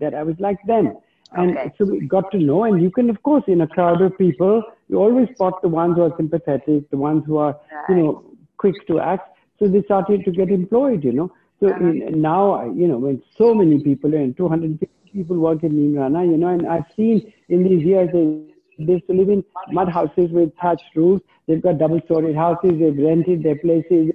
that 0.01 0.15
I 0.15 0.23
was 0.23 0.37
like 0.39 0.59
them. 0.67 0.97
And 1.35 1.57
okay. 1.57 1.73
so 1.79 1.87
we 1.87 2.07
got 2.07 2.31
to 2.33 2.39
know, 2.39 2.65
and 2.65 2.83
you 2.83 2.91
can, 2.91 3.09
of 3.09 3.23
course, 3.23 3.45
in 3.47 3.63
a 3.63 3.67
crowd 3.67 4.03
of 4.03 4.17
people, 4.19 4.63
you 4.89 4.99
always 4.99 5.29
spot 5.35 5.63
the 5.63 5.69
ones 5.69 5.97
who 5.97 6.03
are 6.03 6.13
sympathetic, 6.17 6.91
the 6.91 6.97
ones 6.97 7.25
who 7.27 7.39
are, 7.39 7.59
you 7.89 7.95
know, 7.95 8.25
quick 8.59 8.75
to 8.89 9.01
act. 9.01 9.29
So 9.59 9.67
they 9.67 9.83
started 9.85 10.25
to 10.27 10.31
get 10.31 10.51
employed, 10.51 11.05
you 11.05 11.13
know. 11.13 11.33
So 11.63 11.69
uh-huh. 11.69 11.85
in, 11.87 12.21
now, 12.21 12.65
you 12.73 12.89
know, 12.89 12.99
when 12.99 13.23
so 13.39 13.55
many 13.55 13.81
people, 13.81 14.13
and 14.15 14.37
250 14.37 14.89
people 15.13 15.37
work 15.37 15.63
in 15.63 15.73
Neemrana, 15.73 16.29
you 16.29 16.37
know, 16.37 16.49
and 16.49 16.67
I've 16.67 16.87
seen 16.97 17.33
in 17.49 17.63
these 17.63 17.85
years, 17.85 18.09
they, 18.13 18.85
they 18.85 18.95
used 18.95 19.07
to 19.07 19.13
live 19.13 19.29
in 19.29 19.45
mud 19.71 19.89
houses 19.89 20.33
with 20.33 20.51
thatched 20.61 20.97
roofs. 20.97 21.25
They've 21.47 21.63
got 21.63 21.79
double-storied 21.79 22.35
houses. 22.35 22.73
They've 22.81 22.99
rented 22.99 23.45
their 23.45 23.57
places, 23.57 24.11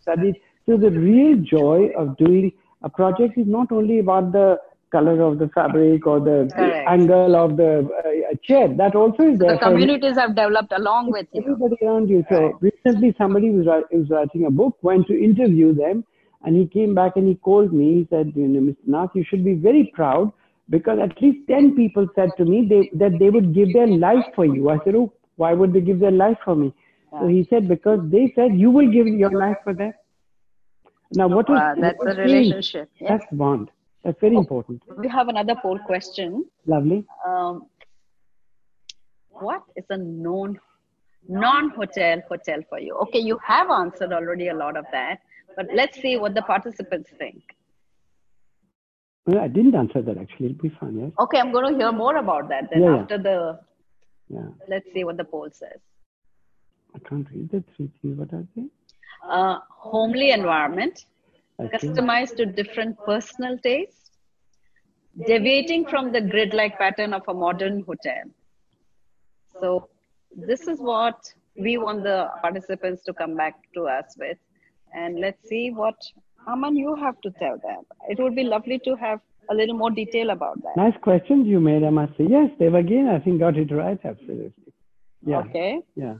studied. 0.00 0.34
So 0.66 0.76
the 0.76 0.90
real 0.90 1.36
joy 1.36 1.90
of 1.96 2.16
doing 2.16 2.52
a 2.82 2.88
project 2.88 3.38
is 3.38 3.46
not 3.46 3.70
only 3.70 4.00
about 4.00 4.32
the 4.32 4.58
color 4.90 5.22
of 5.22 5.38
the 5.38 5.48
fabric 5.54 6.04
or 6.08 6.18
the 6.18 6.50
Correct. 6.52 6.88
angle 6.88 7.36
of 7.36 7.56
the 7.56 7.88
uh, 7.88 8.34
chair. 8.42 8.66
That 8.66 8.96
also 8.96 9.22
is 9.22 9.38
there. 9.38 9.52
The 9.52 9.58
communities 9.58 10.16
have 10.16 10.34
developed 10.34 10.72
along 10.72 11.12
with 11.12 11.28
you. 11.32 11.42
Everybody 11.42 11.76
around 11.82 12.08
you. 12.08 12.24
So 12.28 12.46
right. 12.46 12.54
recently, 12.60 13.14
somebody 13.16 13.50
was, 13.50 13.66
was 13.92 14.10
writing 14.10 14.46
a 14.46 14.50
book, 14.50 14.76
went 14.82 15.06
to 15.06 15.14
interview 15.14 15.72
them, 15.72 16.04
And 16.42 16.56
he 16.56 16.66
came 16.66 16.94
back 16.94 17.16
and 17.16 17.28
he 17.28 17.34
called 17.34 17.72
me. 17.72 17.94
He 18.00 18.06
said, 18.10 18.32
you 18.34 18.48
know, 18.48 18.60
Mr. 18.60 18.86
Nath, 18.86 19.10
you 19.14 19.24
should 19.28 19.44
be 19.44 19.54
very 19.54 19.90
proud 19.94 20.32
because 20.70 20.98
at 20.98 21.20
least 21.20 21.46
10 21.48 21.76
people 21.76 22.06
said 22.14 22.30
to 22.38 22.44
me 22.44 22.66
they, 22.68 22.90
that 22.96 23.18
they 23.18 23.28
would 23.28 23.54
give 23.54 23.72
their 23.72 23.86
life 23.86 24.24
for 24.34 24.46
you. 24.46 24.70
I 24.70 24.78
said, 24.84 24.94
oh, 24.94 25.12
why 25.36 25.52
would 25.52 25.72
they 25.72 25.80
give 25.80 26.00
their 26.00 26.10
life 26.10 26.38
for 26.44 26.54
me? 26.56 26.72
So 27.18 27.26
he 27.26 27.46
said, 27.50 27.68
because 27.68 27.98
they 28.04 28.32
said 28.36 28.54
you 28.54 28.70
will 28.70 28.90
give 28.90 29.06
your 29.08 29.32
life 29.32 29.56
for 29.64 29.74
them. 29.74 29.92
Now, 31.12 31.26
what 31.26 31.46
is 31.50 31.56
Wow, 31.56 31.74
that's 31.80 31.98
what 31.98 32.06
a 32.06 32.12
is- 32.12 32.18
relationship. 32.18 32.88
Yes. 33.00 33.10
That's 33.10 33.26
bond. 33.32 33.70
That's 34.04 34.18
very 34.20 34.36
important. 34.36 34.82
We 34.96 35.08
have 35.08 35.28
another 35.28 35.56
poll 35.60 35.78
question. 35.84 36.46
Lovely. 36.66 37.04
Um, 37.26 37.66
what 39.28 39.62
is 39.76 39.84
a 39.90 39.96
known 39.98 40.58
non-hotel 41.28 42.22
hotel 42.28 42.60
for 42.68 42.78
you? 42.78 42.94
Okay, 43.02 43.18
you 43.18 43.38
have 43.44 43.70
answered 43.70 44.12
already 44.12 44.48
a 44.48 44.54
lot 44.54 44.76
of 44.76 44.84
that, 44.92 45.18
but 45.56 45.66
let's 45.74 46.00
see 46.00 46.16
what 46.16 46.34
the 46.34 46.42
participants 46.42 47.10
think. 47.18 47.42
Well, 49.26 49.38
I 49.38 49.48
didn't 49.48 49.74
answer 49.74 50.02
that 50.02 50.18
actually. 50.18 50.46
It'll 50.46 50.62
be 50.62 50.68
fun, 50.80 50.98
yes? 50.98 51.12
Okay, 51.18 51.38
I'm 51.38 51.52
going 51.52 51.72
to 51.72 51.78
hear 51.78 51.92
more 51.92 52.16
about 52.16 52.48
that 52.48 52.68
then 52.70 52.82
Yeah, 52.82 52.94
yeah. 52.94 53.02
after 53.02 53.18
the. 53.18 53.60
Yeah. 54.28 54.48
Let's 54.68 54.86
see 54.92 55.04
what 55.04 55.16
the 55.16 55.24
poll 55.24 55.48
says. 55.52 55.80
I 56.94 56.98
can't 57.08 57.26
read 57.32 57.50
the 57.50 57.62
three 57.76 57.90
things. 58.00 58.18
What 58.18 58.32
are 58.32 58.46
they? 58.56 58.64
Uh, 59.28 59.58
homely 59.70 60.30
environment, 60.30 61.04
Okay. 61.60 61.76
customized 61.76 62.36
to 62.36 62.46
different 62.46 62.96
personal 63.04 63.58
tastes, 63.58 64.10
deviating 65.26 65.86
from 65.86 66.10
the 66.12 66.20
grid-like 66.20 66.78
pattern 66.78 67.12
of 67.12 67.22
a 67.28 67.34
modern 67.34 67.82
hotel. 67.82 68.22
So 69.60 69.88
this 70.34 70.62
is 70.68 70.78
what 70.80 71.18
we 71.56 71.76
want 71.76 72.02
the 72.02 72.30
participants 72.40 73.04
to 73.04 73.12
come 73.12 73.36
back 73.36 73.56
to 73.74 73.86
us 73.88 74.16
with. 74.18 74.38
And 74.94 75.20
let's 75.20 75.48
see 75.48 75.70
what, 75.70 75.94
Aman, 76.46 76.76
you 76.76 76.94
have 76.96 77.20
to 77.22 77.30
tell 77.38 77.58
them. 77.58 77.82
It 78.08 78.18
would 78.18 78.34
be 78.34 78.44
lovely 78.44 78.78
to 78.84 78.94
have 78.96 79.20
a 79.50 79.54
little 79.54 79.74
more 79.76 79.90
detail 79.90 80.30
about 80.30 80.62
that. 80.62 80.76
Nice 80.76 80.94
questions 81.02 81.46
you 81.46 81.60
made, 81.60 81.82
I 81.82 81.90
must 81.90 82.16
say. 82.16 82.26
Yes, 82.28 82.50
they've 82.58 82.74
again, 82.74 83.08
I 83.08 83.18
think, 83.18 83.40
got 83.40 83.56
it 83.56 83.72
right. 83.72 83.98
Absolutely. 84.04 84.52
Yeah. 85.26 85.38
Okay. 85.38 85.78
Yeah. 85.96 86.14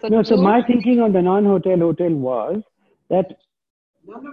So, 0.00 0.08
No, 0.08 0.22
so 0.22 0.36
my 0.36 0.62
thinking 0.66 1.00
on 1.00 1.12
the 1.12 1.20
non-hotel 1.22 1.78
hotel 1.78 2.10
was 2.14 2.62
that 3.10 3.26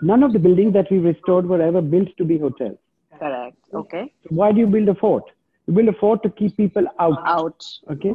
none 0.01 0.23
of 0.23 0.33
the 0.33 0.39
buildings 0.39 0.73
that 0.73 0.89
we 0.89 0.99
restored 0.99 1.45
were 1.45 1.61
ever 1.61 1.81
built 1.81 2.09
to 2.17 2.23
be 2.25 2.37
hotels. 2.37 2.77
correct. 3.19 3.57
Okay. 3.73 4.13
So 4.23 4.29
why 4.29 4.51
do 4.51 4.59
you 4.59 4.67
build 4.67 4.87
a 4.89 4.95
fort? 4.95 5.23
You 5.65 5.73
build 5.73 5.89
a 5.89 5.93
fort 5.93 6.23
to 6.23 6.29
keep 6.29 6.55
people 6.55 6.85
out. 6.99 7.17
Out. 7.25 7.65
Okay. 7.91 8.13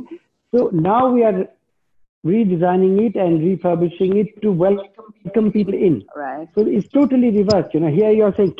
So 0.55 0.71
now 0.73 1.11
we 1.11 1.23
are 1.25 1.47
redesigning 2.25 3.01
it 3.07 3.17
and 3.17 3.43
refurbishing 3.43 4.17
it 4.17 4.41
to 4.43 4.53
welcome 4.53 5.53
people 5.53 5.75
in. 5.75 6.05
Right. 6.15 6.49
So 6.55 6.67
it's 6.67 6.89
totally 6.89 7.31
reversed. 7.31 7.75
You 7.75 7.81
know, 7.81 7.89
here 7.89 8.11
you're 8.11 8.35
saying 8.35 8.55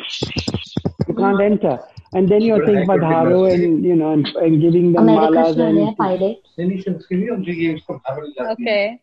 you 1.07 1.13
can't 1.15 1.41
enter, 1.41 1.79
and 2.13 2.27
then 2.29 2.41
you're 2.41 2.65
saying 2.65 2.85
Padharo 2.87 3.53
and 3.53 3.83
you 3.83 3.95
know 3.95 4.11
and, 4.11 4.27
and 4.27 4.61
giving 4.61 4.91
them 4.93 5.07
malas 5.07 5.57
and. 5.57 5.95
Okay. 8.51 8.99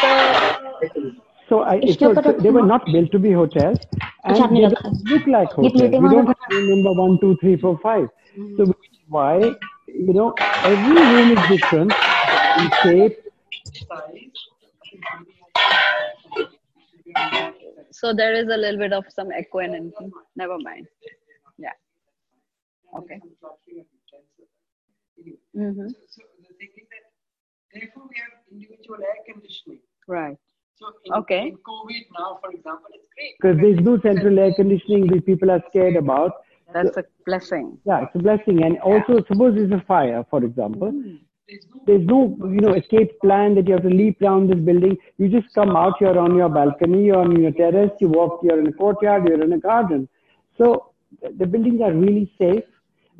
So. 0.00 1.12
So 1.50 1.62
I, 1.64 1.80
so, 1.98 2.14
they 2.14 2.50
were 2.50 2.64
not 2.64 2.86
built 2.92 3.10
to 3.10 3.18
be 3.18 3.32
hotels, 3.32 3.78
and 4.22 4.56
they 4.56 4.68
look 4.68 5.26
like 5.26 5.50
hotels. 5.50 5.82
We 5.82 5.88
don't 5.88 6.26
have 6.28 6.36
number 6.52 6.92
one, 6.92 7.18
two, 7.20 7.36
three, 7.40 7.56
four, 7.56 7.76
five. 7.82 8.08
So 8.56 8.72
why, 9.08 9.38
you 9.88 10.12
know, 10.12 10.32
every 10.62 10.94
room 10.94 11.36
is 11.36 11.48
different 11.48 11.92
in 12.60 12.70
shape, 12.84 13.18
so 17.90 18.12
there 18.14 18.34
is 18.34 18.44
a 18.44 18.56
little 18.56 18.78
bit 18.78 18.92
of 18.92 19.04
some 19.10 19.30
echo 19.32 19.58
and 19.58 19.74
anything. 19.74 20.10
Never 20.36 20.58
mind. 20.58 20.86
Yeah. 21.58 21.72
Okay. 22.96 23.20
Mm-hmm. 25.56 25.88
So 25.88 26.22
the 26.38 26.54
thing 26.58 26.70
is 26.76 26.86
that 26.90 27.04
therefore 27.74 28.04
we 28.08 28.16
have 28.16 28.32
individual 28.50 28.98
air 29.00 29.22
conditioning. 29.32 29.80
Right. 30.06 30.36
So 30.76 30.86
in, 31.04 31.12
Okay. 31.12 31.48
in 31.48 31.56
COVID 31.56 32.04
now, 32.18 32.38
for 32.42 32.50
example, 32.50 32.88
it's 32.94 33.06
great. 33.14 33.34
Because 33.40 33.56
there's 33.60 33.80
no 33.80 34.00
central 34.00 34.38
air 34.38 34.54
conditioning 34.54 35.08
which 35.08 35.24
people 35.26 35.50
are 35.50 35.62
scared 35.68 35.96
about. 35.96 36.32
That's 36.72 36.96
a 36.96 37.04
blessing. 37.26 37.78
Yeah, 37.84 38.04
it's 38.04 38.14
a 38.14 38.18
blessing. 38.18 38.62
And 38.62 38.78
also, 38.78 39.22
suppose 39.26 39.56
there's 39.56 39.72
a 39.72 39.84
fire, 39.86 40.24
for 40.30 40.44
example. 40.44 40.92
No 40.92 41.18
There's 41.86 42.04
no, 42.06 42.36
you 42.44 42.60
know, 42.60 42.74
escape 42.74 43.20
plan 43.20 43.54
that 43.54 43.66
you 43.66 43.74
have 43.74 43.82
to 43.82 43.88
leap 43.90 44.18
down 44.20 44.46
this 44.48 44.58
building. 44.58 44.96
You 45.18 45.28
just 45.28 45.52
come 45.54 45.76
out, 45.76 45.94
you're 46.00 46.18
on 46.18 46.36
your 46.36 46.48
balcony, 46.48 47.04
you're 47.04 47.18
on 47.18 47.40
your 47.40 47.52
terrace, 47.52 47.92
you 48.00 48.08
walk, 48.08 48.40
you're 48.42 48.60
in 48.60 48.68
a 48.68 48.72
courtyard, 48.72 49.26
you're 49.28 49.42
in 49.42 49.52
a 49.52 49.58
garden. 49.58 50.08
So 50.58 50.90
the- 51.22 51.32
the 51.40 51.46
buildings 51.46 51.80
are 51.80 51.92
really 51.92 52.30
safe. 52.38 52.64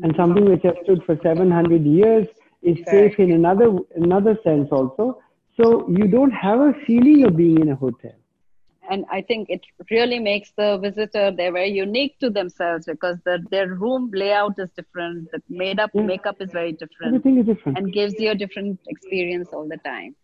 And 0.03 0.15
something 0.17 0.45
which 0.47 0.63
has 0.63 0.77
stood 0.85 1.03
for 1.05 1.17
700 1.23 1.85
years 1.85 2.27
is 2.63 2.79
safe 2.89 3.19
in 3.19 3.33
another, 3.33 3.71
another 3.97 4.37
sense 4.45 4.71
also. 4.73 5.19
So 5.57 5.89
you 5.89 6.09
don't 6.09 6.33
have 6.33 6.61
a 6.61 6.73
feeling 6.87 7.25
of 7.25 7.37
being 7.37 7.61
in 7.61 7.71
a 7.71 7.77
hotel. 7.77 8.20
And 8.91 9.05
I 9.11 9.23
think 9.23 9.49
it 9.51 9.61
really 9.91 10.19
makes 10.19 10.51
the 10.57 10.79
visitor, 10.79 11.31
they're 11.37 11.53
very 11.53 11.71
unique 11.71 12.19
to 12.19 12.29
themselves 12.29 12.87
because 12.87 13.19
the, 13.25 13.39
their 13.51 13.69
room 13.69 14.11
layout 14.13 14.59
is 14.59 14.71
different. 14.77 15.31
The 15.33 15.41
made 15.49 15.79
up 15.79 15.91
Yeah. 15.95 16.03
makeup 16.03 16.37
is 16.41 16.51
very 16.51 16.73
different 16.73 17.15
Everything 17.15 17.39
is 17.39 17.47
different. 17.47 17.79
and 17.79 17.93
gives 17.93 18.19
you 18.19 18.31
a 18.31 18.35
different 18.35 18.81
experience 18.89 19.49
all 19.53 19.69
the 19.69 19.77
time. 19.79 20.17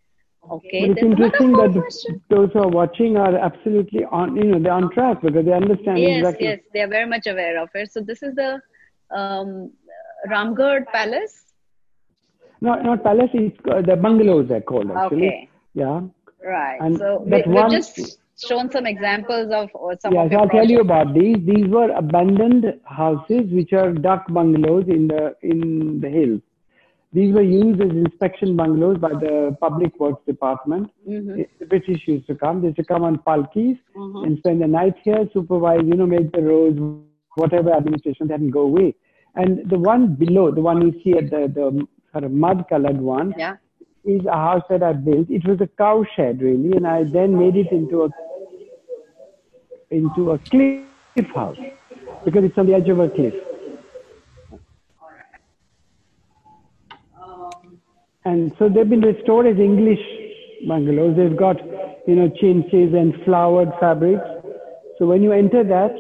Okay. 0.51 0.89
But 0.89 0.91
it's 0.99 1.03
interesting 1.03 1.53
that 1.53 1.73
question. 1.73 2.21
those 2.29 2.51
who 2.53 2.61
are 2.61 2.69
watching 2.69 3.17
are 3.17 3.37
absolutely 3.37 4.05
on, 4.05 4.37
you 4.37 4.45
know, 4.45 4.59
they're 4.59 4.73
on 4.73 4.91
track 4.93 5.23
because 5.23 5.45
they 5.45 5.53
understand 5.53 5.99
Yes, 5.99 6.19
exactly. 6.19 6.47
yes, 6.49 6.61
they 6.73 6.81
are 6.83 6.89
very 6.89 7.07
much 7.07 7.27
aware 7.27 7.63
of 7.63 7.69
it. 7.75 7.93
So 7.93 8.01
this 8.01 8.23
is 8.23 8.35
the 8.35 8.61
um, 9.11 9.73
Ramgarh 10.29 10.87
Palace. 10.93 11.45
No, 12.61 12.75
not 12.83 13.03
palace, 13.05 13.31
it's 13.35 13.57
uh, 13.71 13.83
the 13.83 13.97
bungalows 13.97 14.49
they're 14.49 14.61
called 14.61 14.91
actually. 14.91 15.27
Okay. 15.29 15.49
Yeah. 15.75 16.01
Right. 16.45 16.81
And 16.81 16.97
so 16.99 17.23
we, 17.25 17.43
one- 17.43 17.71
just 17.71 18.19
shown 18.45 18.71
some 18.71 18.87
examples 18.87 19.51
of 19.53 19.71
or 19.75 19.97
some 20.01 20.13
Yeah, 20.13 20.25
of 20.25 20.33
I'll 20.33 20.49
tell 20.49 20.67
you 20.67 20.81
about 20.81 21.15
these. 21.15 21.39
These 21.45 21.67
were 21.69 21.91
abandoned 21.91 22.81
houses 22.85 23.51
which 23.51 23.73
are 23.73 23.93
dak 23.93 24.27
bungalows 24.29 24.85
in 24.89 25.09
the 25.09 25.35
in 25.43 26.01
the 26.01 26.09
hills. 26.09 26.41
These 27.13 27.35
were 27.35 27.43
used 27.43 27.81
as 27.81 27.91
inspection 27.91 28.57
bungalows 28.57 28.99
by 28.99 29.11
the 29.11 29.57
Public 29.61 29.99
Works 29.99 30.23
Department. 30.27 30.91
Mhm. 31.09 31.47
The 31.61 31.67
British 31.67 32.07
used 32.07 32.27
to 32.27 32.35
come. 32.35 32.61
They 32.61 32.67
used 32.69 32.77
to 32.79 32.85
come 32.85 33.05
on 33.05 33.19
palkis 33.27 33.79
Mhm. 33.97 34.27
and 34.27 34.39
spend 34.39 34.61
the 34.61 34.67
night 34.67 34.97
here, 35.03 35.29
supervise, 35.33 35.85
you 35.85 35.95
know, 35.95 36.07
make 36.07 36.31
the 36.33 36.43
roads, 36.43 36.79
whatever 37.37 37.73
administration, 37.73 38.29
then 38.29 38.51
go 38.51 38.63
away. 38.63 38.95
And 39.35 39.69
the 39.71 39.79
one 39.79 40.15
below, 40.15 40.51
the 40.51 40.61
one 40.61 40.83
you 40.83 40.93
see 41.03 41.13
at 41.13 41.31
the, 41.31 41.43
the 41.49 41.87
sort 42.13 42.25
of 42.25 42.33
mud-colored 42.33 43.01
one, 43.01 43.35
Yeah. 43.39 43.57
Is 44.07 44.25
a 44.25 44.33
house 44.33 44.63
that 44.71 44.85
I 44.85 44.93
built. 44.93 45.29
It 45.29 45.45
was 45.49 45.61
a 45.61 45.67
cow 45.67 46.05
shed 46.15 46.41
really, 46.41 46.77
and 46.77 46.87
I 46.87 47.03
then 47.03 47.37
made 47.37 47.57
it 47.57 47.73
into 47.73 48.05
a 48.05 48.09
into 49.91 50.31
a 50.31 50.39
cliff 50.39 51.27
house 51.35 51.59
because 52.25 52.45
it's 52.45 52.57
on 52.57 52.67
the 52.67 52.75
edge 52.75 52.89
of 52.89 53.01
a 53.01 53.09
cliff. 53.09 53.35
And 58.25 58.53
so 58.59 58.69
they've 58.69 58.89
been 58.89 59.01
restored 59.01 59.47
as 59.47 59.59
English 59.59 60.01
bungalows. 60.67 61.17
They've 61.17 61.37
got, 61.37 61.57
you 62.07 62.15
know, 62.17 62.29
chintzes 62.29 62.95
and 62.95 63.15
flowered 63.25 63.73
fabrics. 63.81 64.27
So 64.99 65.07
when 65.07 65.23
you 65.23 65.33
enter 65.33 65.63
that, 65.63 65.95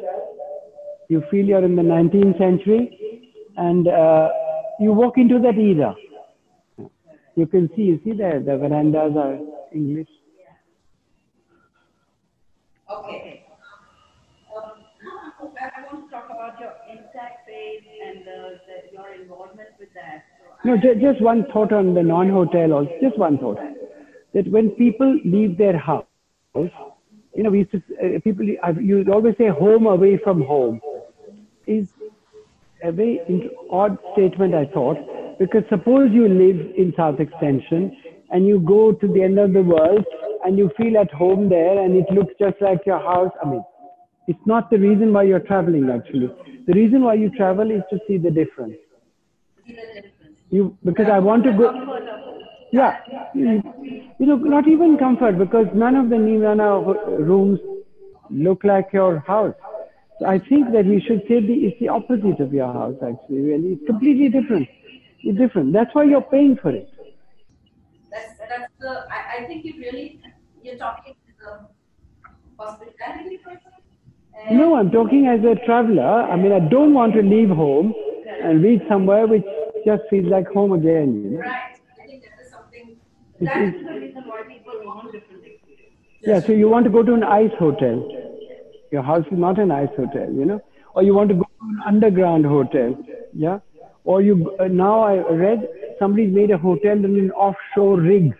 you 1.08 1.22
feel 1.30 1.44
you're 1.44 1.64
in 1.64 1.76
the 1.76 1.82
19th 1.82 2.38
century, 2.38 3.22
and 3.56 3.86
uh, 3.86 4.28
you 4.80 4.92
walk 4.92 5.18
into 5.18 5.38
that 5.38 5.56
era. 5.56 5.94
You 7.36 7.46
can 7.46 7.68
see, 7.76 7.82
you 7.82 8.00
see 8.02 8.12
there, 8.12 8.40
the 8.40 8.52
verandas 8.52 9.14
are 9.14 9.38
English. 9.72 10.08
Okay. 12.90 13.44
Um, 14.56 14.72
I 15.60 15.92
want 15.92 16.06
to 16.06 16.10
talk 16.10 16.26
about 16.30 16.58
your 16.58 16.72
INTACH 16.90 17.36
phase 17.46 17.82
and 18.06 18.20
the, 18.24 18.58
the, 18.66 18.92
your 18.92 19.12
involvement 19.20 19.68
with 19.78 19.90
that. 19.94 20.24
So 20.64 20.68
No, 20.68 20.76
ju- 20.78 20.98
just 20.98 21.20
one 21.20 21.44
thought 21.52 21.72
on 21.72 21.92
the 21.92 22.02
non-hotel 22.02 22.72
also, 22.72 22.90
just 23.02 23.18
one 23.18 23.36
thought. 23.38 23.58
That 24.32 24.50
when 24.50 24.70
people 24.70 25.18
leave 25.24 25.58
their 25.58 25.76
house, 25.76 26.06
you 26.54 27.42
know, 27.42 27.50
we 27.50 27.58
used 27.58 27.72
to, 27.72 27.82
uh, 28.02 28.20
people, 28.24 28.44
you 28.46 29.04
always 29.12 29.36
say 29.36 29.48
home 29.48 29.86
away 29.86 30.16
from 30.16 30.42
home 30.42 30.80
is 31.66 31.88
a 32.82 32.92
very 32.92 33.20
odd 33.70 33.98
statement, 34.14 34.54
I 34.54 34.64
thought, 34.66 34.96
because 35.38 35.62
suppose 35.68 36.10
you 36.12 36.28
live 36.28 36.72
in 36.76 36.92
South 36.96 37.20
Extension 37.20 37.96
and 38.30 38.46
you 38.46 38.60
go 38.60 38.92
to 38.92 39.06
the 39.06 39.22
end 39.22 39.38
of 39.38 39.52
the 39.52 39.62
world 39.62 40.04
and 40.44 40.58
you 40.58 40.70
feel 40.76 40.98
at 40.98 41.10
home 41.12 41.48
there 41.48 41.84
and 41.84 41.96
it 41.96 42.06
looks 42.12 42.32
just 42.38 42.56
like 42.60 42.80
your 42.86 42.98
house. 42.98 43.32
I 43.42 43.48
mean, 43.48 43.64
it's 44.28 44.46
not 44.46 44.70
the 44.70 44.78
reason 44.78 45.12
why 45.12 45.24
you're 45.24 45.40
traveling 45.40 45.90
actually. 45.90 46.30
The 46.66 46.72
reason 46.72 47.02
why 47.02 47.14
you 47.14 47.30
travel 47.30 47.70
is 47.70 47.82
to 47.90 47.98
see 48.08 48.18
the 48.18 48.30
difference. 48.30 48.76
You, 50.50 50.76
because 50.84 51.06
I 51.12 51.18
want 51.18 51.44
to 51.44 51.52
go. 51.52 51.72
Yeah, 52.72 52.98
you, 53.34 53.62
know, 54.18 54.36
not 54.36 54.68
even 54.68 54.98
comfort 54.98 55.38
because 55.38 55.66
none 55.74 55.94
of 55.96 56.10
the 56.10 56.16
Neemrana 56.16 57.24
rooms 57.26 57.60
look 58.30 58.64
like 58.64 58.88
your 58.92 59.20
house. 59.20 59.54
So 60.18 60.26
I 60.26 60.38
think 60.38 60.72
that 60.72 60.84
we 60.84 61.00
should 61.06 61.22
say 61.28 61.40
the, 61.40 61.52
it's 61.52 61.78
the 61.78 61.88
opposite 61.88 62.40
of 62.40 62.52
your 62.52 62.72
house, 62.72 62.96
actually, 63.02 63.40
really. 63.40 63.72
It's 63.72 63.86
completely 63.86 64.28
different. 64.28 64.68
It's 65.26 65.36
different. 65.36 65.72
That's 65.72 65.92
why 65.92 66.04
you're 66.04 66.22
paying 66.22 66.56
for 66.56 66.70
it. 66.70 66.88
That's, 68.12 68.38
that's 68.38 68.72
the, 68.78 69.04
I, 69.10 69.42
I 69.42 69.46
think 69.48 69.64
you 69.64 69.74
really, 69.76 70.20
you're 70.62 70.76
talking 70.78 71.14
to 71.14 71.32
the 71.44 72.62
hospitality 72.62 73.38
person. 73.38 73.72
No, 74.52 74.76
I'm 74.76 74.92
talking 74.92 75.26
as 75.26 75.40
a 75.44 75.56
traveler. 75.66 76.22
I 76.32 76.36
mean, 76.36 76.52
I 76.52 76.60
don't 76.60 76.94
want 76.94 77.14
to 77.14 77.22
leave 77.22 77.48
home 77.48 77.92
and 78.40 78.62
reach 78.62 78.82
somewhere 78.88 79.26
which 79.26 79.44
just 79.84 80.04
feels 80.10 80.26
like 80.26 80.46
home 80.46 80.72
again. 80.72 81.24
You 81.24 81.30
know? 81.30 81.38
Right, 81.40 81.76
I 82.00 82.06
think 82.06 82.22
that 82.22 82.44
is 82.44 82.52
something, 82.52 82.96
that 83.40 83.62
is 83.62 83.84
the 83.84 83.92
reason 83.94 84.22
why 84.26 84.42
people 84.46 84.74
want 84.84 85.10
different 85.10 85.44
experiences. 85.44 86.22
Yeah, 86.22 86.40
so 86.46 86.52
you 86.52 86.68
want 86.68 86.84
to 86.84 86.90
go 86.90 87.02
to 87.02 87.14
an 87.14 87.24
ice 87.24 87.50
hotel. 87.58 88.08
Your 88.92 89.02
house 89.02 89.26
is 89.32 89.38
not 89.38 89.58
an 89.58 89.72
ice 89.72 89.88
hotel, 89.96 90.32
you 90.32 90.44
know, 90.44 90.62
or 90.94 91.02
you 91.02 91.14
want 91.14 91.30
to 91.30 91.34
go 91.34 91.42
to 91.42 91.64
an 91.68 91.80
underground 91.84 92.46
hotel, 92.46 92.96
yeah, 93.32 93.58
or 94.06 94.22
you 94.22 94.56
uh, 94.60 94.68
now 94.68 95.00
I 95.00 95.18
read 95.44 95.68
somebody's 95.98 96.32
made 96.32 96.50
a 96.50 96.58
hotel 96.58 96.92
in 96.92 97.18
an 97.18 97.30
offshore 97.32 98.00
rig. 98.00 98.34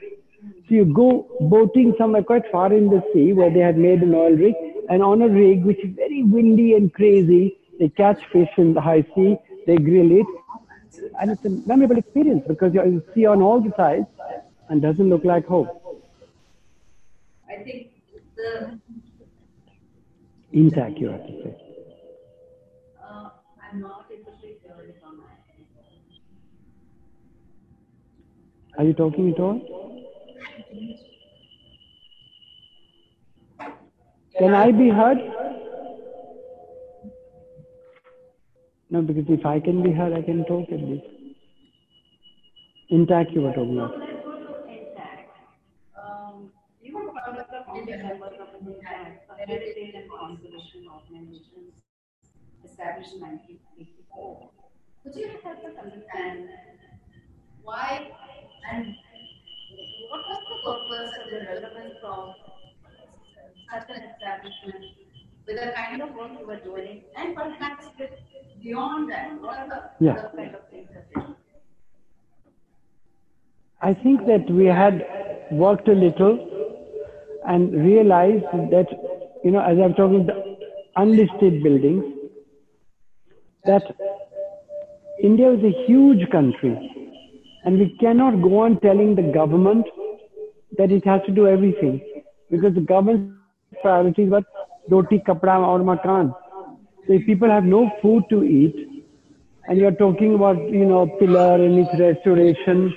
So 0.68 0.74
you 0.74 0.84
go 0.84 1.26
boating 1.40 1.94
somewhere 1.98 2.22
quite 2.22 2.50
far 2.50 2.72
in 2.72 2.88
the 2.88 3.02
sea 3.12 3.32
where 3.32 3.50
they 3.50 3.60
had 3.60 3.76
made 3.76 4.02
an 4.02 4.14
oil 4.14 4.30
rig, 4.30 4.54
and 4.88 5.02
on 5.02 5.22
a 5.22 5.28
rig 5.28 5.64
which 5.64 5.84
is 5.84 5.94
very 5.94 6.22
windy 6.22 6.74
and 6.74 6.92
crazy, 6.92 7.58
they 7.78 7.88
catch 7.88 8.24
fish 8.32 8.48
in 8.56 8.74
the 8.74 8.80
high 8.80 9.04
sea, 9.14 9.36
they 9.66 9.76
grill 9.76 10.10
it, 10.12 10.26
and 11.20 11.30
it's 11.30 11.44
a 11.44 11.50
memorable 11.50 11.98
experience 11.98 12.44
because 12.48 12.74
you 12.74 13.02
see 13.14 13.26
on 13.26 13.42
all 13.42 13.60
the 13.60 13.72
sides 13.76 14.06
and 14.68 14.82
doesn't 14.82 15.08
look 15.08 15.24
like 15.24 15.46
home. 15.46 15.68
I 17.48 17.62
think 17.62 17.88
the, 18.36 18.80
INTACH, 20.52 20.98
you 20.98 21.08
have 21.08 21.26
to 21.26 21.42
say. 21.42 21.65
Are 28.78 28.84
you 28.84 28.92
talking 28.92 29.32
at 29.32 29.40
all? 29.40 29.60
Can 34.38 34.54
I 34.54 34.70
be 34.70 34.90
heard? 34.90 35.18
No, 38.90 39.00
because 39.00 39.24
if 39.28 39.46
I 39.46 39.60
can 39.60 39.82
be 39.82 39.92
heard, 39.92 40.12
I 40.12 40.20
can 40.22 40.44
talk 40.44 40.70
at 40.70 40.80
least. 40.80 41.06
INTACH, 42.90 43.30
you 43.32 43.42
were 43.42 43.52
talking 43.52 43.78
about. 43.78 43.94
Established 52.64 53.14
in 53.14 53.20
1984. 53.20 54.50
Could 55.02 55.14
you 55.16 55.30
help 55.42 55.64
us 55.64 55.72
understand 55.82 56.48
why 57.62 58.10
and 58.72 58.94
what 60.10 60.20
was 60.28 60.42
the 60.50 60.56
purpose 60.64 61.12
and 61.22 61.32
the 61.32 61.40
relevance 61.46 61.98
of 62.04 62.34
such 63.72 63.90
an 63.96 64.02
establishment 64.10 64.84
with 65.46 65.56
the 65.60 65.72
kind 65.72 66.02
of 66.02 66.14
work 66.14 66.30
you 66.38 66.46
were 66.46 66.60
doing 66.60 67.02
and 67.16 67.34
perhaps 67.34 67.86
beyond 68.62 69.10
that, 69.10 69.40
what 69.40 69.58
are 69.58 69.68
the 69.68 70.04
Yeah. 70.04 70.12
other 70.12 70.32
kind 70.36 70.54
of 70.54 70.68
things 70.70 70.88
that 70.94 71.06
you 71.14 71.36
I 73.80 73.92
think 73.94 74.26
that 74.26 74.50
we 74.50 74.66
had 74.66 75.06
worked 75.52 75.88
a 75.88 75.92
little 75.92 76.34
and 77.46 77.72
realized 77.72 78.44
that, 78.70 78.86
you 79.44 79.50
know, 79.50 79.60
as 79.60 79.78
I'm 79.78 79.94
talking 79.94 80.26
the 80.26 80.56
unlisted 80.96 81.62
buildings, 81.62 82.04
that 83.64 83.84
India 85.22 85.52
is 85.52 85.62
a 85.62 85.84
huge 85.86 86.28
country 86.30 86.95
and 87.66 87.78
we 87.78 87.96
cannot 88.00 88.40
go 88.40 88.60
on 88.60 88.80
telling 88.80 89.14
the 89.14 89.22
government 89.34 89.86
that 90.78 90.90
it 90.90 91.04
has 91.04 91.20
to 91.26 91.32
do 91.32 91.46
everything 91.46 92.00
because 92.50 92.74
the 92.74 92.80
government's 92.80 93.34
priorities 93.82 94.30
were 94.30 94.42
roti, 94.88 95.18
kapda 95.18 95.58
or 95.66 95.80
makan. 95.80 96.32
So 97.06 97.12
if 97.12 97.26
people 97.26 97.50
have 97.50 97.64
no 97.64 97.90
food 98.00 98.24
to 98.30 98.44
eat 98.44 99.04
and 99.68 99.78
you're 99.78 99.98
talking 100.02 100.34
about, 100.34 100.56
you 100.70 100.84
know, 100.84 101.06
pillar 101.18 101.54
and 101.56 101.78
its 101.78 102.00
restoration, 102.00 102.96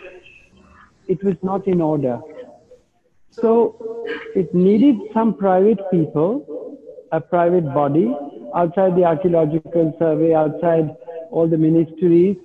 it 1.07 1.23
was 1.23 1.35
not 1.41 1.67
in 1.67 1.81
order. 1.81 2.19
So 3.31 4.03
it 4.35 4.53
needed 4.53 4.97
some 5.13 5.33
private 5.33 5.79
people, 5.89 6.77
a 7.11 7.19
private 7.19 7.65
body, 7.73 8.15
outside 8.55 8.95
the 8.95 9.05
archaeological 9.05 9.95
survey, 9.97 10.35
outside 10.35 10.95
all 11.31 11.47
the 11.47 11.57
ministries. 11.57 12.37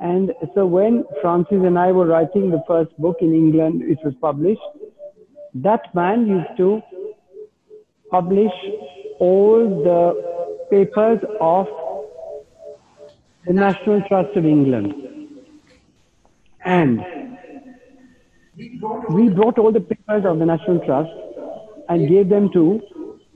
And 0.00 0.32
so 0.54 0.64
when 0.64 1.04
Francis 1.20 1.62
and 1.62 1.78
I 1.78 1.92
were 1.92 2.06
writing 2.06 2.50
the 2.50 2.62
first 2.66 2.96
book 2.98 3.18
in 3.20 3.34
England, 3.34 3.82
which 3.86 3.98
was 4.02 4.14
published, 4.20 4.60
that 5.54 5.94
man 5.94 6.26
used 6.26 6.56
to 6.56 6.80
publish 8.10 8.52
all 9.18 9.68
the 9.84 10.66
papers 10.70 11.20
of 11.40 11.66
the 13.46 13.52
National 13.52 14.00
Trust 14.08 14.36
of 14.36 14.46
England. 14.46 14.94
And 16.64 17.04
we 19.10 19.28
brought 19.28 19.58
all 19.58 19.72
the 19.72 19.80
papers 19.80 20.24
of 20.24 20.38
the 20.38 20.46
National 20.46 20.78
Trust 20.86 21.10
and 21.90 22.08
gave 22.08 22.28
them 22.30 22.50
to 22.52 22.80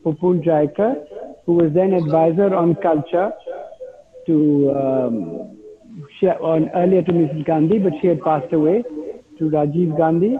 Pupul 0.04 0.42
Jayakar, 0.42 1.06
who 1.44 1.54
was 1.54 1.72
then 1.74 1.92
advisor 1.92 2.54
on 2.54 2.74
culture 2.76 3.32
to 4.26 4.72
um, 4.72 5.56
she, 6.18 6.26
on, 6.26 6.70
earlier 6.74 7.02
to 7.02 7.12
Mrs. 7.12 7.44
Gandhi, 7.44 7.78
but 7.78 7.92
she 8.00 8.06
had 8.08 8.22
passed 8.22 8.52
away 8.52 8.82
to 9.38 9.44
Rajiv 9.50 9.96
Gandhi. 9.96 10.38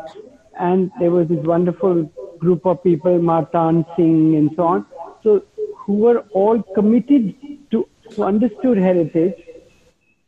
And 0.58 0.90
there 1.00 1.10
was 1.10 1.28
this 1.28 1.44
wonderful 1.44 2.10
group 2.38 2.64
of 2.66 2.82
people, 2.82 3.18
Martand 3.18 3.84
Singh 3.96 4.36
and 4.36 4.50
so 4.56 4.64
on, 4.64 4.86
so 5.22 5.42
who 5.76 5.94
were 5.94 6.20
all 6.32 6.62
committed 6.74 7.34
to, 7.70 7.88
who 8.14 8.22
understood 8.22 8.78
heritage, 8.78 9.34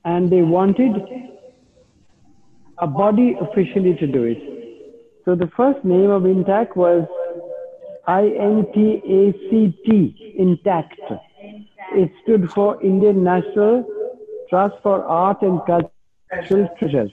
and 0.05 0.31
they 0.31 0.43
wanted 0.43 0.93
a 2.79 2.87
body 2.87 3.37
officially 3.41 3.95
to 3.95 4.07
do 4.07 4.25
it. 4.25 4.39
So 5.25 5.35
the 5.35 5.49
first 5.57 5.85
name 5.85 6.11
of 6.11 6.25
Intact 6.27 6.77
was 6.77 7.07
I-N-T-A-C-T, 8.07 9.91
Intact. 10.39 11.01
It 11.93 12.13
stood 12.23 12.51
for 12.53 12.81
Indian 12.83 13.25
National 13.25 13.85
Trust 14.49 14.77
for 14.83 15.05
Art 15.05 15.43
and 15.43 15.61
Cultural 15.67 16.69
Treasures. 16.79 17.11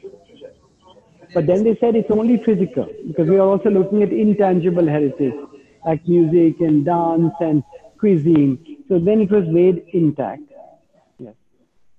But 1.34 1.48
then 1.48 1.64
they 1.64 1.76
said 1.80 1.96
it's 1.96 2.12
only 2.12 2.38
physical 2.44 2.88
because 3.08 3.28
we 3.28 3.38
are 3.38 3.48
also 3.48 3.70
looking 3.70 4.04
at 4.04 4.12
intangible 4.12 4.86
heritage 4.86 5.34
like 5.86 6.08
music 6.08 6.62
and 6.62 6.86
dance 6.86 7.34
and 7.40 7.64
cuisine. 7.98 8.84
So 8.88 9.00
then 9.00 9.22
it 9.22 9.32
was 9.32 9.48
made 9.48 9.86
INTACH. 9.94 10.40
Yes. 11.20 11.34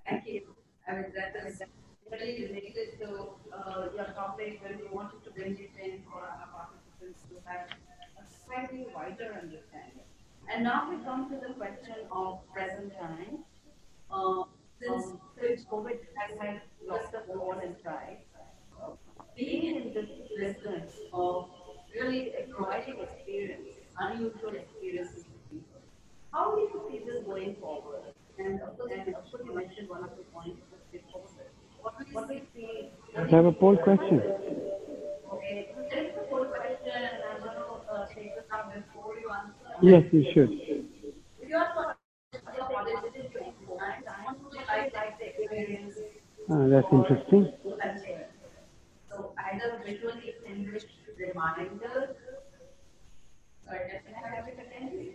Thank 0.09 0.26
you. 0.26 0.43
I 0.89 0.95
mean, 0.95 1.05
that 1.16 1.35
is 1.47 1.62
really 2.11 2.47
related 2.47 2.99
to 3.01 3.09
uh, 3.53 3.89
your 3.95 4.07
topic 4.14 4.61
when 4.62 4.78
we 4.78 4.89
wanted 4.95 5.24
to 5.24 5.30
bring 5.30 5.53
it 5.53 5.70
in 5.82 6.03
for 6.11 6.20
our 6.20 6.47
participants 6.55 7.20
to 7.28 7.37
have 7.49 7.68
a 8.18 8.24
slightly 8.45 8.87
wider 8.95 9.39
understanding. 9.43 10.07
And 10.53 10.62
now 10.64 10.91
we 10.91 11.03
come 11.05 11.28
to 11.30 11.37
the 11.37 11.55
question 11.55 11.97
of 12.12 12.41
present 12.53 12.93
time. 13.01 13.45
Uh, 14.11 14.45
since, 14.81 15.07
since 15.41 15.64
COVID 15.70 15.99
has 16.16 16.39
had 16.41 16.61
lots 16.87 17.14
of 17.14 17.22
war 17.29 17.61
and 17.62 17.75
uh, 17.87 18.91
being 19.37 19.77
in 19.77 19.95
this 19.95 20.09
business 20.39 20.93
of 21.12 21.49
really 21.95 22.33
a 22.35 22.53
providing 22.55 23.01
experience, 23.01 23.68
unusual 23.99 24.55
experiences 24.55 25.25
to 25.25 25.31
people, 25.51 25.81
how 26.33 26.55
do 26.55 26.61
you 26.62 26.83
see 26.91 26.99
this 27.05 27.25
going 27.25 27.57
forward? 27.61 28.03
And 28.39 28.61
of 28.62 28.77
course, 28.77 28.93
and 28.93 29.14
of 29.14 29.31
course 29.31 29.43
you 29.45 29.55
mentioned 29.55 29.89
one 29.89 30.03
of 30.03 30.11
the 30.16 30.25
points 30.33 30.61
this. 30.95 31.03
What 31.81 31.95
we, 31.99 32.05
what 32.14 32.29
we 32.29 32.43
see, 32.55 32.91
I 33.16 33.27
have 33.27 33.45
a 33.45 33.53
poll 33.53 33.77
question. 33.77 34.20
okay, 35.33 35.75
there 35.91 36.05
is 36.05 36.14
a 36.16 36.29
full 36.31 36.47
question, 36.47 36.95
and 36.95 37.22
I'm 37.35 37.41
going 37.43 38.09
to 38.09 38.14
take 38.14 38.35
this 38.37 38.45
up 38.53 38.72
before 38.75 39.14
you 39.18 39.31
answer. 39.31 39.75
Yes, 39.83 40.05
you 40.12 40.25
should. 40.33 40.51
If 41.41 41.49
you 41.49 41.57
are 41.57 41.70
for 41.75 42.53
your 42.57 42.66
policies 42.68 43.31
to 43.33 43.45
implement, 43.45 44.07
Ah, 46.51 46.66
that's 46.68 46.93
interesting. 46.93 47.53
So 49.09 49.33
either 49.39 49.81
visually 49.85 50.35
enriched 50.47 50.89
reminders, 51.18 52.16
or 53.66 53.79
definitely 53.89 54.31
have 54.37 54.47
it 54.49 54.59
attended. 54.59 55.14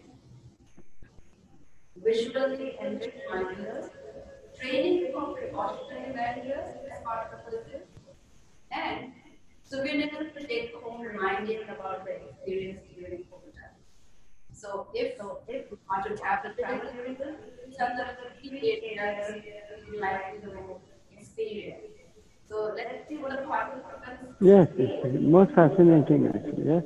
Visually 1.97 2.77
enriched 2.81 3.19
reminders, 3.31 3.91
training 4.59 5.11
for 5.13 5.33
precautionary 5.35 6.13
measures 6.13 6.75
as 6.91 7.03
part 7.03 7.31
of 7.31 7.45
the 7.45 7.59
visit, 7.59 7.87
and 8.71 9.13
souvenirs 9.63 10.33
to 10.35 10.47
take 10.47 10.73
home 10.75 11.01
reminding 11.01 11.63
about 11.69 12.05
the 12.05 12.15
experience 12.27 12.81
during 12.95 13.23
COVID. 13.25 13.53
So 14.59 14.87
if 14.93 15.17
if 15.17 15.39
if 15.47 15.71
we 15.71 15.77
want 15.89 16.03
to 16.05 16.23
have 16.23 16.43
the 16.43 16.49
travel 16.61 16.89
tourism, 16.91 17.35
experience. 21.17 21.83
So 22.49 22.73
let's 22.75 23.07
see 23.07 23.17
what 23.17 23.31
the 23.31 23.47
participants. 23.47 24.35
Yes, 24.41 24.67
it's 24.77 25.21
most 25.21 25.51
fascinating 25.53 26.27
actually. 26.27 26.65
Yes. 26.65 26.83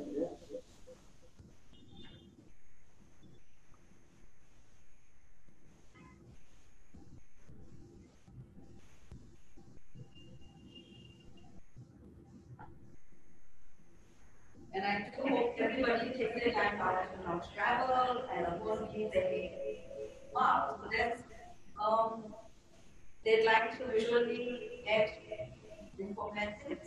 And 14.74 14.84
I 14.84 15.10
do 15.16 15.22
hope 15.28 15.54
everybody 15.58 16.10
takes 16.10 16.34
their 16.34 16.52
time 16.52 16.80
out 16.80 17.14
to 17.14 17.22
not 17.22 17.33
travel 17.54 18.24
and 18.34 18.46
of 18.46 18.60
course 18.62 18.80
keep 18.94 19.12
their 19.12 19.50
wow. 20.34 20.78
So 20.80 20.88
that's 20.96 21.22
um 21.80 22.34
they'd 23.24 23.44
like 23.44 23.78
to 23.78 23.86
visually 23.86 24.82
get 24.84 25.22
informative 25.98 26.78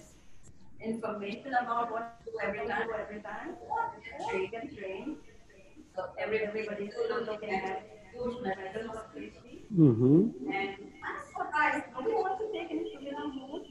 information 0.79 1.53
about 1.61 1.91
what 1.91 2.19
to 2.25 2.31
do 2.31 2.37
every 2.43 2.67
time, 2.67 2.87
every 2.99 3.21
time. 3.21 3.55
Train 4.29 4.51
and 4.61 4.77
train. 4.77 5.15
So 5.95 6.05
every 6.19 6.39
everybody's 6.39 6.93
still 6.93 7.23
looking 7.23 7.49
at 7.49 7.87
huge 8.13 8.35
measures 8.43 8.89
of 8.89 9.05
safety. 9.13 9.65
Mm-hmm. 9.75 10.51
And 10.51 10.69
I'm 11.03 11.19
surprised. 11.35 11.85
Do 11.97 12.09
you 12.09 12.15
want 12.17 12.39
to 12.39 12.45
take 12.53 12.71
any 12.71 12.85
Suriname 12.93 13.33
mood? 13.35 13.63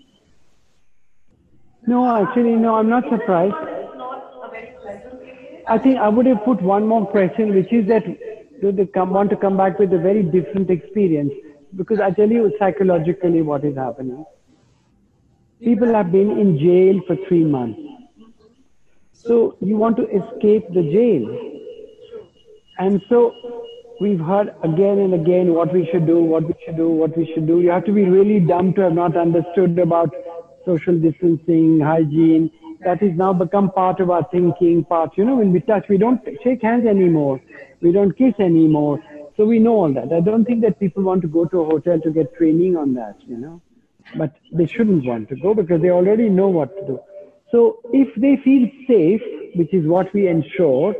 No, 1.87 2.05
actually, 2.17 2.57
no, 2.57 2.75
I'm 2.75 2.89
not 2.89 3.05
surprised. 3.09 3.55
It's 3.63 3.97
not 3.97 4.33
a 4.43 4.51
very 4.51 4.75
pleasant 4.83 5.23
period. 5.23 5.56
I 5.69 5.79
think 5.79 5.99
I 5.99 6.09
would 6.09 6.27
have 6.27 6.45
put 6.45 6.63
one 6.63 6.87
more 6.87 7.07
question, 7.07 7.55
which 7.55 7.73
is 7.73 7.87
that 7.89 8.05
do 8.61 8.73
they 8.73 8.87
come, 8.87 9.11
want 9.11 9.31
to 9.31 9.37
come 9.37 9.57
back 9.57 9.79
with 9.79 9.93
a 9.93 9.99
very 9.99 10.23
different 10.23 10.71
experience? 10.71 11.33
Because 11.75 12.01
I 12.01 12.11
tell 12.11 12.31
you 12.31 12.53
psychologically 12.59 13.43
what 13.43 13.65
is 13.65 13.77
happening. 13.77 14.25
People 15.61 15.93
have 15.95 16.13
been 16.13 16.39
in 16.39 16.59
jail 16.59 17.01
for 17.07 17.17
three 17.29 17.45
months. 17.45 17.81
So 19.13 19.57
you 19.61 19.77
want 19.77 19.97
to 19.97 20.05
escape 20.05 20.69
the 20.73 20.83
jail. 20.83 21.53
And 22.79 23.03
so 23.09 23.35
we've 24.01 24.21
heard 24.21 24.55
again 24.63 24.99
and 24.99 25.15
again 25.15 25.55
what 25.55 25.73
we 25.73 25.89
should 25.91 26.07
do, 26.07 26.23
what 26.23 26.45
we 26.45 26.55
should 26.65 26.77
do, 26.77 26.89
what 26.91 27.17
we 27.17 27.31
should 27.35 27.47
do. 27.47 27.61
You 27.61 27.71
have 27.71 27.85
to 27.87 27.93
be 27.93 28.05
really 28.05 28.41
dumb 28.41 28.75
to 28.75 28.83
have 28.83 28.93
not 28.93 29.17
understood 29.17 29.79
about 29.79 30.15
social 30.65 30.99
distancing, 30.99 31.81
hygiene. 31.81 32.51
That 32.87 33.03
has 33.03 33.15
now 33.17 33.33
become 33.33 33.73
part 33.73 33.99
of 33.99 34.11
our 34.11 34.25
thinking, 34.31 34.85
part, 34.85 35.19
you 35.19 35.25
know, 35.25 35.37
when 35.37 35.53
we 35.53 35.59
touch, 35.59 35.87
we 35.89 35.99
don't 35.99 36.21
shake 36.45 36.63
hands 36.63 36.87
anymore. 36.87 37.41
We 37.81 37.91
don't 37.91 38.17
kiss 38.17 38.35
anymore. 38.39 39.03
So 39.37 39.45
we 39.45 39.59
know 39.59 39.75
all 39.81 39.93
that. 39.93 40.13
I 40.13 40.21
don't 40.21 40.45
think 40.45 40.61
that 40.63 40.79
people 40.79 41.03
want 41.03 41.23
to 41.23 41.29
go 41.29 41.47
to 41.47 41.63
a 41.63 41.65
hotel 41.65 42.01
to 42.01 42.11
get 42.13 42.33
training 42.37 42.77
on 42.77 42.95
that, 42.95 43.17
you 43.27 43.39
know. 43.39 43.61
But 44.17 44.37
they 44.53 44.67
shouldn't 44.67 45.05
want 45.05 45.29
to 45.31 45.37
go 45.37 45.53
because 45.53 45.83
they 45.83 45.91
already 45.91 46.29
know 46.29 46.47
what 46.47 46.77
to 46.77 46.87
do. 46.87 47.01
So 47.51 47.81
if 47.93 48.15
they 48.15 48.37
feel 48.45 48.71
safe, 48.87 49.21
which 49.57 49.75
is 49.75 49.85
what 49.85 50.15
we 50.15 50.29
ensure, 50.29 50.95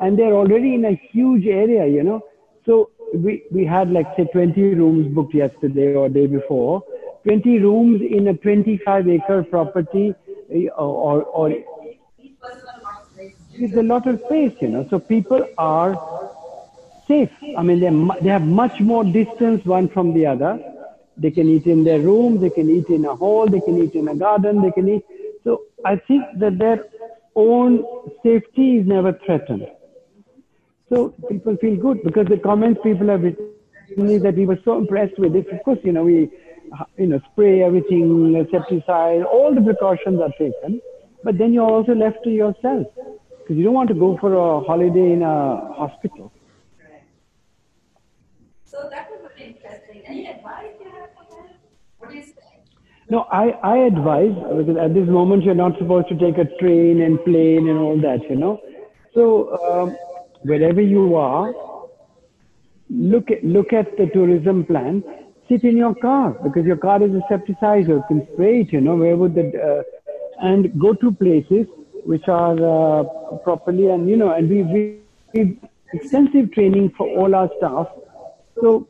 and 0.00 0.18
they're 0.18 0.34
already 0.34 0.74
in 0.74 0.84
a 0.86 1.00
huge 1.12 1.46
area, 1.46 1.86
you 1.86 2.02
know. 2.02 2.20
So 2.66 2.90
we, 3.14 3.44
we 3.52 3.64
had 3.64 3.90
like 3.90 4.06
say 4.16 4.24
20 4.24 4.60
rooms 4.74 5.14
booked 5.14 5.34
yesterday 5.34 5.94
or 5.94 6.08
day 6.08 6.26
before, 6.26 6.82
20 7.22 7.60
rooms 7.60 8.02
in 8.02 8.26
a 8.26 8.34
25 8.34 9.08
acre 9.08 9.44
property 9.44 10.14
or, 10.76 11.22
or 11.24 11.52
it's 13.54 13.76
a 13.76 13.82
lot 13.82 14.06
of 14.06 14.20
space, 14.26 14.54
you 14.60 14.68
know. 14.68 14.86
So 14.88 14.98
people 14.98 15.46
are 15.58 15.92
safe. 17.06 17.30
I 17.56 17.62
mean, 17.62 17.80
they 17.80 18.20
they 18.22 18.30
have 18.30 18.46
much 18.46 18.80
more 18.80 19.04
distance 19.04 19.64
one 19.64 19.88
from 19.88 20.14
the 20.14 20.26
other. 20.26 20.60
They 21.16 21.30
can 21.30 21.48
eat 21.48 21.66
in 21.66 21.82
their 21.82 22.00
room, 22.00 22.40
they 22.40 22.50
can 22.50 22.70
eat 22.70 22.88
in 22.88 23.04
a 23.04 23.14
hall, 23.14 23.46
they 23.48 23.60
can 23.60 23.82
eat 23.82 23.94
in 23.94 24.08
a 24.08 24.14
garden, 24.14 24.62
they 24.62 24.70
can 24.70 24.88
eat. 24.88 25.04
So 25.42 25.62
I 25.84 25.96
think 25.96 26.24
that 26.36 26.58
their 26.58 26.84
own 27.34 27.84
safety 28.22 28.76
is 28.76 28.86
never 28.86 29.12
threatened. 29.24 29.66
So 30.88 31.08
people 31.28 31.56
feel 31.56 31.76
good 31.76 32.02
because 32.04 32.26
the 32.28 32.38
comments 32.38 32.80
people 32.82 33.08
have 33.08 33.22
written 33.22 33.54
is 33.96 34.22
that 34.22 34.36
we 34.36 34.46
were 34.46 34.58
so 34.64 34.78
impressed 34.78 35.18
with 35.18 35.34
it. 35.34 35.48
Of 35.48 35.62
course, 35.64 35.78
you 35.82 35.92
know, 35.92 36.04
we, 36.04 36.30
you 36.96 37.06
know, 37.06 37.20
spray 37.32 37.62
everything, 37.62 38.34
insecticide, 38.34 39.22
all 39.22 39.54
the 39.54 39.60
precautions 39.60 40.20
are 40.20 40.32
taken. 40.38 40.80
But 41.24 41.38
then 41.38 41.52
you're 41.52 41.68
also 41.68 41.94
left 41.94 42.22
to 42.24 42.30
yourself 42.30 42.86
because 42.94 43.56
you 43.56 43.64
don't 43.64 43.74
want 43.74 43.88
to 43.88 43.94
go 43.94 44.16
for 44.20 44.34
a 44.34 44.60
holiday 44.64 45.12
in 45.12 45.22
a 45.22 45.72
hospital. 45.74 46.32
Right. 46.78 47.02
So 48.64 48.88
that 48.90 49.08
was 49.10 49.30
interesting. 49.38 50.02
Any 50.06 50.26
advice 50.26 50.66
you 50.80 50.90
have 50.90 51.10
for 51.16 51.34
them? 51.34 51.50
What 51.98 52.10
do 52.10 52.16
you 52.16 52.22
say? 52.22 52.32
No, 53.10 53.20
I, 53.32 53.48
I 53.62 53.78
advise 53.78 54.34
because 54.34 54.76
at 54.76 54.92
this 54.92 55.08
moment 55.08 55.42
you're 55.42 55.54
not 55.54 55.78
supposed 55.78 56.08
to 56.08 56.18
take 56.18 56.36
a 56.36 56.44
train 56.58 57.00
and 57.00 57.22
plane 57.24 57.68
and 57.68 57.78
all 57.78 57.98
that, 58.02 58.20
you 58.28 58.36
know. 58.36 58.60
So 59.14 59.56
um, 59.64 59.96
wherever 60.42 60.82
you 60.82 61.16
are, 61.16 61.54
look 62.90 63.30
at 63.30 63.42
look 63.44 63.72
at 63.72 63.96
the 63.96 64.06
tourism 64.12 64.64
plan. 64.66 65.02
Sit 65.48 65.64
in 65.64 65.76
your 65.76 65.94
car 65.94 66.30
because 66.42 66.66
your 66.66 66.76
car 66.76 67.02
is 67.02 67.10
a 67.10 67.22
septicizer. 67.32 67.88
You 67.88 68.04
can 68.08 68.28
spray 68.34 68.60
it, 68.60 68.72
you 68.72 68.80
know. 68.80 68.96
Where 68.96 69.16
would 69.16 69.34
the 69.34 69.46
uh, 69.68 69.82
and 70.46 70.78
go 70.80 70.92
to 70.94 71.10
places 71.12 71.66
which 72.04 72.28
are 72.28 73.00
uh, 73.00 73.04
properly 73.38 73.88
and 73.88 74.08
you 74.08 74.16
know 74.16 74.32
and 74.32 74.48
we 74.48 74.62
we 74.62 75.00
we 75.34 75.58
extensive 75.92 76.52
training 76.52 76.92
for 76.96 77.08
all 77.08 77.34
our 77.34 77.50
staff. 77.58 77.88
So 78.60 78.86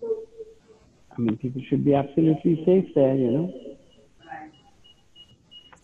I 1.19 1.21
mean, 1.21 1.37
people 1.37 1.61
should 1.69 1.85
be 1.85 1.95
absolutely 1.95 2.63
safe 2.65 2.95
there, 2.95 3.15
you 3.15 3.31
know. 3.31 3.53
Right. 4.25 4.53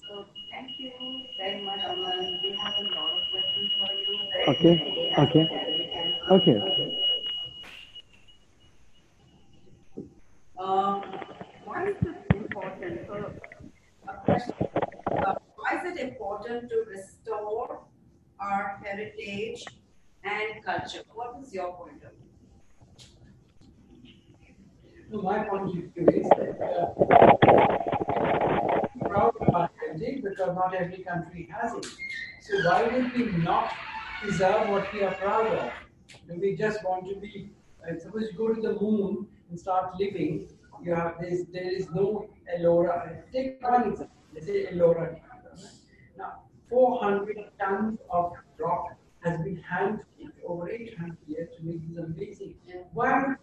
So 0.08 0.26
thank 0.50 0.78
you 0.78 0.92
very 1.36 1.64
much, 1.64 1.80
Aman. 1.88 2.40
We 2.42 2.52
have 2.52 2.74
a 2.78 2.82
lot 2.94 3.12
of 3.12 3.22
questions 3.32 3.72
for 3.80 3.92
you. 3.92 4.14
Okay, 4.48 5.12
okay. 5.18 5.44
Okay, 6.30 6.52
okay. 6.52 6.83
Um, 10.64 11.02
why 11.66 11.88
is 11.88 11.96
it 12.00 12.16
important? 12.34 13.06
So, 13.06 13.32
uh, 14.08 15.34
why 15.56 15.76
is 15.76 15.84
it 15.92 15.98
important 16.00 16.70
to 16.70 16.84
restore 16.88 17.82
our 18.40 18.80
heritage 18.82 19.62
and 20.24 20.64
culture? 20.64 21.02
What 21.12 21.36
is 21.42 21.52
your 21.52 21.74
point 21.74 22.02
of 22.02 22.12
view? 22.16 22.30
So 25.10 25.20
my 25.20 25.44
point 25.44 25.64
of 25.64 25.72
view 25.74 25.92
is 25.98 26.28
that 26.30 26.58
uh, 26.62 26.94
proud 29.06 29.34
of 29.42 29.54
our 29.54 29.70
heritage 29.78 30.22
because 30.22 30.56
not 30.56 30.74
every 30.74 31.04
country 31.04 31.46
has 31.52 31.74
it. 31.74 31.86
So 32.40 32.70
why 32.70 32.84
would 32.84 33.12
we 33.12 33.24
not 33.42 33.70
preserve 34.22 34.70
what 34.70 34.90
we 34.94 35.02
are 35.02 35.14
proud 35.16 35.46
of? 35.46 35.72
Do 36.26 36.40
we 36.40 36.56
just 36.56 36.82
want 36.82 37.06
to 37.10 37.16
be? 37.16 37.50
Uh, 37.86 37.98
suppose 38.00 38.30
you 38.32 38.38
go 38.38 38.54
to 38.54 38.62
the 38.62 38.80
moon 38.80 39.26
and 39.50 39.58
start 39.58 39.94
living, 39.98 40.48
you 40.82 40.94
have 40.94 41.14
this. 41.20 41.44
There 41.52 41.70
is 41.70 41.88
no 41.90 42.28
Ellora. 42.52 43.22
Take 43.32 43.62
one 43.62 43.90
example. 43.90 44.16
Let's 44.32 44.46
say 44.46 44.66
Ellora. 44.72 45.20
Now, 46.18 46.42
400 46.68 47.36
tons 47.60 47.98
of 48.10 48.32
rock 48.58 48.96
has 49.24 49.40
been 49.40 49.56
hand 49.56 50.00
over 50.46 50.68
800 50.68 51.16
years 51.26 51.48
to 51.56 51.64
make 51.64 51.88
this 51.88 51.98
amazing. 51.98 52.54
Why. 52.92 53.34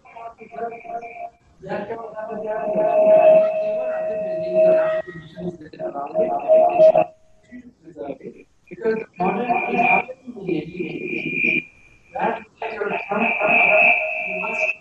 Because 8.70 9.00
modern 9.18 9.52
is 9.70 9.82
happening. 9.82 11.68
That 12.14 12.44
you 12.74 12.86
must 14.42 14.81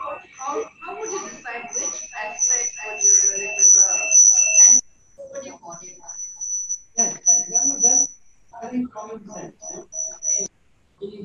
how, 0.00 0.18
how, 0.38 0.64
how 0.84 0.98
would 0.98 1.10
you 1.10 1.20
decide 1.28 1.62
which 1.74 2.00
aspect 2.16 2.70
would 2.86 3.40
you 3.40 3.48
preserve? 3.54 4.12
And 4.68 4.80
would 5.34 5.44
you 5.44 5.58
modify? 5.60 6.26
Yes, 6.96 7.12
that's, 7.50 7.82
that's, 7.82 8.06
I 8.62 8.68
think, 8.68 8.92
common 8.92 9.28
sense. 9.28 9.88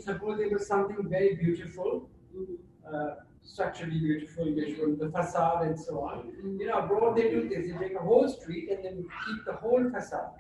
Suppose 0.03 0.37
there 0.39 0.49
was 0.49 0.67
something 0.67 1.09
very 1.09 1.35
beautiful, 1.35 2.09
uh, 2.91 3.15
structurally 3.43 3.99
beautiful, 3.99 4.45
visual, 4.53 4.95
the 4.95 5.09
facade 5.09 5.67
and 5.67 5.79
so 5.79 5.99
on. 6.01 6.31
You 6.59 6.67
know, 6.67 6.79
abroad 6.79 7.17
they 7.17 7.29
do 7.29 7.47
this, 7.47 7.71
they 7.71 7.77
take 7.87 7.95
a 7.95 7.99
whole 7.99 8.27
street 8.29 8.69
and 8.69 8.83
then 8.83 9.05
keep 9.25 9.45
the 9.45 9.53
whole 9.53 9.89
facade. 9.89 10.31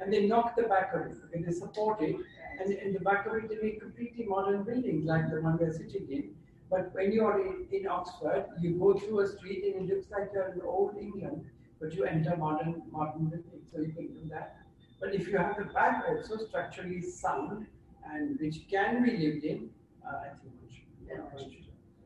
And 0.00 0.12
they 0.12 0.26
knock 0.26 0.56
the 0.56 0.64
back 0.64 0.94
of 0.94 1.02
it, 1.02 1.16
and 1.32 1.44
they 1.44 1.52
support 1.52 2.00
it, 2.02 2.16
and 2.60 2.72
in 2.72 2.92
the 2.92 3.00
back 3.00 3.26
of 3.26 3.34
it 3.34 3.48
they 3.48 3.56
make 3.62 3.80
completely 3.80 4.24
modern 4.24 4.64
buildings 4.64 5.04
like 5.04 5.30
the 5.30 5.40
one 5.40 5.58
we're 5.58 5.72
sitting 5.72 6.06
in. 6.10 6.34
But 6.70 6.94
when 6.94 7.12
you 7.12 7.24
are 7.24 7.38
in, 7.40 7.66
in 7.70 7.86
Oxford, 7.86 8.46
you 8.60 8.70
go 8.78 8.94
through 8.94 9.20
a 9.20 9.28
street 9.28 9.64
and 9.64 9.90
it 9.90 9.94
looks 9.94 10.10
like 10.10 10.30
you're 10.32 10.52
in 10.52 10.60
old 10.62 10.96
England, 10.96 11.44
but 11.80 11.94
you 11.94 12.04
enter 12.04 12.36
modern 12.36 12.82
modern 12.90 13.26
buildings, 13.26 13.66
so 13.72 13.80
you 13.80 13.92
can 13.92 14.08
do 14.08 14.28
that. 14.30 14.61
But 15.02 15.16
if 15.16 15.26
you 15.26 15.36
have 15.36 15.56
the 15.58 15.64
back 15.64 16.04
also 16.08 16.36
structurally 16.46 17.02
sound 17.02 17.66
and 18.08 18.38
which 18.38 18.68
can 18.70 19.02
be 19.02 19.16
lived 19.16 19.44
in, 19.44 19.68
uh, 20.06 20.18
I 20.18 20.28
think 20.28 20.54
we 20.62 20.72
should. 20.72 20.86
Yeah. 21.08 21.58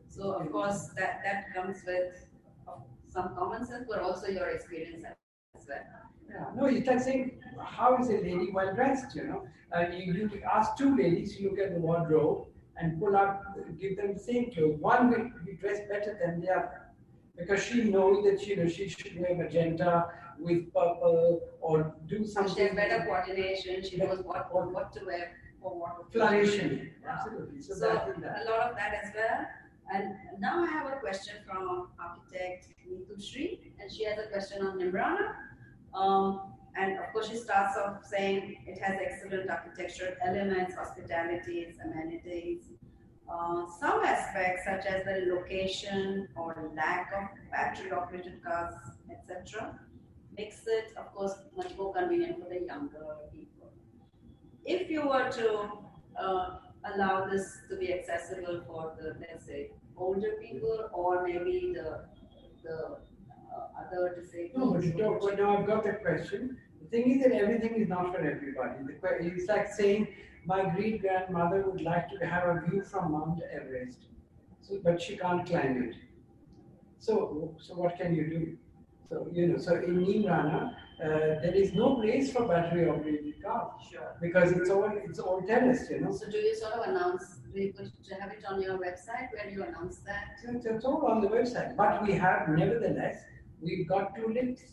So 0.09 0.32
of 0.32 0.51
course, 0.51 0.88
that, 0.97 1.20
that 1.22 1.55
comes 1.55 1.82
with 1.86 2.26
some 3.07 3.34
common 3.36 3.66
sense, 3.66 3.84
but 3.86 4.01
also 4.01 4.28
your 4.28 4.49
experience 4.49 5.05
as 5.05 5.66
well. 5.68 5.78
Yeah, 6.30 6.47
no, 6.57 6.64
it's 6.64 6.86
like 6.86 7.01
saying, 7.01 7.38
how 7.62 7.99
is 7.99 8.09
a 8.09 8.12
lady 8.14 8.51
well 8.51 8.74
dressed, 8.74 9.14
you 9.14 9.24
know? 9.24 9.47
Uh, 9.76 9.88
you, 9.92 10.14
you 10.14 10.30
ask 10.51 10.74
two 10.78 10.97
ladies, 10.97 11.38
you 11.38 11.51
look 11.51 11.59
at 11.59 11.74
the 11.74 11.80
wardrobe 11.80 12.47
and 12.78 12.99
pull 12.99 13.14
out, 13.14 13.42
give 13.78 13.99
them 13.99 14.14
the 14.14 14.18
same 14.18 14.51
clothes. 14.53 14.80
One 14.80 15.11
will 15.11 15.30
be 15.44 15.53
dressed 15.53 15.88
better 15.90 16.18
than 16.18 16.40
the 16.40 16.51
other. 16.51 16.80
Because 17.36 17.62
she 17.62 17.84
knows 17.84 18.24
that 18.24 18.47
you 18.47 18.57
know 18.57 18.68
she 18.68 18.88
should 18.88 19.20
wear 19.20 19.34
magenta 19.34 20.07
with 20.39 20.72
purple 20.74 21.41
or 21.61 21.95
do 22.07 22.24
So 22.24 22.43
she 22.43 22.49
something. 22.49 22.66
has 22.68 22.76
better 22.76 23.05
coordination, 23.05 23.82
she 23.89 23.97
knows 23.97 24.22
what, 24.24 24.53
what, 24.53 24.72
what 24.72 24.93
to 24.95 25.05
wear 25.05 25.32
for 25.61 25.78
what. 25.78 26.12
Flourishing, 26.12 26.91
absolutely. 27.09 27.61
So, 27.62 27.74
So 27.74 27.89
a 27.91 28.45
lot 28.51 28.70
of 28.70 28.76
that 28.76 28.93
as 29.05 29.12
well. 29.14 29.47
And 29.93 30.14
now 30.41 30.64
I 30.64 30.66
have 30.66 30.87
a 30.93 30.97
question 31.01 31.34
from 31.47 31.89
architect 32.01 32.68
Neetu 32.91 33.22
Shri, 33.22 33.72
and 33.80 33.91
she 33.91 34.05
has 34.05 34.18
a 34.18 34.28
question 34.28 34.66
on 34.66 34.78
Neemrana. 34.80 35.34
Um, 35.95 36.53
and 36.76 36.99
of 36.99 37.12
course, 37.12 37.28
she 37.30 37.37
starts 37.37 37.76
off 37.78 38.05
saying 38.05 38.57
it 38.66 38.78
has 38.82 38.99
excellent 39.01 39.49
architectural 39.49 40.12
elements, 40.24 40.74
hospitalities, 40.74 41.76
amenities. 41.84 42.64
Uh, 43.32 43.64
some 43.80 44.05
aspects 44.05 44.62
such 44.64 44.87
as 44.87 45.05
the 45.05 45.32
location 45.34 46.28
or 46.37 46.70
lack 46.76 47.12
of 47.16 47.51
battery 47.51 47.91
operated 47.91 48.43
cars, 48.45 48.74
etc., 49.11 49.78
makes 50.37 50.66
it, 50.66 50.93
of 50.97 51.14
course, 51.14 51.34
much 51.57 51.76
more 51.76 51.93
convenient 51.95 52.43
for 52.43 52.49
the 52.49 52.61
younger 52.66 53.05
people. 53.32 53.72
If 54.64 54.91
you 54.91 55.07
were 55.09 55.28
to 55.30 55.68
uh, 56.20 56.59
allow 56.95 57.26
this 57.26 57.59
to 57.70 57.76
be 57.76 57.93
accessible 57.93 58.62
for 58.66 58.95
the, 58.99 59.16
let's 59.20 59.47
say, 59.47 59.70
older 59.97 60.32
people 60.41 60.89
or 60.93 61.22
maybe 61.22 61.72
the, 61.74 62.05
the 62.62 62.76
uh, 63.57 63.80
other 63.80 64.03
No, 64.57 64.72
but 64.72 64.80
disabled. 64.80 64.84
you 64.84 64.93
don't, 64.93 65.20
but 65.20 65.39
now 65.39 65.57
I've 65.59 65.66
got 65.66 65.84
the 65.84 65.93
question. 65.93 66.59
The 66.82 66.89
thing 66.89 67.11
is 67.12 67.22
that 67.24 67.32
everything 67.32 67.74
is 67.80 67.89
not 67.89 68.12
for 68.12 68.20
everybody. 68.20 68.76
It's 69.34 69.49
like 69.49 69.72
saying, 69.72 70.09
my 70.45 70.62
great 70.74 71.01
grandmother 71.01 71.64
would 71.68 71.80
like 71.80 72.09
to 72.11 72.26
have 72.26 72.45
a 72.49 72.61
view 72.68 72.82
from 72.82 73.12
Mount 73.12 73.41
Everest, 73.53 73.99
so, 74.61 74.78
but 74.84 75.01
she 75.01 75.16
can't 75.16 75.45
climb 75.45 75.82
it. 75.82 75.97
So, 76.99 77.57
so 77.61 77.74
what 77.74 77.97
can 77.97 78.14
you 78.14 78.26
do? 78.28 78.59
So, 79.09 79.28
you 79.32 79.46
know, 79.48 79.59
so 79.59 79.74
in 79.76 80.04
Neemrana, 80.04 80.74
uh, 81.02 81.09
there 81.42 81.54
is 81.54 81.72
no 81.74 81.96
place 81.96 82.32
for 82.32 82.46
battery 82.48 82.88
operated 82.88 83.42
cars 83.42 83.72
Sure. 83.90 84.16
because 84.20 84.52
it's 84.52 84.70
all, 84.70 84.90
it's 85.04 85.18
all 85.18 85.40
terrace, 85.42 85.88
you 85.90 86.00
know. 86.00 86.12
So 86.12 86.28
do 86.28 86.38
you 86.38 86.54
sort 86.57 86.72
of 86.72 86.88
announce, 86.88 87.36
do 87.54 87.61
you 87.61 87.72
put, 87.72 87.84
do 87.84 88.11
you 88.11 88.16
have 88.20 88.32
it 88.32 88.44
on 88.48 88.61
your 88.61 88.78
website 88.78 89.28
where 89.32 89.48
you 89.48 89.62
announce 89.62 89.98
that? 89.98 90.24
It's, 90.48 90.66
it's 90.66 90.84
all 90.84 91.07
on 91.07 91.20
the 91.20 91.28
website, 91.28 91.76
but 91.76 92.02
we 92.07 92.14
have 92.14 92.48
nevertheless, 92.48 93.22
we've 93.61 93.88
got 93.88 94.16
two 94.16 94.28
lifts, 94.28 94.72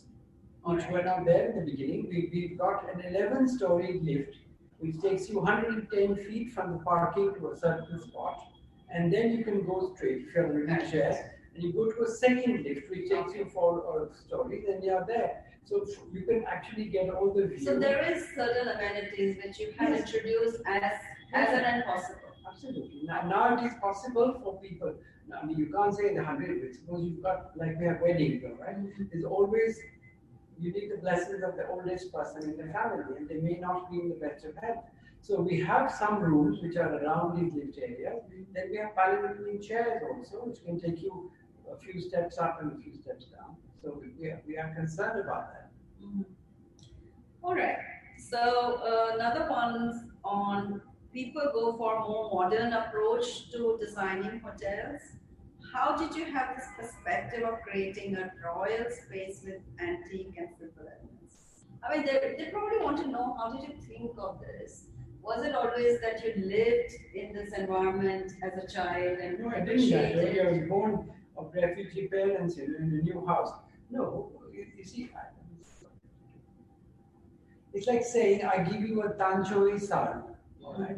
which 0.64 0.84
were 0.90 1.02
not 1.02 1.24
there 1.26 1.50
in 1.50 1.64
the 1.64 1.70
beginning. 1.70 2.08
We, 2.08 2.30
we've 2.32 2.58
got 2.58 2.86
an 2.92 3.02
eleven 3.02 3.46
story 3.46 4.00
lift, 4.02 4.36
which 4.78 5.00
takes 5.02 5.28
you 5.28 5.44
hundred 5.44 5.74
and 5.74 5.88
ten 5.92 6.16
feet 6.16 6.52
from 6.52 6.72
the 6.72 6.78
parking 6.78 7.34
to 7.34 7.50
a 7.50 7.56
certain 7.56 8.00
spot. 8.00 8.48
And 8.90 9.12
then 9.12 9.32
you 9.36 9.44
can 9.44 9.66
go 9.66 9.92
straight, 9.94 10.24
if 10.26 10.34
you're 10.34 10.50
in 10.62 10.70
a 10.70 10.74
wheelchair, 10.74 11.33
and 11.54 11.62
you 11.62 11.72
go 11.72 11.90
to 11.90 12.02
a 12.02 12.08
second 12.10 12.64
lift, 12.64 12.90
which 12.90 13.08
takes 13.08 13.34
you 13.34 13.44
four 13.46 13.72
uh, 14.10 14.14
stories, 14.26 14.64
and 14.68 14.82
you're 14.82 15.04
there. 15.06 15.44
So 15.64 15.86
you 16.12 16.22
can 16.22 16.44
actually 16.46 16.86
get 16.86 17.08
all 17.10 17.32
the 17.32 17.46
view. 17.46 17.64
So 17.64 17.78
there 17.78 18.02
is 18.12 18.26
certain 18.34 18.68
amenities 18.68 19.38
which 19.42 19.58
you 19.58 19.72
have 19.78 19.90
Yes. 19.90 20.00
introduced 20.12 20.60
as, 20.66 20.92
as 21.32 21.48
an 21.58 21.64
and 21.64 21.84
possible. 21.84 22.20
Absolutely. 22.46 23.02
Now, 23.04 23.22
now 23.28 23.56
it 23.56 23.64
is 23.66 23.72
possible 23.80 24.40
for 24.42 24.60
people. 24.60 24.94
Now, 25.28 25.38
I 25.42 25.46
mean, 25.46 25.56
you 25.58 25.72
can't 25.74 25.94
say 25.94 26.08
in 26.08 26.16
the 26.16 26.24
hundred, 26.24 26.60
but 26.60 26.74
suppose 26.74 27.04
you've 27.04 27.22
got, 27.22 27.50
like 27.56 27.78
we 27.80 27.86
have 27.86 28.00
weddings, 28.02 28.42
right? 28.60 28.76
There's 29.10 29.24
always, 29.24 29.78
you 30.58 30.70
need 30.72 30.90
the 30.92 30.98
blessings 30.98 31.42
of 31.42 31.56
the 31.56 31.66
oldest 31.68 32.12
person 32.12 32.42
in 32.50 32.56
the 32.58 32.70
family, 32.72 33.16
and 33.16 33.28
they 33.28 33.36
may 33.40 33.58
not 33.58 33.90
be 33.90 34.00
in 34.00 34.08
the 34.10 34.16
best 34.16 34.44
of 34.44 34.54
health. 34.56 34.84
So 35.22 35.40
we 35.40 35.58
have 35.62 35.90
some 35.90 36.20
rooms 36.20 36.60
which 36.60 36.76
are 36.76 36.96
around 37.02 37.40
these 37.40 37.54
lift 37.54 37.78
areas. 37.78 38.20
Then 38.52 38.68
we 38.70 38.76
have 38.76 38.94
palliative 38.94 39.62
chairs 39.66 40.02
also, 40.10 40.44
which 40.44 40.62
can 40.62 40.78
take 40.78 41.00
you 41.00 41.30
a 41.72 41.76
few 41.76 42.00
steps 42.00 42.38
up 42.38 42.60
and 42.60 42.72
a 42.72 42.82
few 42.82 42.94
steps 42.94 43.26
down. 43.26 43.56
So 43.82 44.02
we 44.18 44.28
are, 44.28 44.40
we 44.46 44.56
are 44.56 44.74
concerned 44.74 45.20
about 45.20 45.52
that. 45.52 45.70
All 47.42 47.54
right. 47.54 47.78
So 48.18 48.38
uh, 48.38 49.14
another 49.14 49.50
one 49.50 50.12
on 50.24 50.80
people 51.12 51.42
go 51.52 51.76
for 51.76 51.96
a 51.96 52.00
more 52.00 52.30
modern 52.32 52.72
approach 52.72 53.50
to 53.52 53.78
designing 53.80 54.40
hotels. 54.40 55.02
How 55.72 55.96
did 55.96 56.16
you 56.16 56.24
have 56.32 56.56
this 56.56 56.66
perspective 56.78 57.42
of 57.42 57.60
creating 57.62 58.16
a 58.16 58.30
royal 58.44 58.86
space 58.90 59.42
with 59.44 59.60
antique 59.80 60.34
and 60.36 60.48
simple 60.58 60.84
elements? 60.84 61.36
I 61.82 61.96
mean, 61.96 62.06
they, 62.06 62.34
they 62.38 62.50
probably 62.50 62.78
want 62.78 62.96
to 62.98 63.08
know 63.08 63.36
how 63.38 63.52
did 63.52 63.68
you 63.68 63.74
think 63.86 64.12
of 64.18 64.40
this? 64.40 64.86
Was 65.22 65.44
it 65.44 65.54
always 65.54 66.00
that 66.00 66.22
you 66.24 66.44
lived 66.44 66.94
in 67.14 67.32
this 67.34 67.52
environment 67.54 68.32
as 68.42 68.62
a 68.62 68.66
child 68.66 69.18
and 69.18 69.40
No, 69.40 69.48
I 69.48 69.60
didn't. 69.60 70.40
I 70.40 70.50
was 70.50 70.68
born 70.68 71.10
of 71.36 71.52
refugee 71.54 72.08
parents 72.08 72.56
in, 72.56 72.74
in 72.76 73.00
a 73.00 73.02
new 73.02 73.24
house. 73.26 73.52
No, 73.90 74.32
you, 74.52 74.66
you 74.76 74.84
see, 74.84 75.10
I, 75.14 75.26
it's 77.72 77.88
like 77.88 78.04
saying 78.04 78.44
I 78.44 78.62
give 78.62 78.80
you 78.82 79.02
a 79.02 79.10
tanchoi 79.10 79.80
sari, 79.80 80.20
all 80.64 80.76
right? 80.78 80.96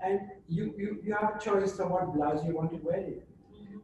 And 0.00 0.20
you, 0.48 0.74
you, 0.76 0.98
you 1.02 1.14
have 1.14 1.36
a 1.36 1.38
choice 1.38 1.78
of 1.78 1.90
what 1.90 2.12
blouse 2.14 2.44
you 2.44 2.54
want 2.54 2.70
to 2.72 2.78
wear 2.78 2.98
it. 2.98 3.26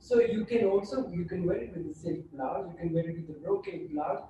So 0.01 0.21
you 0.21 0.45
can 0.45 0.65
also 0.65 1.09
you 1.09 1.25
can 1.25 1.47
wear 1.47 1.59
it 1.59 1.77
with 1.77 1.87
the 1.89 1.95
silk 1.95 2.31
blouse, 2.33 2.67
you 2.71 2.77
can 2.77 2.93
wear 2.93 3.09
it 3.09 3.17
with 3.17 3.29
the 3.29 3.35
brocade 3.35 3.93
blouse, 3.93 4.23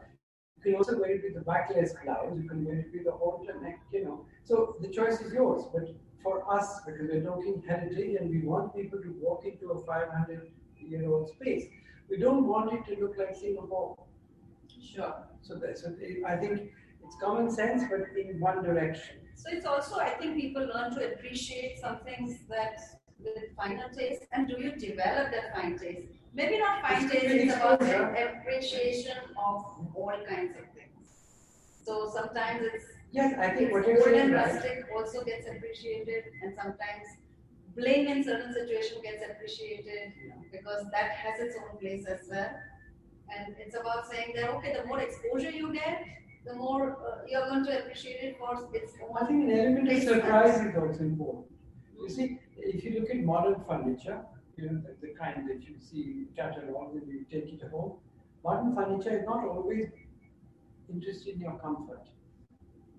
you 0.57 0.63
can 0.63 0.75
also 0.75 1.01
wear 1.01 1.13
it 1.13 1.23
with 1.25 1.35
the 1.35 1.41
backless 1.41 1.95
blouse, 2.05 2.37
you 2.37 2.47
can 2.49 2.65
wear 2.67 2.81
it 2.81 2.91
with 2.93 3.05
the 3.05 3.13
halter 3.13 3.59
neck, 3.63 3.81
you 3.91 4.05
know. 4.05 4.27
So 4.45 4.77
the 4.83 4.89
choice 4.89 5.21
is 5.23 5.33
yours. 5.33 5.65
But 5.73 5.95
for 6.23 6.45
us, 6.53 6.81
because 6.85 7.09
we're 7.11 7.23
talking 7.23 7.63
heritage 7.67 8.17
and 8.21 8.31
we 8.31 8.43
want 8.43 8.77
people 8.77 9.01
to 9.01 9.17
walk 9.21 9.47
into 9.47 9.71
a 9.71 9.85
500 9.87 10.51
year 10.89 11.13
own 11.13 11.27
space, 11.27 11.65
we 12.11 12.19
don't 12.19 12.47
want 12.47 12.73
it 12.73 12.85
to 12.95 13.01
look 13.01 13.17
like 13.19 13.35
Singapore. 13.35 13.97
Sure. 14.81 15.15
So 15.43 15.55
that, 15.57 15.79
so 15.79 15.95
I 16.27 16.37
think 16.37 16.71
it's 17.05 17.17
common 17.23 17.51
sense, 17.51 17.83
but 17.91 18.17
in 18.17 18.39
one 18.39 18.63
direction. 18.63 19.17
So 19.35 19.51
it's 19.51 19.67
also, 19.67 19.97
I 19.97 20.11
think 20.11 20.37
people 20.37 20.63
learn 20.63 20.95
to 20.95 21.13
appreciate 21.13 21.79
some 21.81 21.99
things 22.05 22.39
that 22.49 22.81
with 23.19 23.55
finer 23.57 23.89
taste. 23.97 24.23
And 24.33 24.49
do 24.49 24.57
you 24.59 24.73
develop 24.73 25.33
that 25.33 25.55
fine 25.55 25.79
taste? 25.79 26.09
Maybe 26.35 26.59
not 26.59 26.83
fine 26.83 27.05
It's 27.05 27.13
taste, 27.13 27.35
it's 27.35 27.55
about 27.55 27.81
the 27.81 28.41
appreciation 28.41 29.17
of 29.37 29.65
all 29.95 30.15
kinds 30.29 30.57
of 30.57 30.65
things. 30.75 31.09
So 31.85 32.11
sometimes 32.13 32.63
it's 32.73 32.87
Yes, 33.13 33.35
I 33.39 33.51
think 33.51 33.73
what 33.73 33.87
you're 33.87 34.01
saying, 34.01 34.21
and 34.21 34.33
right? 34.33 34.47
rustic 34.47 34.87
also 34.97 35.23
gets 35.23 35.47
appreciated, 35.47 36.25
and 36.43 36.55
sometimes 36.55 37.05
bling 37.77 38.09
in 38.09 38.25
certain 38.25 38.53
situation 38.53 38.99
gets 39.03 39.25
appreciated 39.29 40.13
because 40.51 40.85
that 40.93 41.11
has 41.11 41.41
its 41.41 41.57
own 41.57 41.79
place 41.79 42.05
as 42.07 42.29
well. 42.31 42.51
And 43.35 43.55
it's 43.59 43.77
about 43.77 44.11
saying 44.11 44.33
that 44.37 44.51
okay, 44.51 44.75
the 44.79 44.87
more 44.87 45.01
exposure 45.01 45.51
you 45.51 45.73
get, 45.73 46.05
the 46.45 46.55
more 46.55 46.99
uh, 47.07 47.25
you're 47.27 47.49
going 47.49 47.65
to 47.65 47.79
appreciate 47.79 48.23
it 48.23 48.39
for 48.39 48.69
its 48.75 48.93
own. 49.03 49.17
I 49.21 49.27
think 49.27 49.45
an 49.45 49.59
element 49.59 49.93
of 49.93 50.03
surprise 50.03 50.61
is 50.61 50.77
also 50.77 51.01
important. 51.01 51.47
You 51.99 52.09
see, 52.09 52.39
if 52.57 52.85
you 52.85 53.01
look 53.01 53.11
at 53.11 53.23
modern 53.23 53.57
furniture, 53.67 54.21
you 54.57 54.67
know, 54.67 54.83
the, 54.83 55.07
the 55.07 55.15
kind 55.15 55.49
that 55.49 55.63
you 55.67 55.77
see 55.79 56.03
in 56.03 56.29
catalogs 56.37 56.97
and 56.97 57.09
you 57.09 57.25
take 57.31 57.53
it 57.53 57.63
home, 57.71 57.95
modern 58.45 58.75
furniture 58.75 59.19
is 59.19 59.25
not 59.25 59.45
always 59.45 59.87
interested 60.93 61.35
in 61.35 61.41
your 61.41 61.59
comfort. 61.61 62.03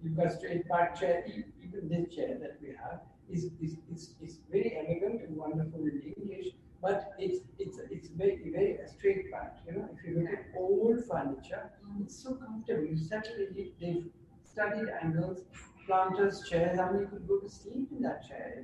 You've 0.01 0.17
got 0.17 0.31
straight 0.31 0.67
back 0.67 0.99
chair, 0.99 1.23
even 1.61 1.89
this 1.89 2.15
chair 2.15 2.37
that 2.41 2.57
we 2.61 2.69
have 2.69 3.01
is, 3.29 3.45
is, 3.61 3.77
is, 3.91 4.15
is 4.21 4.39
very 4.51 4.77
elegant 4.77 5.21
and 5.21 5.35
wonderful 5.35 5.81
in 5.81 6.13
English, 6.17 6.53
but 6.81 7.13
it's, 7.17 7.39
it's, 7.59 7.79
it's 7.89 8.09
very, 8.09 8.51
very 8.51 8.77
straight 8.87 9.31
back. 9.31 9.57
You 9.67 9.73
know, 9.73 9.89
if 9.93 10.05
you 10.07 10.19
look 10.19 10.29
at 10.31 10.45
old 10.57 11.05
furniture, 11.05 11.71
it's 12.01 12.21
so 12.21 12.35
comfortable. 12.35 12.85
You 12.85 12.97
settle 12.97 13.35
in 13.35 13.55
it, 13.57 13.79
They've 13.79 14.05
studied 14.43 14.89
angles, 15.01 15.39
planters, 15.85 16.43
chairs. 16.49 16.79
I 16.79 16.91
mean, 16.91 17.01
you 17.01 17.07
could 17.07 17.27
go 17.27 17.39
to 17.39 17.49
sleep 17.49 17.89
in 17.91 18.01
that 18.03 18.27
chair 18.27 18.63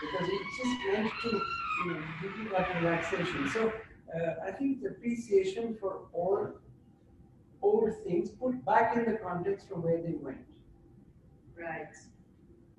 because 0.00 0.28
it's 0.30 0.56
just 0.58 0.76
meant 0.92 1.12
to 1.22 1.28
you 1.30 1.92
know, 1.92 2.02
give 2.22 2.36
you 2.38 2.48
that 2.50 2.82
relaxation. 2.82 3.50
So 3.50 3.72
uh, 4.14 4.46
I 4.46 4.52
think 4.52 4.82
the 4.82 4.90
appreciation 4.90 5.76
for 5.80 6.02
all 6.12 6.48
old 7.62 7.92
things 8.04 8.30
put 8.30 8.64
back 8.64 8.96
in 8.96 9.04
the 9.04 9.18
context 9.18 9.68
from 9.68 9.82
where 9.82 10.00
they 10.00 10.14
went. 10.14 10.38
Right. 11.58 11.88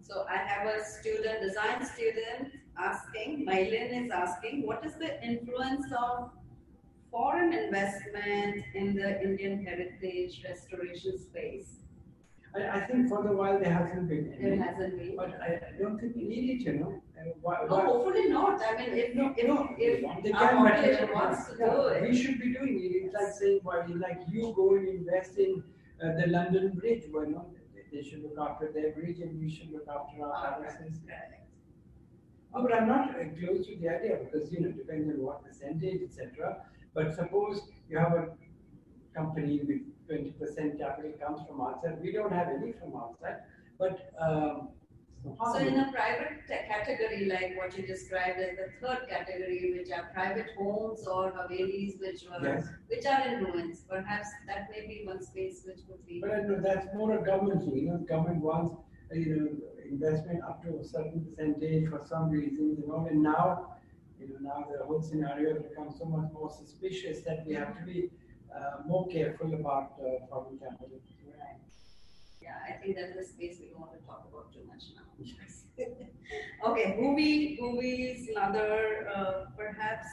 So 0.08 0.26
I 0.30 0.38
have 0.38 0.68
a 0.68 0.84
student, 0.86 1.42
design 1.42 1.86
student 1.86 2.54
asking, 2.80 3.46
Mylin 3.46 4.06
is 4.06 4.12
asking, 4.12 4.66
what 4.66 4.86
is 4.86 4.94
the 4.94 5.22
influence 5.22 5.86
of 5.92 6.30
foreign 7.12 7.52
investment 7.52 8.64
in 8.74 8.96
the 8.96 9.22
Indian 9.22 9.66
heritage 9.66 10.46
restoration 10.48 11.20
space? 11.20 11.84
I, 12.56 12.80
I 12.80 12.80
think 12.88 13.10
for 13.10 13.22
the 13.22 13.34
while 13.34 13.60
there 13.60 13.74
hasn't 13.74 14.08
been 14.08 14.34
Any, 14.40 14.56
There 14.56 14.66
hasn't 14.66 14.98
been. 14.98 15.18
But 15.18 15.42
I, 15.42 15.60
I 15.68 15.82
don't 15.82 16.00
think 16.00 16.16
we 16.16 16.24
need 16.24 16.50
it, 16.52 16.62
you 16.62 16.74
know. 16.80 17.02
Uh, 17.20 17.32
why, 17.42 17.58
Oh, 17.70 17.82
hopefully 17.82 18.30
not. 18.30 18.62
I 18.62 18.78
mean, 18.78 18.98
if, 18.98 19.14
No, 19.14 19.34
if, 19.36 19.46
no, 19.46 19.76
if 19.78 20.24
they 20.24 20.32
our 20.32 20.56
population 20.56 21.10
wants 21.14 21.48
to 21.50 21.56
yeah, 21.60 21.70
do 21.70 21.82
it. 21.88 22.10
We 22.10 22.16
should 22.16 22.40
be 22.40 22.54
doing 22.54 22.80
it. 22.82 22.96
It's 23.04 23.14
like 23.14 23.34
saying, 23.34 23.60
why, 23.64 23.86
like 23.88 24.22
you 24.32 24.54
go 24.56 24.76
and 24.76 24.88
invest 24.88 25.38
in 25.38 25.62
uh, 26.02 26.14
the 26.14 26.28
London 26.28 26.72
Bridge, 26.80 27.04
why 27.12 27.26
not? 27.26 27.48
They- 27.92 28.02
should 28.04 28.24
look 28.24 28.38
after 28.40 28.72
their 28.72 28.94
region, 28.96 29.40
we 29.40 29.50
should 29.50 29.72
look 29.72 29.88
after 29.88 30.24
our 30.24 30.36
palaces. 30.44 31.00
Oh, 32.54 32.62
But 32.64 32.74
I'm 32.74 32.88
not 32.88 33.10
uh, 33.12 33.24
close 33.40 33.66
to 33.68 33.76
the 33.78 33.90
idea 33.90 34.20
because, 34.24 34.52
you 34.52 34.62
know, 34.62 34.72
depends 34.72 35.10
on 35.10 35.22
what 35.24 35.44
percentage, 35.46 36.02
etc. 36.02 36.66
But 36.94 37.16
suppose 37.16 37.62
you 37.90 37.98
have 37.98 38.14
a 38.14 38.30
company 39.14 39.60
with 39.68 39.82
twenty 40.08 40.32
percent 40.32 40.78
capital 40.80 41.12
comes 41.24 41.46
from 41.48 41.62
outside, 41.62 42.02
we 42.02 42.12
don't 42.12 42.32
have 42.32 42.48
any 42.50 42.72
from 42.74 42.96
outside, 42.96 43.38
but, 43.78 44.12
um. 44.20 44.70
So 45.36 45.58
in 45.58 45.78
a 45.80 45.92
private 45.92 46.48
category, 46.48 47.26
like 47.26 47.58
what 47.58 47.78
you 47.78 47.86
described 47.86 48.40
as 48.40 48.58
the 48.58 48.68
third 48.82 49.08
category, 49.10 49.74
which 49.78 49.92
are 49.92 50.10
private 50.14 50.48
homes 50.58 51.06
or 51.08 51.32
havelis, 51.32 52.00
which 52.00 52.24
were, 52.30 52.44
Yes. 52.44 52.68
which 52.88 53.06
are 53.06 53.22
in 53.28 53.44
ruins, 53.44 53.84
perhaps 53.90 54.30
that 54.48 54.70
may 54.72 54.88
be 54.88 55.04
one 55.06 55.22
space 55.22 55.64
which 55.66 55.82
would 55.90 56.06
be. 56.08 56.22
But 56.22 56.48
know 56.48 56.60
that's 56.60 56.88
more 56.96 57.12
a 57.20 57.24
government 57.24 57.64
thing, 57.64 57.78
you 57.78 57.90
know, 57.90 57.98
government 57.98 58.42
wants, 58.42 58.74
you 59.12 59.36
know, 59.36 59.48
investment 59.90 60.44
up 60.44 60.64
to 60.64 60.80
a 60.80 60.84
certain 60.84 61.26
percentage 61.26 61.90
for 61.90 62.02
some 62.06 62.30
reasons, 62.30 62.80
you 62.80 62.88
know, 62.88 63.06
and 63.10 63.22
now, 63.22 63.76
you 64.20 64.30
know, 64.30 64.40
now 64.42 64.66
the 64.72 64.86
whole 64.86 65.02
scenario 65.02 65.54
has 65.54 65.64
become 65.64 65.92
so 65.92 66.06
much 66.06 66.32
more 66.34 66.50
suspicious 66.50 67.22
that 67.22 67.46
we 67.46 67.54
have 67.54 67.78
to 67.78 67.84
be 67.84 68.10
uh, 68.56 68.78
more 68.86 69.08
careful 69.08 69.54
about 69.54 69.94
uh, 70.02 70.26
capital. 70.60 71.00
Yeah, 72.48 72.74
I 72.74 72.78
think 72.80 72.96
that 72.96 73.10
is 73.10 73.18
a 73.18 73.30
space 73.34 73.58
we 73.60 73.68
don't 73.68 73.82
want 73.82 73.94
to 74.00 74.02
talk 74.08 74.24
about 74.32 74.54
too 74.54 74.64
much 74.72 74.84
now. 74.96 75.08
Okay, 76.68 76.96
movie, 77.00 77.58
movies, 77.60 78.30
another, 78.36 79.08
uh, 79.16 79.46
perhaps, 79.56 80.08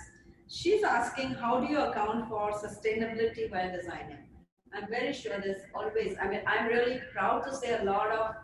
she's 0.49 0.83
asking, 0.83 1.31
how 1.31 1.61
do 1.61 1.67
you 1.73 1.79
account 1.79 2.29
for 2.29 2.53
sustainability 2.53 3.51
while 3.51 3.71
designing? 3.73 4.25
I'm 4.75 4.89
very 4.89 5.13
sure 5.13 5.41
there's 5.41 5.63
always, 5.75 6.17
I 6.21 6.29
mean, 6.29 6.43
I'm 6.47 6.67
really 6.67 7.01
proud 7.13 7.45
to 7.47 7.55
say 7.55 7.79
a 7.81 7.85
lot 7.85 8.11
of 8.11 8.35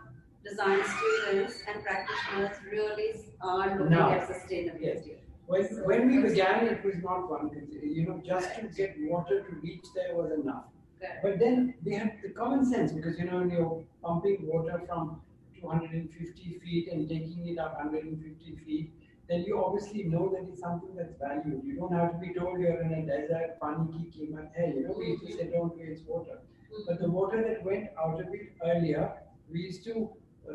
design 0.43 0.79
students 0.95 1.61
and 1.67 1.83
practitioners 1.83 2.57
really 2.71 3.11
are 3.41 3.77
looking 3.77 3.93
at 3.93 4.27
sustainability. 4.27 4.81
Yes. 4.81 5.21
When, 5.47 5.65
when 5.89 6.07
we 6.07 6.29
began, 6.29 6.67
it 6.67 6.83
was 6.83 6.95
not 7.03 7.29
one, 7.29 7.51
you 7.83 8.07
know, 8.07 8.21
just 8.25 8.55
to 8.55 8.61
get 8.67 8.95
water 9.01 9.41
to 9.41 9.55
reach 9.61 9.85
there 9.95 10.15
was 10.15 10.31
enough. 10.31 10.65
Correct. 11.01 11.23
But 11.23 11.39
then 11.39 11.73
we 11.83 11.93
had 11.95 12.19
the 12.23 12.29
common 12.29 12.65
sense 12.65 12.91
because 12.93 13.17
you 13.17 13.25
know 13.25 13.39
when 13.39 13.49
you're 13.49 13.83
pumping 14.03 14.47
water 14.47 14.81
from 14.87 15.21
250 15.59 16.59
feet 16.63 16.89
and 16.91 17.09
taking 17.09 17.47
it 17.47 17.57
up 17.57 17.75
150 17.75 18.55
feet, 18.65 18.93
then 19.27 19.43
you 19.43 19.63
obviously 19.63 20.03
know 20.03 20.29
that 20.29 20.47
it's 20.47 20.61
something 20.61 20.95
that's 20.95 21.15
valued. 21.19 21.63
You 21.65 21.75
don't 21.75 21.93
have 21.93 22.11
to 22.13 22.17
be 22.19 22.33
told 22.33 22.59
you're 22.59 22.81
in 22.81 22.93
a 22.93 23.01
desert, 23.05 23.59
pani 23.59 23.87
ki 23.93 24.11
kimat 24.15 24.55
hai. 24.55 24.73
You 24.75 24.83
know, 24.87 24.95
we 24.97 25.07
used 25.07 25.25
to 25.25 25.33
say 25.33 25.49
don't 25.51 25.75
waste 25.77 26.05
water. 26.07 26.39
But 26.87 26.99
the 26.99 27.09
water 27.09 27.41
that 27.47 27.63
went 27.65 27.89
out 27.99 28.21
of 28.21 28.27
it 28.33 28.53
earlier, 28.63 29.11
we 29.51 29.61
used 29.61 29.83
to, 29.85 30.09
uh, 30.49 30.53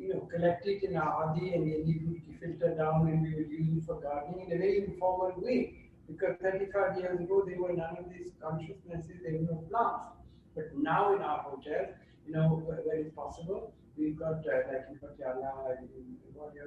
you 0.00 0.14
know, 0.14 0.20
collect 0.34 0.66
it 0.66 0.82
in 0.84 0.96
our 0.96 1.12
adi 1.24 1.52
and 1.54 1.70
then 1.70 1.84
we 1.86 2.00
would 2.06 2.22
filter 2.40 2.74
down 2.76 3.08
and 3.08 3.22
we 3.22 3.34
would 3.34 3.50
use 3.50 3.76
it 3.76 3.84
for 3.84 4.00
gardening 4.00 4.46
in 4.46 4.52
a 4.56 4.58
very 4.58 4.78
informal 4.84 5.34
way. 5.36 5.87
Because 6.08 6.36
35 6.42 6.98
years 6.98 7.20
ago, 7.20 7.44
there 7.46 7.60
were 7.60 7.72
none 7.72 7.96
of 7.98 8.10
these 8.10 8.32
consciousnesses, 8.42 9.20
there 9.22 9.32
were 9.34 9.46
no 9.52 9.64
plants. 9.70 10.06
But 10.54 10.76
now 10.76 11.14
in 11.14 11.22
our 11.22 11.40
hotels, 11.40 11.94
you 12.26 12.32
know, 12.32 12.62
where, 12.64 12.80
it's 12.98 13.14
possible, 13.14 13.74
we've 13.96 14.18
got, 14.18 14.38
uh, 14.46 14.72
like 14.72 14.86
in 14.90 14.98
Patiala, 14.98 15.78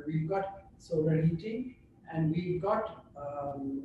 we've 0.05 0.29
got 0.29 0.63
solar 0.77 1.21
heating 1.21 1.75
and 2.13 2.31
we've 2.31 2.61
got 2.61 3.05
um, 3.17 3.83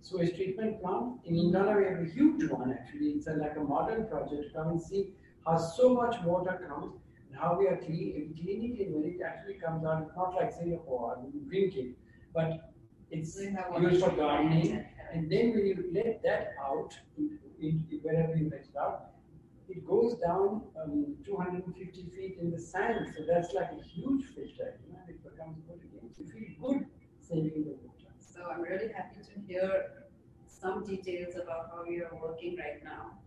sewage 0.00 0.34
treatment 0.34 0.80
plant. 0.80 1.20
In 1.24 1.36
Indana, 1.36 1.76
we 1.76 1.84
have 1.84 2.00
a 2.00 2.10
huge 2.10 2.50
one 2.50 2.72
actually. 2.72 3.10
It's 3.10 3.26
a, 3.26 3.34
like 3.34 3.56
a 3.56 3.60
modern 3.60 4.06
project. 4.08 4.54
Come 4.54 4.68
and 4.68 4.82
see 4.82 5.10
how 5.46 5.58
so 5.58 5.94
much 5.94 6.16
water 6.24 6.60
comes 6.68 6.94
and 7.30 7.38
how 7.38 7.58
we 7.58 7.66
are 7.66 7.76
clean, 7.76 8.32
we 8.34 8.42
clean 8.42 8.76
it 8.78 8.90
when 8.90 9.04
it 9.04 9.20
actually 9.24 9.54
comes 9.54 9.84
out, 9.84 10.02
it's 10.02 10.16
not 10.16 10.34
like 10.34 10.52
Singapore, 10.52 11.18
we 11.32 11.40
drink 11.48 11.76
it, 11.76 11.96
but 12.34 12.67
it's 13.10 13.40
used 13.40 14.04
for 14.04 14.10
gardening. 14.10 14.84
And 15.12 15.30
then 15.30 15.54
when 15.54 15.66
you 15.66 15.90
let 15.92 16.22
that 16.22 16.54
out, 16.62 16.94
in, 17.16 17.38
in, 17.60 18.00
wherever 18.02 18.36
you 18.36 18.50
let 18.50 18.60
it 18.60 18.76
out, 18.78 19.06
it 19.68 19.86
goes 19.86 20.14
down 20.14 20.62
um, 20.82 21.14
250 21.24 22.02
feet 22.14 22.38
in 22.40 22.50
the 22.50 22.58
sand. 22.58 23.14
So 23.16 23.24
that's 23.26 23.52
like 23.54 23.70
a 23.72 23.82
huge 23.82 24.24
filter. 24.34 24.80
You 24.86 24.92
know, 24.92 25.00
it 25.08 25.22
becomes 25.22 25.58
good 25.66 25.80
again. 25.80 26.10
You 26.18 26.26
feel 26.26 26.70
good 26.70 26.86
saving 27.20 27.64
the 27.64 27.76
water. 27.82 28.12
So 28.18 28.50
I'm 28.50 28.62
really 28.62 28.92
happy 28.92 29.20
to 29.20 29.40
hear 29.46 30.04
some 30.46 30.84
details 30.84 31.34
about 31.36 31.70
how 31.72 31.84
you're 31.84 32.14
working 32.20 32.56
right 32.58 32.82
now. 32.84 33.18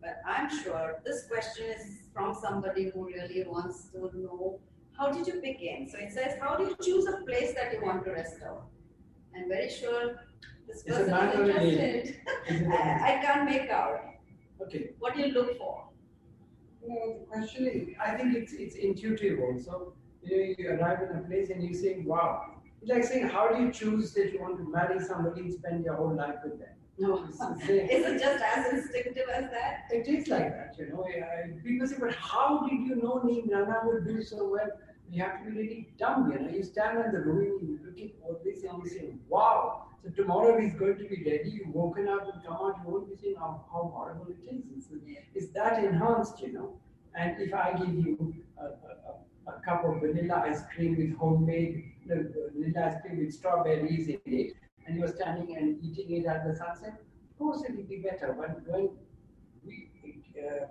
But 0.00 0.20
I'm 0.26 0.48
sure 0.62 1.00
this 1.04 1.26
question 1.26 1.66
is 1.66 1.98
from 2.14 2.34
somebody 2.34 2.90
who 2.90 3.06
really 3.06 3.44
wants 3.46 3.88
to 3.92 4.10
know 4.16 4.60
how 4.98 5.10
did 5.10 5.26
you 5.26 5.40
begin? 5.40 5.88
So 5.90 5.98
it 5.98 6.12
says, 6.12 6.34
how 6.40 6.56
do 6.56 6.64
you 6.64 6.76
choose 6.82 7.06
a 7.06 7.24
place 7.24 7.54
that 7.54 7.72
you 7.72 7.80
want 7.82 8.04
to 8.04 8.10
restore? 8.10 8.64
I'm 9.36 9.48
very 9.48 9.70
sure 9.70 10.16
this 10.66 10.82
It's 10.86 10.96
a 10.96 11.00
person 11.00 11.10
man 11.10 11.28
is 11.32 11.38
or 11.38 11.42
a 11.42 11.46
lady? 11.46 11.76
interested. 11.76 12.16
Is 12.48 12.60
it 12.62 12.66
a- 12.70 12.74
I, 12.74 13.18
I 13.18 13.22
can't 13.24 13.44
make 13.50 13.70
out. 13.70 14.00
Okay. 14.62 14.90
What 14.98 15.14
do 15.14 15.20
you 15.22 15.28
look 15.32 15.56
for? 15.58 15.86
No, 16.86 17.18
the 17.20 17.24
question 17.26 17.66
is, 17.66 17.88
I 18.00 18.16
think 18.16 18.34
it's 18.36 18.52
it's 18.52 18.74
intuitive 18.76 19.38
also. 19.40 19.94
You 20.22 20.36
know, 20.36 20.54
you 20.58 20.70
arrive 20.70 20.98
in 21.02 21.16
a 21.16 21.20
place 21.22 21.50
and 21.50 21.62
you 21.62 21.74
say, 21.74 22.02
wow. 22.04 22.56
It's 22.82 22.90
like 22.90 23.04
saying, 23.04 23.28
how 23.28 23.48
do 23.48 23.62
you 23.62 23.70
choose 23.70 24.12
that 24.14 24.32
you 24.32 24.40
want 24.40 24.56
to 24.58 24.64
marry 24.70 24.98
somebody 25.00 25.42
and 25.42 25.52
spend 25.52 25.84
your 25.84 25.94
whole 25.94 26.14
life 26.14 26.36
with 26.44 26.58
them? 26.58 26.74
No. 26.98 27.24
It's 27.28 27.38
the 27.38 27.54
same. 27.66 27.88
Is 27.94 28.06
it 28.06 28.18
just 28.20 28.42
as 28.44 28.72
instinctive 28.72 29.28
as 29.34 29.44
that? 29.50 29.84
It 29.90 30.08
is 30.08 30.28
like 30.28 30.48
that, 30.50 30.74
you 30.78 30.88
know. 30.88 31.04
Yeah, 31.14 31.46
People 31.64 31.86
say, 31.86 31.96
but 32.00 32.14
how 32.14 32.66
did 32.66 32.80
you 32.86 32.96
know 32.96 33.20
Neemrana 33.24 33.84
would 33.84 34.06
do 34.06 34.22
so 34.22 34.48
well? 34.48 34.70
You 35.10 35.22
have 35.22 35.44
to 35.44 35.50
be 35.50 35.56
really 35.56 35.88
dumb, 35.98 36.30
you 36.30 36.38
know. 36.38 36.50
You 36.50 36.62
stand 36.62 36.98
on 36.98 37.12
the 37.12 37.18
ruin, 37.18 37.58
you 37.60 37.80
look 37.84 37.98
at 38.00 38.10
all 38.22 38.40
this 38.44 38.62
and 38.62 38.82
you 38.82 38.88
say, 38.88 39.14
wow. 39.28 39.86
So 40.02 40.10
tomorrow 40.10 40.60
he's 40.60 40.74
going 40.74 40.96
to 40.98 41.04
be 41.04 41.22
ready. 41.26 41.50
You've 41.50 41.74
woken 41.74 42.08
up 42.08 42.32
and 42.32 42.44
come 42.44 42.54
out, 42.54 42.80
you 42.82 42.90
won't 42.90 43.10
be 43.10 43.16
saying 43.20 43.34
how, 43.38 43.64
how 43.72 43.92
horrible 43.94 44.28
it 44.28 44.54
is. 44.54 44.62
It's, 44.76 44.88
it's 45.34 45.52
that 45.52 45.82
enhanced, 45.84 46.40
you 46.40 46.52
know. 46.52 46.80
And 47.14 47.40
if 47.40 47.52
I 47.52 47.72
give 47.72 47.92
you 47.92 48.34
a, 48.58 48.66
a, 48.66 49.52
a, 49.52 49.60
cup 49.64 49.84
of 49.84 50.00
vanilla 50.00 50.44
ice 50.46 50.62
cream 50.72 50.96
with 50.96 51.18
homemade 51.18 51.90
know, 52.06 52.26
vanilla 52.54 52.88
ice 52.88 53.00
cream 53.02 53.18
with 53.18 53.34
strawberries 53.34 54.08
in 54.08 54.20
it, 54.26 54.54
and 54.86 54.98
you're 54.98 55.08
standing 55.08 55.56
and 55.56 55.82
eating 55.82 56.16
it 56.16 56.26
at 56.26 56.46
the 56.46 56.54
sunset, 56.54 57.00
of 57.00 57.38
course 57.38 57.62
it 57.68 57.76
will 57.76 57.84
be 57.84 57.96
better. 57.96 58.34
But 58.38 58.66
when 58.66 58.90
we 59.64 59.90
uh, 60.38 60.66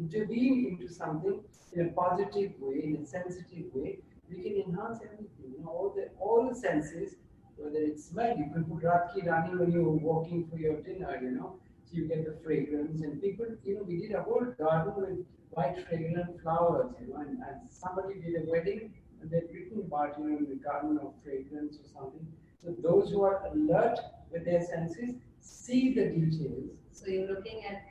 intervene 0.00 0.66
into 0.70 0.92
something 0.92 1.40
in 1.72 1.86
a 1.86 1.88
positive 1.92 2.52
way, 2.60 2.80
in 2.84 2.98
a 3.02 3.06
sensitive 3.06 3.66
way, 3.74 3.98
we 4.30 4.42
can 4.42 4.54
enhance 4.66 4.98
everything. 5.04 5.50
You 5.52 5.62
know, 5.64 5.70
all 5.70 5.92
the 5.96 6.08
all 6.18 6.48
the 6.48 6.54
senses, 6.54 7.16
whether 7.56 7.78
it's 7.78 8.04
smell, 8.10 8.36
you 8.36 8.46
can 8.52 8.64
put 8.64 8.82
Ratki 8.82 9.26
Rani 9.26 9.56
when 9.58 9.72
you're 9.72 9.96
walking 10.10 10.46
for 10.50 10.58
your 10.58 10.80
dinner, 10.80 11.18
you 11.22 11.30
know, 11.32 11.56
so 11.84 11.96
you 11.96 12.06
get 12.08 12.24
the 12.24 12.36
fragrance. 12.44 13.02
And 13.02 13.20
people, 13.20 13.46
you 13.64 13.76
know, 13.76 13.82
we 13.82 13.98
did 14.02 14.12
a 14.12 14.22
whole 14.22 14.46
garden 14.58 14.94
with 14.96 15.26
white 15.50 15.76
fragrant 15.88 16.40
flowers, 16.42 16.92
you 17.00 17.12
know, 17.12 17.20
and, 17.20 17.38
and 17.48 17.58
somebody 17.68 18.20
did 18.20 18.36
a 18.42 18.50
wedding 18.50 18.92
and 19.20 19.30
they'd 19.30 19.48
written 19.52 19.80
about, 19.86 20.18
you 20.18 20.30
know, 20.30 20.38
the 20.48 20.56
garden 20.56 20.98
of 21.02 21.12
fragrance 21.24 21.76
or 21.76 21.86
something. 21.94 22.26
So 22.62 22.74
those 22.82 23.10
who 23.10 23.22
are 23.22 23.46
alert 23.52 23.98
with 24.30 24.44
their 24.44 24.62
senses 24.62 25.16
see 25.40 25.94
the 25.94 26.06
details 26.06 26.70
So 26.92 27.06
you're 27.06 27.28
looking 27.28 27.64
at 27.64 27.82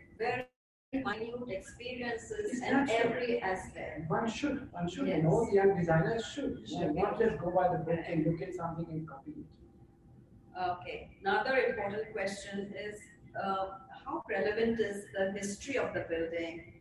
minute 1.04 1.50
experiences 1.50 2.62
in 2.62 2.90
every 2.90 3.42
aspect. 3.42 4.10
One 4.10 4.28
should, 4.30 4.72
one 4.72 4.90
should, 4.90 5.08
Yes. 5.08 5.26
all 5.26 5.50
young 5.54 5.76
designers 5.78 6.26
should, 6.26 6.68
Should. 6.68 6.96
not 6.96 7.20
just 7.20 7.38
go 7.38 7.52
by 7.52 7.68
the 7.70 7.80
book 7.84 8.00
and 8.08 8.26
look 8.26 8.42
at 8.42 8.54
something 8.56 8.88
and 8.90 9.08
copy 9.08 9.32
it. 9.32 10.60
Okay, 10.60 11.10
another 11.22 11.58
important 11.58 12.12
question 12.12 12.74
is, 12.86 12.96
uh, 13.42 13.68
how 14.06 14.24
relevant 14.30 14.80
is 14.80 15.06
the 15.18 15.32
history 15.32 15.78
of 15.78 15.94
the 15.94 16.06
building 16.10 16.74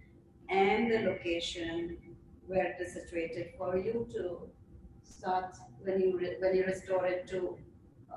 and 0.48 0.90
the 0.90 1.00
location 1.10 1.96
where 2.46 2.64
it 2.72 2.80
is 2.80 2.94
situated 2.94 3.50
for 3.58 3.76
you 3.76 4.06
to 4.12 4.48
start 5.02 5.54
when 5.82 6.00
you 6.00 6.18
re- 6.18 6.36
when 6.40 6.54
you 6.56 6.64
restore 6.64 7.04
it 7.06 7.26
to 7.28 7.58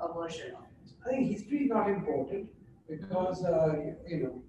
a 0.00 0.08
version 0.14 0.54
of 0.54 0.64
it. 0.64 0.92
I 1.04 1.10
think 1.10 1.28
history 1.30 1.58
is 1.64 1.68
not 1.68 1.88
important 1.90 2.48
because 2.88 3.44
uh, 3.44 3.74
you 4.08 4.18
know 4.22 4.42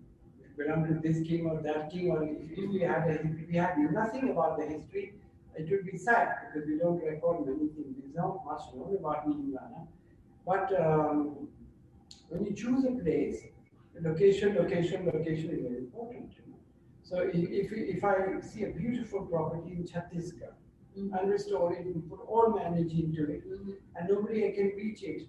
belong 0.57 0.85
to 0.87 0.93
this 1.05 1.25
king 1.27 1.47
or 1.47 1.61
that 1.61 1.91
king 1.91 2.11
or 2.11 2.23
if 2.23 2.69
we 2.69 2.79
had 2.81 3.07
a, 3.07 3.13
if 3.21 3.47
we 3.49 3.55
had 3.55 3.77
nothing 3.91 4.29
about 4.29 4.57
the 4.57 4.65
history, 4.65 5.13
it 5.55 5.69
would 5.69 5.85
be 5.85 5.97
sad 5.97 6.27
because 6.53 6.67
we 6.67 6.77
don't 6.77 7.03
record 7.03 7.45
many 7.45 7.67
things. 7.69 7.95
There's 7.99 8.15
not 8.15 8.45
much 8.45 8.61
known 8.75 8.95
about 8.99 9.27
Neemrana. 9.27 9.87
But 10.45 10.73
um, 10.79 11.47
when 12.29 12.45
you 12.45 12.53
choose 12.53 12.85
a 12.85 12.91
place, 12.91 13.43
location, 14.01 14.55
location, 14.55 15.05
location 15.05 15.49
is 15.51 15.61
very 15.61 15.77
important. 15.77 16.31
You 16.37 16.51
know? 16.51 16.57
So 17.03 17.19
if, 17.19 17.35
if, 17.35 17.71
if 17.71 18.03
I 18.03 18.39
see 18.41 18.63
a 18.63 18.69
beautiful 18.69 19.25
property 19.25 19.71
in 19.73 19.83
Chhattisgarh, 19.85 20.53
Mhm. 20.97 21.19
and 21.19 21.31
restore 21.31 21.73
it 21.73 21.85
and 21.85 22.07
put 22.07 22.19
all 22.27 22.49
my 22.51 22.63
energy 22.65 23.03
into 23.05 23.23
it, 23.23 23.43
Mhm. 23.49 23.77
and 23.95 24.09
nobody 24.09 24.51
can 24.51 24.67
reach 24.75 25.01
it. 25.03 25.23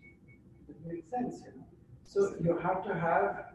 It 0.69 0.77
makes 0.87 1.09
sense, 1.09 1.41
you 1.41 1.53
know. 1.57 1.65
So 2.05 2.37
you 2.39 2.57
have 2.59 2.85
to 2.85 2.95
have, 2.95 3.54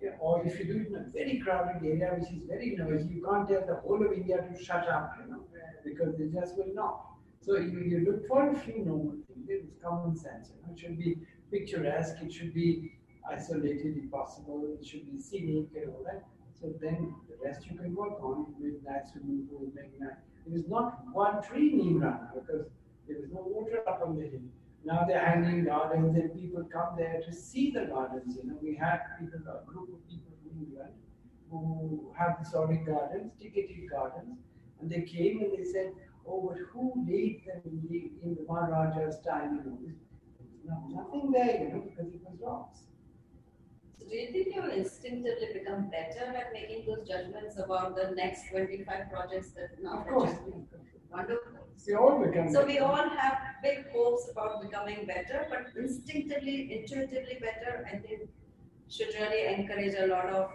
yeah, 0.00 0.10
or 0.20 0.44
if 0.46 0.58
you 0.58 0.64
do 0.66 0.80
it 0.80 0.86
in 0.88 0.94
a 0.94 1.04
very 1.12 1.38
crowded 1.40 1.84
area 1.84 2.14
which 2.16 2.30
is 2.30 2.42
very 2.46 2.76
noisy, 2.76 3.14
you 3.14 3.24
can't 3.28 3.48
tell 3.48 3.66
the 3.66 3.76
whole 3.76 4.04
of 4.04 4.12
India 4.12 4.36
to 4.36 4.64
shut 4.64 4.88
up, 4.88 5.14
you 5.20 5.30
know, 5.30 5.42
because 5.84 6.16
they 6.16 6.26
just 6.26 6.56
will 6.56 6.72
not. 6.74 7.04
So 7.40 7.56
you, 7.56 7.80
you 7.80 8.04
look 8.06 8.26
for 8.28 8.50
a 8.50 8.54
few 8.58 8.84
normal 8.84 9.16
things. 9.26 9.46
It's 9.48 9.82
common 9.82 10.16
sense, 10.16 10.50
you 10.50 10.62
know. 10.62 10.72
It 10.74 10.78
should 10.78 10.98
be 10.98 11.16
picturesque. 11.50 12.16
It 12.22 12.32
should 12.32 12.54
be 12.54 12.92
isolated 13.30 13.96
if 13.96 14.10
possible. 14.10 14.76
It 14.80 14.86
should 14.86 15.10
be 15.10 15.18
scenic 15.18 15.68
and 15.74 15.90
all 15.90 16.04
that. 16.04 16.26
So 16.60 16.72
then 16.80 17.14
the 17.28 17.36
rest 17.44 17.66
you 17.66 17.76
can 17.76 17.94
work 17.94 18.22
on 18.22 18.46
with 18.58 18.74
nice 18.84 19.12
swimming 19.12 19.46
pool, 19.50 19.70
make 19.74 19.98
nice. 20.00 20.18
There 20.46 20.58
is 20.58 20.66
not 20.68 20.98
one 21.12 21.42
tree 21.42 21.72
in 21.72 21.80
Neemrana 21.80 22.34
because 22.34 22.66
there 23.06 23.16
is 23.16 23.30
no 23.32 23.42
water 23.46 23.82
up 23.88 24.02
on 24.04 24.16
the 24.16 24.24
hill. 24.24 24.40
Now 24.88 25.04
they're 25.06 25.24
hanging 25.24 25.64
gardens 25.66 26.16
and 26.16 26.32
people 26.34 26.64
come 26.72 26.96
there 26.96 27.20
to 27.26 27.30
see 27.30 27.70
the 27.72 27.84
gardens. 27.84 28.36
You 28.36 28.48
know, 28.48 28.58
we 28.62 28.74
had 28.74 29.00
people, 29.18 29.40
a 29.46 29.62
group 29.70 29.90
of 29.92 30.00
people 30.08 30.32
from 30.40 30.62
England 30.62 30.94
who 31.50 32.10
have 32.18 32.38
historic 32.38 32.86
gardens, 32.86 33.32
ticketed 33.38 33.90
gardens, 33.90 34.38
and 34.80 34.90
they 34.90 35.02
came 35.02 35.42
and 35.42 35.52
they 35.52 35.64
said, 35.64 35.92
"Oh, 36.26 36.40
but 36.48 36.56
who 36.72 37.04
laid 37.06 37.44
them 37.46 37.60
in 37.66 37.82
the, 37.90 38.00
in 38.22 38.34
the 38.36 38.46
Maharaja's 38.48 39.20
time?" 39.28 39.58
You 39.58 39.70
know, 39.70 39.78
there's 39.82 40.00
no, 40.64 40.76
nothing 40.96 41.30
there, 41.32 41.54
you 41.62 41.68
know, 41.68 41.80
because 41.88 42.14
it 42.14 42.22
was 42.24 42.40
rocks. 42.40 42.80
So 43.98 44.08
do 44.08 44.16
you 44.16 44.32
think 44.32 44.54
you 44.54 44.62
will 44.62 44.76
instinctively 44.82 45.52
become 45.52 45.90
better 45.90 46.24
at 46.42 46.52
making 46.54 46.86
those 46.86 47.06
judgments 47.06 47.58
about 47.58 47.94
the 47.94 48.10
next 48.22 48.48
25 48.48 49.10
projects 49.12 49.50
that 49.50 49.82
now 49.82 49.98
Of 49.98 50.06
course? 50.06 50.34
Wonderful. 51.10 51.67
We 51.86 51.94
all 51.94 52.18
become. 52.24 52.50
So 52.52 52.64
we 52.64 52.78
all 52.78 53.08
have 53.08 53.38
big 53.62 53.90
hopes 53.92 54.28
about 54.30 54.62
becoming 54.62 55.06
better, 55.06 55.46
but 55.50 55.66
instinctively, 55.82 56.56
intuitively 56.80 57.38
better, 57.40 57.86
I 57.92 57.96
think 57.98 58.28
should 58.90 59.12
really 59.20 59.54
encourage 59.54 59.94
a 59.98 60.06
lot 60.06 60.26
of. 60.26 60.50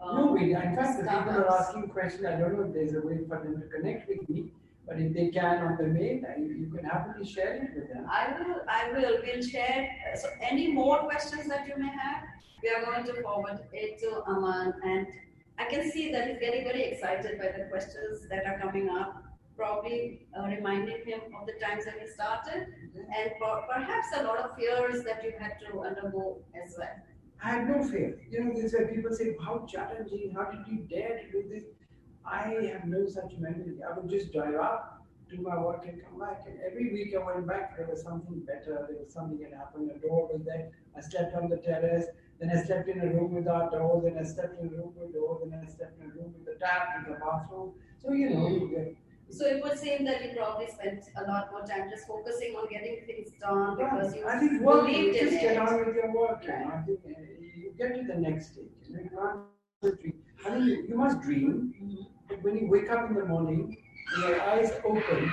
um, 0.00 0.16
No, 0.16 0.32
we, 0.32 0.54
in 0.54 0.76
fact, 0.76 0.98
the 0.98 1.04
people 1.10 1.36
are 1.42 1.50
asking 1.60 1.88
questions. 1.88 2.24
I 2.24 2.36
don't 2.38 2.54
know 2.56 2.64
if 2.68 2.72
there's 2.74 2.94
a 2.94 3.00
way 3.06 3.18
for 3.28 3.38
them 3.42 3.60
to 3.60 3.66
connect 3.74 4.08
with 4.08 4.28
me, 4.28 4.52
but 4.86 5.00
if 5.00 5.12
they 5.14 5.28
can 5.28 5.58
on 5.66 5.76
the 5.80 5.86
mail, 5.98 6.20
I- 6.30 6.36
you 6.40 6.70
can 6.74 6.84
happily 6.84 7.24
share 7.26 7.54
it 7.62 7.74
with 7.74 7.88
them. 7.92 8.06
I 8.10 8.24
will, 8.38 8.60
I 8.68 8.92
will, 8.92 9.16
we'll 9.24 9.42
share, 9.42 9.88
so 10.22 10.28
any 10.40 10.72
more 10.72 10.98
questions 11.00 11.48
that 11.48 11.66
you 11.68 11.76
may 11.78 11.88
have, 11.88 12.22
we 12.62 12.68
are 12.70 12.84
going 12.84 13.04
to 13.06 13.22
forward 13.22 13.58
it 13.72 13.98
to 14.00 14.22
Aman 14.26 14.74
and 14.84 15.06
I 15.60 15.64
can 15.64 15.90
see 15.90 16.12
that 16.12 16.28
he's 16.28 16.38
getting 16.38 16.64
very 16.64 16.82
excited 16.84 17.38
by 17.38 17.48
the 17.56 17.64
questions 17.70 18.28
that 18.30 18.46
are 18.46 18.58
coming 18.58 18.88
up, 18.88 19.24
probably 19.58 20.26
uh, 20.38 20.46
reminding 20.46 21.04
him 21.04 21.20
of 21.38 21.46
the 21.46 21.54
times 21.64 21.84
that 21.84 21.96
he 22.00 22.06
started 22.06 22.68
and 22.94 23.32
per- 23.40 23.62
perhaps 23.72 24.06
a 24.16 24.22
lot 24.22 24.38
of 24.38 24.56
fears 24.56 25.02
that 25.04 25.22
you 25.24 25.32
had 25.38 25.54
to 25.64 25.80
undergo 25.80 26.38
as 26.62 26.76
well. 26.78 26.96
I 27.42 27.50
had 27.50 27.68
no 27.68 27.82
fear. 27.82 28.18
You 28.30 28.44
know, 28.44 28.52
these 28.54 28.74
are 28.74 28.86
people 28.86 29.12
say, 29.12 29.36
how 29.44 29.66
challenging, 29.68 30.32
how 30.34 30.44
did 30.52 30.66
you 30.70 30.78
dare 30.88 31.18
to 31.18 31.30
do 31.32 31.48
this? 31.52 31.64
I 32.24 32.70
have 32.72 32.84
no 32.84 33.06
such 33.08 33.32
memory. 33.38 33.78
I 33.88 33.98
would 33.98 34.08
just 34.10 34.32
drive 34.32 34.54
up, 34.54 35.06
do 35.30 35.40
my 35.42 35.56
work 35.58 35.84
and 35.86 36.00
come 36.04 36.20
back. 36.20 36.42
And 36.46 36.58
every 36.66 36.92
week 36.92 37.14
I 37.14 37.24
went 37.24 37.46
back, 37.46 37.76
there 37.76 37.86
was 37.86 38.02
something 38.02 38.40
better, 38.46 38.86
there 38.88 38.98
was 39.02 39.12
something 39.12 39.38
that 39.40 39.56
happened, 39.56 39.90
a 39.94 39.98
door 39.98 40.28
was 40.32 40.42
there. 40.44 40.70
I 40.96 41.00
slept 41.00 41.34
on 41.34 41.48
the 41.48 41.58
terrace, 41.58 42.06
then 42.40 42.50
I 42.50 42.62
slept 42.64 42.88
in 42.88 43.00
a 43.00 43.06
room 43.06 43.34
without 43.34 43.72
doors, 43.72 44.04
then 44.04 44.18
I 44.18 44.24
slept 44.24 44.60
in 44.60 44.68
a 44.68 44.70
room 44.70 44.92
with 44.96 45.12
doors, 45.14 45.42
then 45.50 45.66
I 45.66 45.70
slept 45.74 46.00
in 46.00 46.10
a 46.10 46.14
room 46.14 46.34
with 46.38 46.54
a 46.54 46.58
tap, 46.58 47.06
with 47.08 47.16
a 47.16 47.20
bathroom. 47.20 47.72
So, 48.02 48.12
you 48.12 48.30
know, 48.30 48.48
you 48.48 48.68
get, 48.68 48.96
So 49.30 49.46
it 49.46 49.62
would 49.62 49.78
seem 49.78 50.04
that 50.06 50.24
you 50.24 50.36
probably 50.36 50.68
spent 50.68 51.04
a 51.16 51.30
lot 51.30 51.50
more 51.52 51.62
time 51.62 51.90
just 51.90 52.06
focusing 52.06 52.54
on 52.56 52.66
getting 52.70 53.04
things 53.06 53.30
done 53.40 53.76
because 53.76 54.14
you 54.14 54.26
I 54.26 54.38
think 54.38 54.62
work, 54.62 54.86
believed 54.86 55.16
in 55.16 55.28
just 55.28 55.40
get 55.42 55.52
it. 55.52 55.58
on 55.58 55.86
with 55.86 55.94
your 55.94 56.12
work. 56.14 56.42
You 56.42 56.48
know, 56.48 56.72
I 56.74 56.82
think 56.86 57.00
uh, 57.06 57.20
you 57.56 57.72
get 57.78 57.94
to 57.96 58.02
the 58.04 58.18
next 58.18 58.52
stage. 58.52 58.64
You, 58.88 58.96
know, 58.96 59.02
you 59.02 59.10
can't 59.10 60.00
dream. 60.00 60.14
I 60.46 60.50
think 60.50 60.64
you, 60.64 60.86
you 60.88 60.96
must 60.96 61.20
dream. 61.20 61.74
But 62.28 62.42
when 62.42 62.56
you 62.58 62.68
wake 62.68 62.90
up 62.90 63.08
in 63.10 63.16
the 63.16 63.24
morning, 63.26 63.76
with 64.16 64.28
your 64.28 64.40
eyes 64.40 64.72
open, 64.84 65.32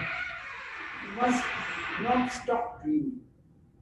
you 1.03 1.21
must 1.21 1.43
not 2.01 2.31
stop 2.31 2.83
dreaming. 2.83 3.21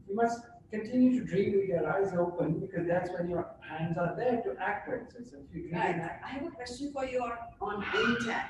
You 0.07 0.15
must 0.15 0.41
continue 0.71 1.19
to 1.19 1.25
dream 1.25 1.53
with 1.53 1.65
your 1.69 1.87
eyes 1.91 2.13
open 2.17 2.59
because 2.59 2.87
that's 2.87 3.09
when 3.11 3.29
your 3.29 3.47
hands 3.67 3.97
are 3.97 4.15
there 4.15 4.41
to 4.41 4.55
act. 4.61 4.89
So 4.89 5.37
if 5.37 5.55
you 5.55 5.69
dream, 5.69 5.73
Right, 5.73 6.09
I 6.23 6.27
have 6.27 6.45
a 6.45 6.51
question 6.51 6.91
for 6.93 7.05
you 7.05 7.19
on, 7.23 7.31
on 7.61 7.83
INTACH. 7.95 8.49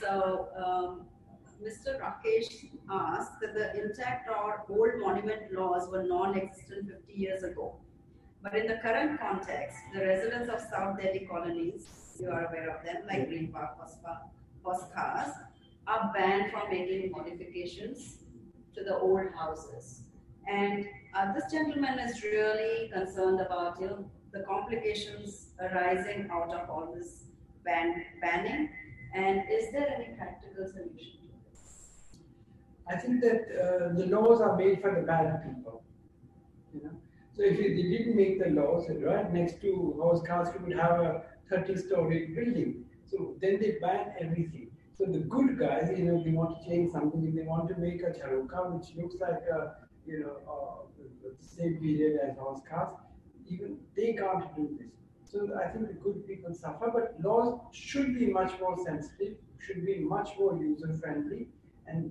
So, 0.00 0.48
um, 0.56 1.06
Mr. 1.62 2.00
Rakesh 2.00 2.70
asked 2.90 3.40
that 3.40 3.54
the 3.54 3.78
INTACH 3.78 4.22
or 4.28 4.64
old 4.70 5.00
monument 5.00 5.52
laws 5.52 5.88
were 5.90 6.02
non-existent 6.02 6.88
50 6.88 7.12
years 7.12 7.42
ago. 7.42 7.76
But 8.42 8.56
in 8.56 8.66
the 8.66 8.78
current 8.82 9.20
context, 9.20 9.76
the 9.92 10.00
residents 10.00 10.48
of 10.48 10.60
South 10.60 10.98
Delhi 10.98 11.28
colonies, 11.30 11.86
you 12.18 12.30
are 12.30 12.46
aware 12.46 12.74
of 12.74 12.84
them, 12.84 13.02
like 13.06 13.28
Green 13.28 13.52
Park, 13.52 13.76
Hauz 14.64 14.80
Khas, 14.94 15.34
are 15.86 16.12
banned 16.14 16.50
from 16.50 16.70
making 16.70 17.10
modifications 17.10 18.18
to 18.74 18.82
the 18.84 18.96
old 18.96 19.26
houses. 19.36 20.02
And 20.48 20.86
uh, 21.14 21.32
this 21.34 21.50
gentleman 21.52 21.98
is 21.98 22.22
really 22.22 22.90
concerned 22.92 23.40
about 23.40 23.80
you 23.80 23.86
know, 23.88 24.10
the 24.32 24.40
complications 24.40 25.48
arising 25.60 26.28
out 26.32 26.52
of 26.54 26.70
all 26.70 26.94
this 26.94 27.24
ban- 27.64 28.04
banning. 28.20 28.70
And 29.14 29.42
is 29.50 29.72
there 29.72 29.88
any 29.88 30.14
practical 30.16 30.66
solution 30.66 31.18
to 31.22 31.50
this? 31.50 32.20
I 32.88 32.96
think 32.96 33.20
that 33.22 33.42
uh, 33.50 33.92
the 33.94 34.06
laws 34.06 34.40
are 34.40 34.56
made 34.56 34.80
for 34.80 34.94
the 34.94 35.02
bad 35.02 35.42
people. 35.42 35.82
You 36.72 36.82
know, 36.84 37.00
so 37.32 37.42
if 37.42 37.58
they 37.58 37.82
didn't 37.82 38.16
make 38.16 38.42
the 38.42 38.50
laws, 38.50 38.86
right 38.88 39.32
next 39.32 39.60
to 39.62 40.22
house 40.28 40.52
you 40.54 40.66
would 40.66 40.78
have 40.78 41.00
a 41.00 41.22
30-story 41.50 42.32
building. 42.34 42.84
So 43.06 43.34
then 43.40 43.58
they 43.60 43.78
ban 43.80 44.12
everything. 44.20 44.70
So 44.96 45.06
the 45.06 45.20
good 45.20 45.58
guys, 45.58 45.90
you 45.96 46.04
know, 46.04 46.22
they 46.22 46.30
want 46.30 46.60
to 46.60 46.68
change 46.68 46.92
something. 46.92 47.24
If 47.26 47.34
they 47.34 47.42
want 47.42 47.68
to 47.68 47.76
make 47.76 48.02
a 48.02 48.10
jharokha, 48.10 48.72
which 48.72 48.94
looks 48.96 49.16
like 49.20 49.42
a, 49.50 49.76
you 50.06 50.20
know, 50.20 50.36
uh, 50.46 50.80
the 51.22 51.34
same 51.44 51.78
period 51.78 52.20
as 52.22 52.36
Hauz 52.36 52.60
Khas, 52.68 52.90
even 53.48 53.78
they 53.96 54.12
can't 54.12 54.54
do 54.54 54.76
this. 54.78 54.99
So 55.30 55.38
I 55.64 55.68
think 55.68 55.86
the 55.86 55.94
good 55.94 56.26
people 56.26 56.52
suffer, 56.52 56.90
but 56.92 57.14
laws 57.22 57.60
should 57.72 58.18
be 58.18 58.26
much 58.26 58.52
more 58.60 58.76
sensitive, 58.84 59.34
should 59.64 59.86
be 59.86 60.00
much 60.00 60.30
more 60.38 60.56
user 60.56 60.92
friendly, 61.00 61.42
and 61.86 62.10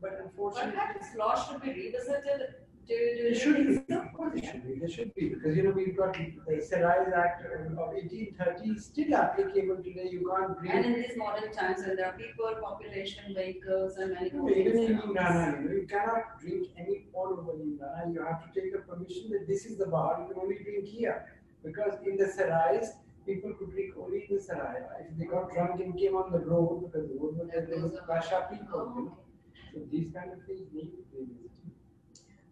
but 0.00 0.12
unfortunately. 0.24 0.72
Perhaps 0.72 1.06
law 1.18 1.34
should 1.44 1.60
be 1.62 1.70
revisited. 1.70 2.40
Do, 2.86 2.94
do 2.94 3.22
you 3.28 3.34
should 3.40 3.66
be, 3.68 3.74
so? 3.88 4.00
of 4.00 4.12
course 4.12 4.32
there 4.34 4.50
should 4.50 4.64
be, 4.66 4.74
there 4.80 4.88
should 4.88 5.14
be, 5.14 5.28
because 5.28 5.56
you 5.56 5.62
know, 5.64 5.70
we've 5.70 5.96
got 5.96 6.14
the 6.14 6.54
Sarais 6.68 7.12
Act 7.24 7.44
of 7.78 7.94
eighteen 7.94 8.34
thirty 8.38 8.76
still 8.78 9.14
applicable 9.14 9.76
today, 9.84 10.08
you 10.10 10.22
can't 10.30 10.58
drink 10.58 10.74
And 10.74 10.86
in 10.86 10.94
these 11.02 11.16
modern 11.16 11.52
times 11.52 11.78
when 11.86 11.94
there 11.96 12.06
are 12.06 12.18
people, 12.18 12.50
population, 12.60 13.34
vehicles, 13.36 13.98
and 13.98 14.14
many 14.14 14.30
more 14.32 14.50
Even 14.50 14.78
in. 14.78 14.98
Neemrana, 14.98 15.62
you 15.62 15.68
know, 15.68 15.74
you 15.80 15.86
cannot 15.88 16.40
drink 16.40 16.66
any 16.76 17.06
all 17.12 17.28
over 17.38 17.52
Neemrana, 17.60 18.12
you 18.12 18.24
have 18.24 18.40
to 18.52 18.60
take 18.60 18.74
a 18.74 18.78
permission 18.78 19.30
that 19.30 19.46
this 19.46 19.64
is 19.64 19.78
the 19.78 19.86
bar, 19.86 20.20
you 20.20 20.32
can 20.34 20.42
only 20.42 20.58
drink 20.62 20.86
here. 20.86 21.24
Because 21.64 21.94
in 22.06 22.16
the 22.16 22.24
Sarais, 22.24 22.86
people 23.24 23.52
could 23.54 23.70
drink 23.70 23.94
only 23.98 24.26
in 24.28 24.36
the 24.36 24.42
Sarai, 24.42 24.82
if 25.08 25.16
they 25.16 25.24
got 25.24 25.52
drunk 25.52 25.80
and 25.80 25.96
came 25.96 26.16
on 26.16 26.32
the 26.32 26.40
road, 26.40 26.90
because 26.90 27.08
the 27.08 27.14
road 27.18 27.36
was, 27.38 27.48
there 27.52 27.80
was 27.80 27.92
Pasha 28.08 28.48
people, 28.50 28.92
you 28.96 29.04
know. 29.04 29.18
So 29.72 29.80
these 29.90 30.12
kind 30.12 30.32
of 30.32 30.44
things 30.46 30.68
need 30.72 30.90
to 30.90 31.02
be. 31.12 31.42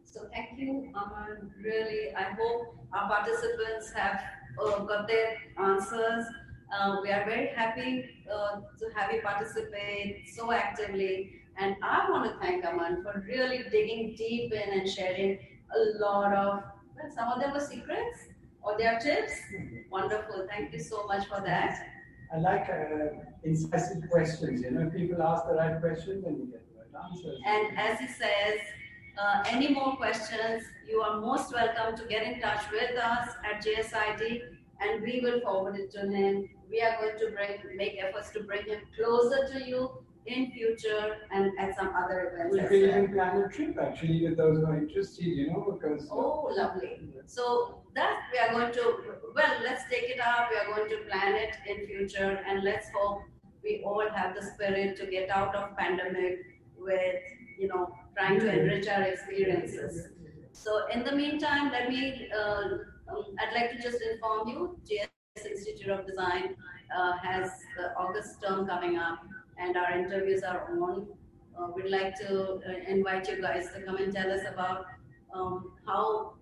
So 0.04 0.26
thank 0.32 0.58
you, 0.58 0.90
Aman. 0.94 1.52
Really, 1.62 2.14
I 2.16 2.34
hope 2.38 2.74
our 2.92 3.08
participants 3.08 3.92
have 3.94 4.20
uh, 4.61 4.80
got 4.80 5.06
their 5.06 5.36
answers. 5.58 6.26
Uh, 6.74 6.96
we 7.02 7.11
are 7.11 7.24
very 7.24 7.48
happy 7.54 8.04
uh, 8.32 8.61
to 8.78 8.86
have 8.96 9.12
you 9.12 9.20
participate 9.22 10.28
so 10.28 10.52
actively. 10.52 11.30
And 11.58 11.76
I 11.82 12.11
want 12.11 12.24
to 12.24 12.38
thank 12.44 12.64
Aman 12.64 13.02
for 13.02 13.24
really 13.26 13.64
digging 13.70 14.14
deep 14.16 14.52
in 14.52 14.80
and 14.80 14.88
sharing 14.88 15.38
a 15.76 16.04
lot 16.04 16.32
of, 16.32 16.62
well, 16.96 17.12
some 17.14 17.28
of 17.28 17.40
them 17.40 17.52
were 17.52 17.61
secrets 17.61 18.30
or 18.62 18.76
their 18.78 18.98
tips. 18.98 19.32
Wonderful. 19.90 20.46
Thank 20.48 20.72
you 20.72 20.80
so 20.80 21.06
much 21.06 21.26
for 21.26 21.40
that. 21.40 21.86
I 22.32 22.38
like 22.38 22.68
uh, 22.68 23.18
incisive 23.42 24.08
questions. 24.11 24.62
You 24.62 24.70
know, 24.70 24.90
people 24.90 25.22
ask 25.22 25.46
the 25.46 25.54
right 25.54 25.80
questions, 25.80 26.24
then 26.24 26.36
you 26.38 26.46
get 26.46 26.62
the 26.68 26.80
right 26.80 27.04
answers. 27.04 27.40
And 27.46 27.78
as 27.78 27.98
he 27.98 28.06
says, 28.06 28.61
uh, 29.18 29.42
any 29.48 29.68
more 29.68 29.96
questions, 29.96 30.62
you 30.88 31.00
are 31.00 31.20
most 31.20 31.52
welcome 31.52 31.96
to 31.96 32.04
get 32.06 32.22
in 32.22 32.40
touch 32.40 32.62
with 32.70 32.96
us 32.96 33.28
at 33.44 33.64
JSID 33.64 34.42
and 34.80 35.02
we 35.02 35.20
will 35.20 35.40
forward 35.40 35.76
it 35.76 35.90
to 35.92 36.00
him. 36.00 36.48
We 36.70 36.80
are 36.82 36.96
going 37.00 37.18
to 37.18 37.30
bring, 37.34 37.76
make 37.76 37.98
efforts 38.00 38.30
to 38.30 38.44
bring 38.44 38.64
him 38.66 38.80
closer 38.96 39.48
to 39.52 39.68
you 39.68 39.90
in 40.26 40.50
future 40.52 41.16
and 41.32 41.50
at 41.58 41.76
some 41.76 41.92
other 41.96 42.32
events 42.32 42.54
we 42.54 42.62
well. 42.62 42.90
even 42.90 43.12
plan 43.12 43.42
a 43.42 43.48
trip 43.48 43.76
actually 43.80 44.26
with 44.28 44.36
those 44.36 44.58
who 44.58 44.66
are 44.66 44.76
interested, 44.76 45.24
you 45.24 45.48
know, 45.48 45.60
because. 45.70 46.08
uh, 46.10 46.14
Oh, 46.14 46.52
lovely. 46.56 47.00
So 47.26 47.82
that 47.94 48.20
we 48.32 48.38
are 48.38 48.52
going 48.52 48.72
to, 48.74 48.94
well, 49.34 49.54
let's 49.62 49.84
take 49.90 50.04
it 50.04 50.20
up. 50.20 50.48
We 50.50 50.56
are 50.58 50.76
going 50.76 50.88
to 50.90 51.04
plan 51.08 51.34
it 51.34 51.56
in 51.66 51.86
future 51.86 52.40
and 52.46 52.62
let's 52.62 52.88
hope 52.94 53.22
we 53.62 53.82
all 53.84 54.08
have 54.14 54.34
the 54.34 54.42
spirit 54.42 54.96
to 54.98 55.06
get 55.06 55.30
out 55.30 55.54
of 55.54 55.76
pandemic 55.76 56.38
with, 56.76 57.22
you 57.58 57.68
know, 57.68 57.94
trying 58.16 58.40
to 58.40 58.52
enrich 58.52 58.88
our 58.88 59.02
experiences. 59.02 60.08
So 60.52 60.86
in 60.92 61.04
the 61.04 61.12
meantime, 61.12 61.70
let 61.72 61.88
me, 61.88 62.28
uh, 62.36 62.62
um, 63.10 63.24
I'd 63.38 63.54
like 63.54 63.70
to 63.72 63.82
just 63.82 63.98
inform 64.02 64.48
you, 64.48 64.78
JS 64.88 65.46
Institute 65.46 65.88
of 65.90 66.06
Design 66.06 66.54
uh, 66.96 67.12
has 67.22 67.50
the 67.76 67.94
August 67.96 68.42
term 68.42 68.66
coming 68.66 68.96
up 68.96 69.20
and 69.61 69.76
our 69.76 69.92
interviews 69.98 70.42
are 70.42 70.70
on. 70.70 71.06
Uh, 71.58 71.68
we'd 71.74 71.90
like 71.90 72.14
to 72.18 72.61
uh, 72.66 72.72
invite 72.88 73.28
you 73.28 73.40
guys 73.40 73.68
to 73.74 73.82
come 73.82 73.96
and 73.96 74.12
tell 74.12 74.30
us 74.30 74.40
about 74.52 74.86
um, 75.34 75.72
how 75.86 76.34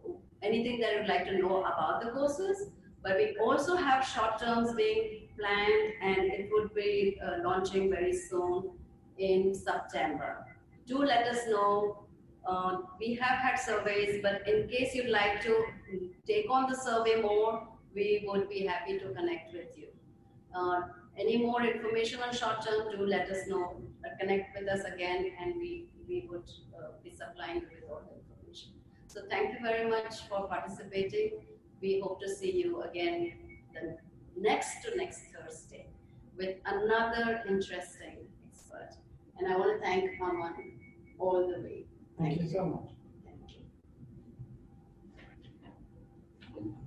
anything 0.43 0.81
that 0.81 0.95
you'd 0.95 1.09
like 1.09 1.25
to 1.27 1.39
know 1.39 1.61
about 1.61 2.03
the 2.03 2.11
courses. 2.11 2.71
But 3.03 3.17
we 3.17 3.37
also 3.41 3.77
have 3.77 4.07
short 4.07 4.39
terms 4.39 4.75
being 4.75 5.29
planned 5.39 5.93
and 6.03 6.33
it 6.33 6.49
would 6.53 6.75
be 6.75 7.19
uh, 7.25 7.43
launching 7.43 7.91
very 7.91 8.13
soon 8.13 8.71
in 9.19 9.55
September. 9.55 10.47
Do 10.87 10.99
let 10.99 11.27
us 11.27 11.47
know. 11.49 12.05
Uh, 12.47 12.79
we 12.99 13.15
have 13.15 13.39
had 13.39 13.57
surveys, 13.57 14.21
but 14.23 14.47
in 14.49 14.69
case 14.69 14.95
you'd 14.95 15.11
like 15.11 15.43
to 15.43 15.65
take 16.27 16.47
on 16.51 16.71
the 16.71 16.77
survey 16.77 17.21
more, 17.21 17.69
we 17.95 18.25
would 18.27 18.49
be 18.49 18.65
happy 18.67 18.99
to 18.99 19.09
connect 19.11 19.53
with 19.53 19.69
you. 19.77 19.89
Uh, 20.55 20.81
any 21.19 21.39
more 21.39 21.63
information 21.63 22.21
on 22.21 22.33
short 22.33 22.65
term, 22.65 22.91
do 22.91 23.05
let 23.05 23.29
us 23.31 23.49
know. 23.49 23.83
Uh, 24.05 24.17
connect 24.21 24.59
with 24.59 24.69
us 24.69 24.85
again, 24.85 25.33
and 25.41 25.57
we, 25.57 25.87
we 26.09 26.29
would 26.31 26.49
uh, 26.77 26.93
be 27.03 27.11
supplying 27.11 27.57
you 27.57 27.69
with 27.75 27.91
all 27.91 28.03
the 28.07 28.15
information. 28.21 28.71
So 29.09 29.23
thank 29.29 29.53
you 29.53 29.59
very 29.63 29.89
much 29.91 30.29
for 30.29 30.47
participating. 30.47 31.41
We 31.81 32.01
hope 32.01 32.21
to 32.21 32.29
see 32.29 32.53
you 32.53 32.83
again 32.83 33.33
the 33.75 33.99
next 34.37 34.83
to 34.85 34.97
next 34.97 35.23
Thursday 35.33 35.89
with 36.37 36.57
another 36.67 37.43
interesting 37.49 38.29
expert. 38.49 38.91
And 39.39 39.53
I 39.53 39.57
want 39.57 39.81
to 39.81 39.87
thank 39.87 40.21
Aman 40.21 40.55
all 41.19 41.49
the 41.49 41.61
way. 41.63 41.87
Thank 42.19 42.41
you 42.41 42.49
so 42.49 42.65
much. 42.65 42.98